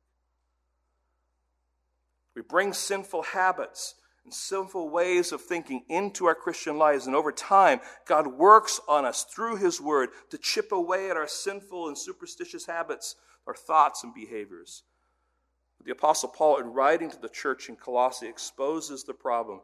We 2.35 2.41
bring 2.41 2.73
sinful 2.73 3.21
habits 3.21 3.93
and 4.23 4.33
sinful 4.33 4.89
ways 4.89 5.31
of 5.31 5.41
thinking 5.41 5.83
into 5.87 6.25
our 6.25 6.35
Christian 6.35 6.79
lives, 6.79 7.05
and 7.05 7.15
over 7.15 7.31
time, 7.31 7.79
God 8.07 8.25
works 8.25 8.79
on 8.87 9.05
us 9.05 9.23
through 9.23 9.57
His 9.57 9.79
Word 9.79 10.09
to 10.31 10.39
chip 10.39 10.71
away 10.71 11.11
at 11.11 11.17
our 11.17 11.27
sinful 11.27 11.87
and 11.89 11.97
superstitious 11.97 12.65
habits, 12.65 13.15
our 13.45 13.55
thoughts 13.55 14.03
and 14.03 14.13
behaviors. 14.13 14.83
The 15.83 15.91
Apostle 15.91 16.29
Paul, 16.29 16.57
in 16.57 16.67
writing 16.67 17.09
to 17.11 17.19
the 17.19 17.29
church 17.29 17.69
in 17.69 17.75
Colossae, 17.75 18.27
exposes 18.27 19.03
the 19.03 19.13
problem. 19.13 19.61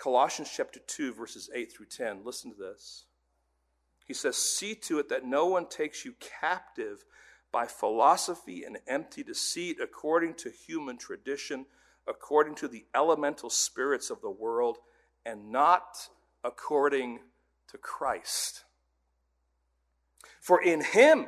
Colossians 0.00 0.50
chapter 0.54 0.80
2, 0.80 1.12
verses 1.12 1.50
8 1.54 1.70
through 1.70 1.86
10. 1.86 2.24
Listen 2.24 2.50
to 2.52 2.56
this. 2.56 3.04
He 4.06 4.14
says, 4.14 4.36
See 4.36 4.74
to 4.74 4.98
it 4.98 5.10
that 5.10 5.26
no 5.26 5.46
one 5.46 5.68
takes 5.68 6.06
you 6.06 6.14
captive 6.40 7.04
by 7.52 7.66
philosophy 7.66 8.64
and 8.64 8.78
empty 8.88 9.22
deceit 9.22 9.76
according 9.80 10.34
to 10.34 10.50
human 10.50 10.96
tradition, 10.96 11.66
according 12.08 12.54
to 12.56 12.68
the 12.68 12.86
elemental 12.94 13.50
spirits 13.50 14.08
of 14.08 14.22
the 14.22 14.30
world, 14.30 14.78
and 15.26 15.52
not 15.52 16.08
according 16.42 17.20
to 17.68 17.76
Christ. 17.76 18.64
For 20.40 20.62
in 20.62 20.82
him 20.82 21.26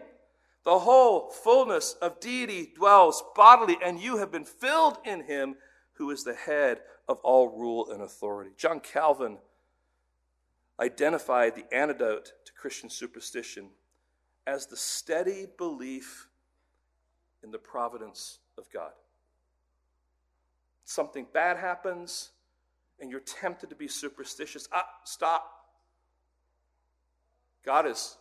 the 0.65 0.79
whole 0.79 1.29
fullness 1.29 1.95
of 2.01 2.21
deity 2.21 2.73
dwells 2.75 3.23
bodily, 3.37 3.77
and 3.85 4.01
you 4.01 4.17
have 4.17 4.33
been 4.33 4.45
filled 4.47 4.97
in 5.05 5.25
him 5.25 5.57
who 6.03 6.11
is 6.11 6.25
the 6.25 6.35
head 6.35 6.81
of 7.09 7.19
all 7.19 7.57
rule 7.57 7.93
and 7.93 8.03
authority. 8.03 8.51
John 8.57 8.81
Calvin 8.81 9.39
identified 10.81 11.55
the 11.55 11.65
antidote 11.73 12.33
to 12.45 12.53
Christian 12.55 12.91
superstition 12.91 13.69
as 14.45 14.67
the 14.67 14.77
steady 14.77 15.47
belief 15.57 16.27
in 17.45 17.53
the 17.53 17.59
providence 17.59 18.41
of 18.59 18.65
God. 18.73 18.91
Something 20.85 21.25
bad 21.33 21.57
happens, 21.57 22.31
and 22.99 23.09
you're 23.09 23.21
tempted 23.21 23.71
to 23.71 23.77
be 23.77 23.87
superstitious. 23.87 24.69
Ah, 24.73 24.89
stop. 25.05 25.69
God 27.65 27.87
is 27.87 28.17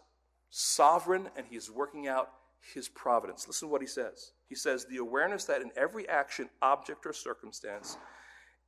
sovereign, 0.51 1.29
and 1.35 1.47
He 1.47 1.55
is 1.55 1.71
working 1.71 2.07
out 2.07 2.29
His 2.75 2.87
providence. 2.87 3.47
Listen 3.47 3.69
to 3.69 3.71
what 3.71 3.81
He 3.81 3.87
says. 3.87 4.33
He 4.51 4.55
says, 4.55 4.83
The 4.83 4.97
awareness 4.97 5.45
that 5.45 5.61
in 5.61 5.71
every 5.77 6.09
action, 6.09 6.49
object, 6.61 7.05
or 7.05 7.13
circumstance, 7.13 7.97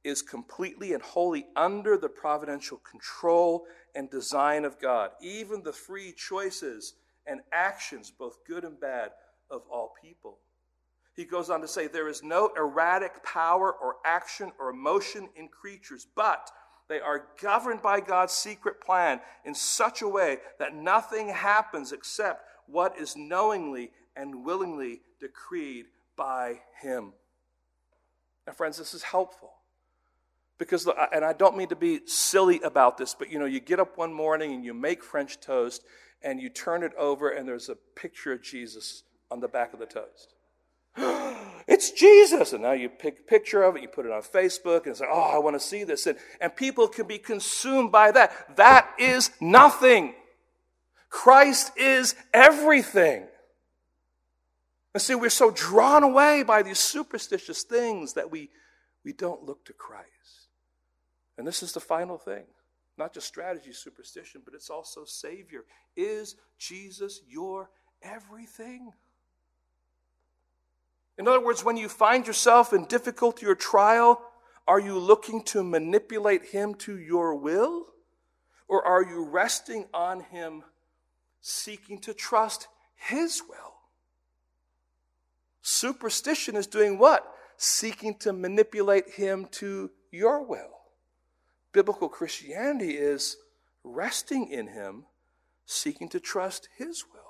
is 0.05 0.21
completely 0.21 0.93
and 0.93 1.03
wholly 1.03 1.47
under 1.57 1.97
the 1.97 2.07
providential 2.07 2.77
control 2.89 3.65
and 3.93 4.09
design 4.09 4.63
of 4.63 4.79
God, 4.79 5.11
even 5.21 5.61
the 5.61 5.73
free 5.73 6.13
choices 6.13 6.93
and 7.27 7.41
actions, 7.51 8.13
both 8.17 8.45
good 8.47 8.63
and 8.63 8.79
bad, 8.79 9.11
of 9.51 9.63
all 9.69 9.93
people. 10.01 10.37
He 11.17 11.25
goes 11.25 11.49
on 11.49 11.59
to 11.59 11.67
say, 11.67 11.87
There 11.87 12.07
is 12.07 12.23
no 12.23 12.51
erratic 12.55 13.21
power 13.21 13.73
or 13.73 13.97
action 14.05 14.53
or 14.61 14.69
emotion 14.69 15.27
in 15.35 15.49
creatures, 15.49 16.07
but 16.15 16.49
they 16.87 17.01
are 17.01 17.27
governed 17.41 17.81
by 17.81 17.99
God's 17.99 18.31
secret 18.31 18.79
plan 18.79 19.19
in 19.43 19.53
such 19.53 20.01
a 20.01 20.07
way 20.07 20.37
that 20.59 20.73
nothing 20.73 21.27
happens 21.27 21.91
except 21.91 22.45
what 22.67 22.97
is 22.97 23.17
knowingly 23.17 23.91
and 24.15 24.43
willingly 24.43 25.01
decreed 25.19 25.85
by 26.15 26.61
Him. 26.81 27.13
Now, 28.45 28.53
friends, 28.53 28.77
this 28.77 28.93
is 28.93 29.03
helpful. 29.03 29.51
Because, 30.57 30.87
and 31.11 31.25
I 31.25 31.33
don't 31.33 31.57
mean 31.57 31.69
to 31.69 31.75
be 31.75 32.01
silly 32.05 32.61
about 32.61 32.97
this, 32.97 33.15
but 33.17 33.31
you 33.31 33.39
know, 33.39 33.45
you 33.45 33.59
get 33.59 33.79
up 33.79 33.97
one 33.97 34.13
morning 34.13 34.53
and 34.53 34.63
you 34.63 34.73
make 34.73 35.03
French 35.03 35.39
toast 35.39 35.83
and 36.21 36.39
you 36.39 36.49
turn 36.49 36.83
it 36.83 36.93
over 36.97 37.29
and 37.29 37.47
there's 37.47 37.69
a 37.69 37.75
picture 37.95 38.31
of 38.31 38.41
Jesus 38.41 39.03
on 39.31 39.39
the 39.39 39.47
back 39.47 39.73
of 39.73 39.79
the 39.79 39.85
toast. 39.85 40.35
it's 41.67 41.91
Jesus. 41.91 42.53
And 42.53 42.61
now 42.61 42.73
you 42.73 42.87
pick 42.87 43.19
a 43.19 43.23
picture 43.23 43.63
of 43.63 43.75
it, 43.75 43.81
you 43.81 43.87
put 43.87 44.05
it 44.05 44.11
on 44.11 44.21
Facebook, 44.21 44.85
and 44.85 44.95
say, 44.95 45.05
Oh, 45.11 45.31
I 45.33 45.39
want 45.39 45.55
to 45.55 45.59
see 45.59 45.83
this. 45.83 46.05
And, 46.05 46.17
and 46.39 46.55
people 46.55 46.87
can 46.87 47.07
be 47.07 47.17
consumed 47.17 47.91
by 47.91 48.11
that. 48.11 48.55
That 48.55 48.89
is 48.99 49.31
nothing. 49.41 50.13
Christ 51.09 51.71
is 51.77 52.15
everything. 52.33 53.27
And 54.93 55.01
see, 55.01 55.15
we're 55.15 55.29
so 55.29 55.51
drawn 55.51 56.03
away 56.03 56.43
by 56.43 56.61
these 56.61 56.79
superstitious 56.79 57.63
things 57.63 58.13
that 58.13 58.29
we, 58.29 58.49
we 59.03 59.13
don't 59.13 59.43
look 59.43 59.65
to 59.65 59.73
Christ. 59.73 60.09
And 61.37 61.47
this 61.47 61.63
is 61.63 61.73
the 61.73 61.79
final 61.79 62.17
thing 62.17 62.45
not 62.97 63.13
just 63.13 63.27
strategy, 63.27 63.73
superstition, 63.73 64.41
but 64.45 64.53
it's 64.53 64.69
also 64.69 65.03
Savior. 65.03 65.61
Is 65.95 66.35
Jesus 66.59 67.21
your 67.27 67.69
everything? 68.01 68.91
In 71.17 71.27
other 71.27 71.43
words, 71.43 71.63
when 71.63 71.77
you 71.77 71.89
find 71.89 72.25
yourself 72.27 72.73
in 72.73 72.85
difficulty 72.85 73.45
or 73.45 73.55
trial, 73.55 74.21
are 74.67 74.79
you 74.79 74.97
looking 74.97 75.43
to 75.45 75.63
manipulate 75.63 76.45
Him 76.45 76.75
to 76.75 76.97
your 76.97 77.35
will? 77.35 77.87
Or 78.67 78.85
are 78.85 79.03
you 79.03 79.25
resting 79.25 79.85
on 79.93 80.21
Him, 80.21 80.63
seeking 81.41 81.99
to 82.01 82.13
trust 82.13 82.67
His 82.95 83.41
will? 83.47 83.72
Superstition 85.63 86.57
is 86.57 86.67
doing 86.67 86.99
what? 86.99 87.25
Seeking 87.57 88.15
to 88.19 88.33
manipulate 88.33 89.09
Him 89.11 89.47
to 89.51 89.89
your 90.11 90.43
will. 90.43 90.81
Biblical 91.71 92.09
Christianity 92.09 92.91
is 92.91 93.37
resting 93.83 94.49
in 94.49 94.67
Him, 94.67 95.05
seeking 95.65 96.09
to 96.09 96.19
trust 96.19 96.67
His 96.77 97.05
will. 97.11 97.21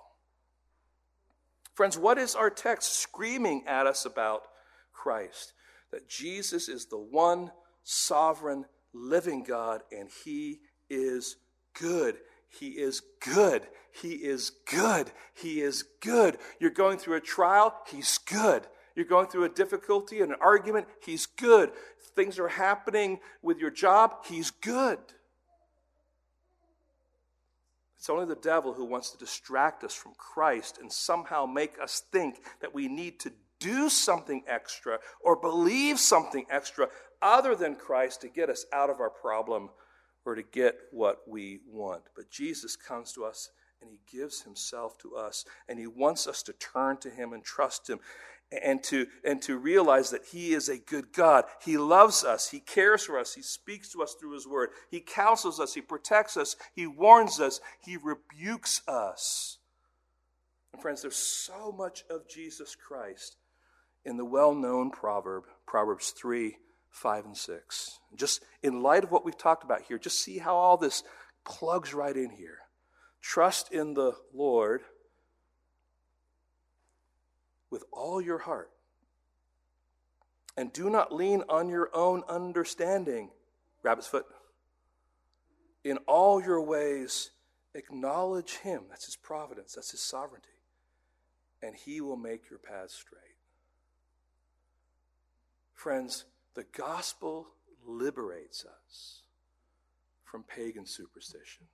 Friends, 1.75 1.97
what 1.97 2.17
is 2.17 2.35
our 2.35 2.49
text 2.49 2.93
screaming 2.93 3.63
at 3.67 3.85
us 3.85 4.05
about 4.05 4.47
Christ? 4.91 5.53
That 5.91 6.09
Jesus 6.09 6.67
is 6.67 6.87
the 6.87 6.97
one 6.97 7.51
sovereign, 7.83 8.65
living 8.93 9.43
God, 9.43 9.83
and 9.91 10.09
He 10.25 10.59
is 10.89 11.37
good. 11.79 12.17
He 12.59 12.69
is 12.69 13.01
good. 13.19 13.67
He 13.91 14.13
is 14.13 14.51
good. 14.69 15.11
He 15.33 15.61
is 15.61 15.83
good. 16.01 16.37
You're 16.59 16.71
going 16.71 16.97
through 16.97 17.15
a 17.15 17.21
trial, 17.21 17.75
He's 17.87 18.17
good. 18.17 18.67
You're 18.95 19.05
going 19.05 19.25
through 19.25 19.45
a 19.45 19.49
difficulty, 19.49 20.21
and 20.21 20.31
an 20.31 20.37
argument, 20.39 20.87
He's 21.03 21.25
good 21.25 21.71
things 22.15 22.39
are 22.39 22.47
happening 22.47 23.19
with 23.41 23.57
your 23.57 23.71
job, 23.71 24.25
He's 24.25 24.51
good. 24.51 24.99
It's 27.97 28.09
only 28.09 28.25
the 28.25 28.35
devil 28.35 28.73
who 28.73 28.85
wants 28.85 29.11
to 29.11 29.17
distract 29.17 29.83
us 29.83 29.93
from 29.93 30.13
Christ 30.17 30.77
and 30.81 30.91
somehow 30.91 31.45
make 31.45 31.79
us 31.81 32.03
think 32.11 32.41
that 32.59 32.73
we 32.73 32.89
need 32.89 33.19
to 33.21 33.31
do 33.61 33.89
something 33.89 34.43
extra 34.45 34.99
or 35.21 35.37
believe 35.37 35.97
something 35.99 36.45
extra 36.49 36.89
other 37.21 37.55
than 37.55 37.75
Christ 37.75 38.19
to 38.21 38.27
get 38.27 38.49
us 38.49 38.65
out 38.73 38.89
of 38.89 38.99
our 38.99 39.09
problem 39.09 39.69
or 40.25 40.35
to 40.35 40.43
get 40.43 40.75
what 40.91 41.19
we 41.27 41.59
want. 41.67 42.03
But 42.15 42.29
Jesus 42.29 42.75
comes 42.75 43.11
to 43.13 43.25
us 43.25 43.49
and 43.81 43.89
He 43.91 43.99
gives 44.17 44.41
Himself 44.41 44.97
to 44.99 45.15
us. 45.15 45.45
And 45.67 45.77
He 45.77 45.87
wants 45.87 46.27
us 46.27 46.43
to 46.43 46.53
turn 46.53 46.97
to 46.97 47.09
Him 47.09 47.33
and 47.33 47.43
trust 47.43 47.89
Him 47.89 47.99
and 48.51 48.83
to, 48.83 49.07
and 49.23 49.41
to 49.41 49.57
realize 49.57 50.11
that 50.11 50.25
He 50.31 50.53
is 50.53 50.69
a 50.69 50.77
good 50.77 51.11
God. 51.11 51.45
He 51.63 51.77
loves 51.77 52.23
us. 52.23 52.49
He 52.49 52.59
cares 52.59 53.03
for 53.03 53.19
us. 53.19 53.33
He 53.33 53.41
speaks 53.41 53.89
to 53.89 54.03
us 54.03 54.15
through 54.19 54.33
His 54.33 54.47
Word. 54.47 54.69
He 54.89 55.01
counsels 55.01 55.59
us. 55.59 55.73
He 55.73 55.81
protects 55.81 56.37
us. 56.37 56.55
He 56.73 56.87
warns 56.87 57.39
us. 57.39 57.59
He 57.81 57.97
rebukes 57.97 58.81
us. 58.87 59.57
And 60.71 60.81
friends, 60.81 61.01
there's 61.01 61.15
so 61.15 61.71
much 61.71 62.03
of 62.09 62.27
Jesus 62.27 62.75
Christ 62.75 63.37
in 64.05 64.17
the 64.17 64.25
well 64.25 64.53
known 64.53 64.91
proverb, 64.91 65.43
Proverbs 65.65 66.11
3 66.11 66.57
5 66.93 67.25
and 67.25 67.37
6. 67.37 67.99
Just 68.15 68.43
in 68.61 68.81
light 68.81 69.03
of 69.03 69.11
what 69.11 69.25
we've 69.25 69.37
talked 69.37 69.63
about 69.63 69.81
here, 69.81 69.97
just 69.97 70.19
see 70.19 70.37
how 70.37 70.55
all 70.55 70.77
this 70.77 71.03
plugs 71.43 71.93
right 71.93 72.15
in 72.15 72.29
here. 72.29 72.59
Trust 73.19 73.71
in 73.73 73.95
the 73.95 74.13
Lord 74.33 74.81
with 77.69 77.83
all 77.91 78.21
your 78.21 78.37
heart. 78.37 78.69
And 80.55 80.71
do 80.71 80.89
not 80.89 81.11
lean 81.11 81.43
on 81.49 81.67
your 81.67 81.89
own 81.95 82.21
understanding. 82.29 83.31
Rabbit's 83.81 84.07
foot. 84.07 84.27
In 85.83 85.97
all 86.05 86.41
your 86.41 86.61
ways, 86.61 87.31
acknowledge 87.73 88.57
Him. 88.57 88.83
That's 88.87 89.05
His 89.05 89.15
providence, 89.15 89.73
that's 89.73 89.91
His 89.91 90.01
sovereignty. 90.01 90.49
And 91.63 91.75
He 91.75 92.01
will 92.01 92.17
make 92.17 92.51
your 92.51 92.59
paths 92.59 92.93
straight. 92.93 93.19
Friends, 95.73 96.25
the 96.55 96.65
gospel 96.75 97.47
liberates 97.85 98.65
us 98.65 99.21
from 100.23 100.43
pagan 100.43 100.85
superstition. 100.85 101.65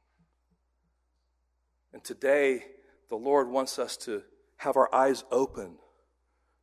And 1.94 2.04
today, 2.04 2.66
the 3.10 3.16
Lord 3.16 3.50
wants 3.50 3.80
us 3.80 3.98
to 3.98 4.24
have 4.58 4.78
our 4.78 4.94
eyes 4.94 5.24
open 5.32 5.78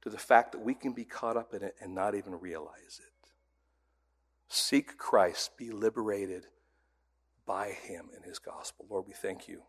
to 0.03 0.11
the 0.11 0.19
fact 0.19 0.53
that 0.53 0.61
we 0.61 0.75
can 0.75 0.93
be 0.93 1.05
caught 1.05 1.37
up 1.37 1.53
in 1.53 1.63
it 1.63 1.75
and 1.81 1.95
not 1.95 2.15
even 2.15 2.35
realize 2.35 3.01
it. 3.01 3.31
Seek 4.49 4.97
Christ, 4.97 5.57
be 5.57 5.71
liberated 5.71 6.47
by 7.47 7.71
Him 7.71 8.11
and 8.15 8.25
His 8.25 8.39
gospel. 8.39 8.87
Lord, 8.89 9.07
we 9.09 9.15
thank 9.15 9.49
you. 9.49 9.63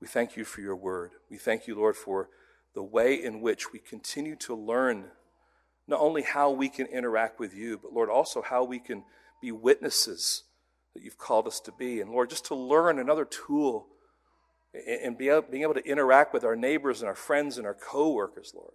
We 0.00 0.06
thank 0.06 0.36
you 0.36 0.44
for 0.44 0.60
your 0.60 0.76
word. 0.76 1.12
We 1.30 1.36
thank 1.36 1.66
you, 1.66 1.74
Lord, 1.74 1.96
for 1.96 2.30
the 2.74 2.82
way 2.82 3.22
in 3.22 3.40
which 3.40 3.72
we 3.72 3.80
continue 3.80 4.36
to 4.36 4.54
learn 4.54 5.10
not 5.88 6.00
only 6.00 6.22
how 6.22 6.50
we 6.50 6.68
can 6.68 6.86
interact 6.86 7.40
with 7.40 7.54
you, 7.54 7.78
but 7.82 7.92
Lord, 7.92 8.10
also 8.10 8.42
how 8.42 8.62
we 8.62 8.78
can 8.78 9.02
be 9.40 9.50
witnesses 9.50 10.44
that 10.94 11.02
you've 11.02 11.18
called 11.18 11.46
us 11.46 11.60
to 11.60 11.72
be. 11.72 12.00
And 12.00 12.10
Lord, 12.10 12.28
just 12.28 12.44
to 12.46 12.54
learn 12.54 12.98
another 12.98 13.24
tool 13.24 13.86
and 14.74 15.16
be 15.16 15.30
able, 15.30 15.42
being 15.42 15.62
able 15.62 15.74
to 15.74 15.86
interact 15.86 16.34
with 16.34 16.44
our 16.44 16.56
neighbors 16.56 17.00
and 17.00 17.08
our 17.08 17.14
friends 17.14 17.56
and 17.56 17.66
our 17.66 17.74
coworkers, 17.74 18.52
Lord. 18.54 18.74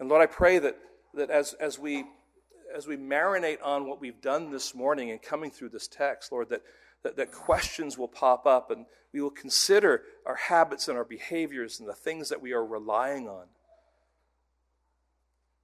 And 0.00 0.08
Lord, 0.08 0.22
I 0.22 0.26
pray 0.26 0.58
that, 0.58 0.78
that 1.14 1.30
as, 1.30 1.52
as, 1.54 1.78
we, 1.78 2.04
as 2.74 2.86
we 2.86 2.96
marinate 2.96 3.58
on 3.62 3.86
what 3.86 4.00
we've 4.00 4.20
done 4.22 4.50
this 4.50 4.74
morning 4.74 5.10
and 5.10 5.20
coming 5.20 5.50
through 5.50 5.68
this 5.70 5.86
text, 5.86 6.32
Lord, 6.32 6.48
that, 6.48 6.62
that, 7.02 7.16
that 7.16 7.30
questions 7.30 7.98
will 7.98 8.08
pop 8.08 8.46
up 8.46 8.70
and 8.70 8.86
we 9.12 9.20
will 9.20 9.30
consider 9.30 10.02
our 10.24 10.36
habits 10.36 10.88
and 10.88 10.96
our 10.96 11.04
behaviors 11.04 11.78
and 11.78 11.88
the 11.88 11.94
things 11.94 12.30
that 12.30 12.40
we 12.40 12.52
are 12.52 12.64
relying 12.64 13.28
on. 13.28 13.46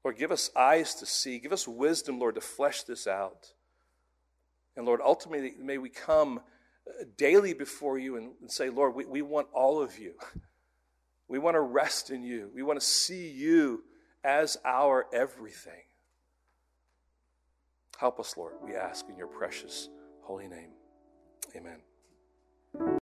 Lord, 0.05 0.19
give 0.19 0.31
us 0.31 0.51
eyes 0.55 0.95
to 0.97 1.07
see. 1.07 1.39
Give 1.39 1.53
us 1.53 1.67
wisdom, 1.67 2.21
Lord, 2.21 2.35
to 2.35 2.41
flesh 2.41 2.83
this 2.83 3.07
out. 3.07 3.53
And 4.77 4.85
Lord, 4.87 5.01
ultimately, 5.03 5.55
may 5.59 5.79
we 5.79 5.89
come 5.89 6.39
uh, 6.87 7.05
daily 7.17 7.55
before 7.55 7.99
you 7.99 8.17
and, 8.17 8.33
and 8.41 8.51
say, 8.51 8.69
Lord, 8.69 8.95
we, 8.95 9.07
we 9.07 9.23
want 9.23 9.49
all 9.53 9.81
of 9.83 9.99
you. 9.99 10.15
We 11.27 11.39
want 11.39 11.55
to 11.55 11.61
rest 11.61 12.11
in 12.11 12.23
you. 12.23 12.51
We 12.55 12.63
want 12.63 12.79
to 12.79 12.85
see 12.85 13.31
you 13.31 13.83
as 14.23 14.59
our 14.63 15.07
everything. 15.13 15.83
Help 17.99 18.21
us, 18.21 18.37
Lord, 18.37 18.53
we 18.63 18.75
ask 18.75 19.09
in 19.09 19.17
your 19.17 19.29
precious 19.29 19.89
holy 20.23 20.49
name. 20.49 20.71
Amen. 21.57 21.81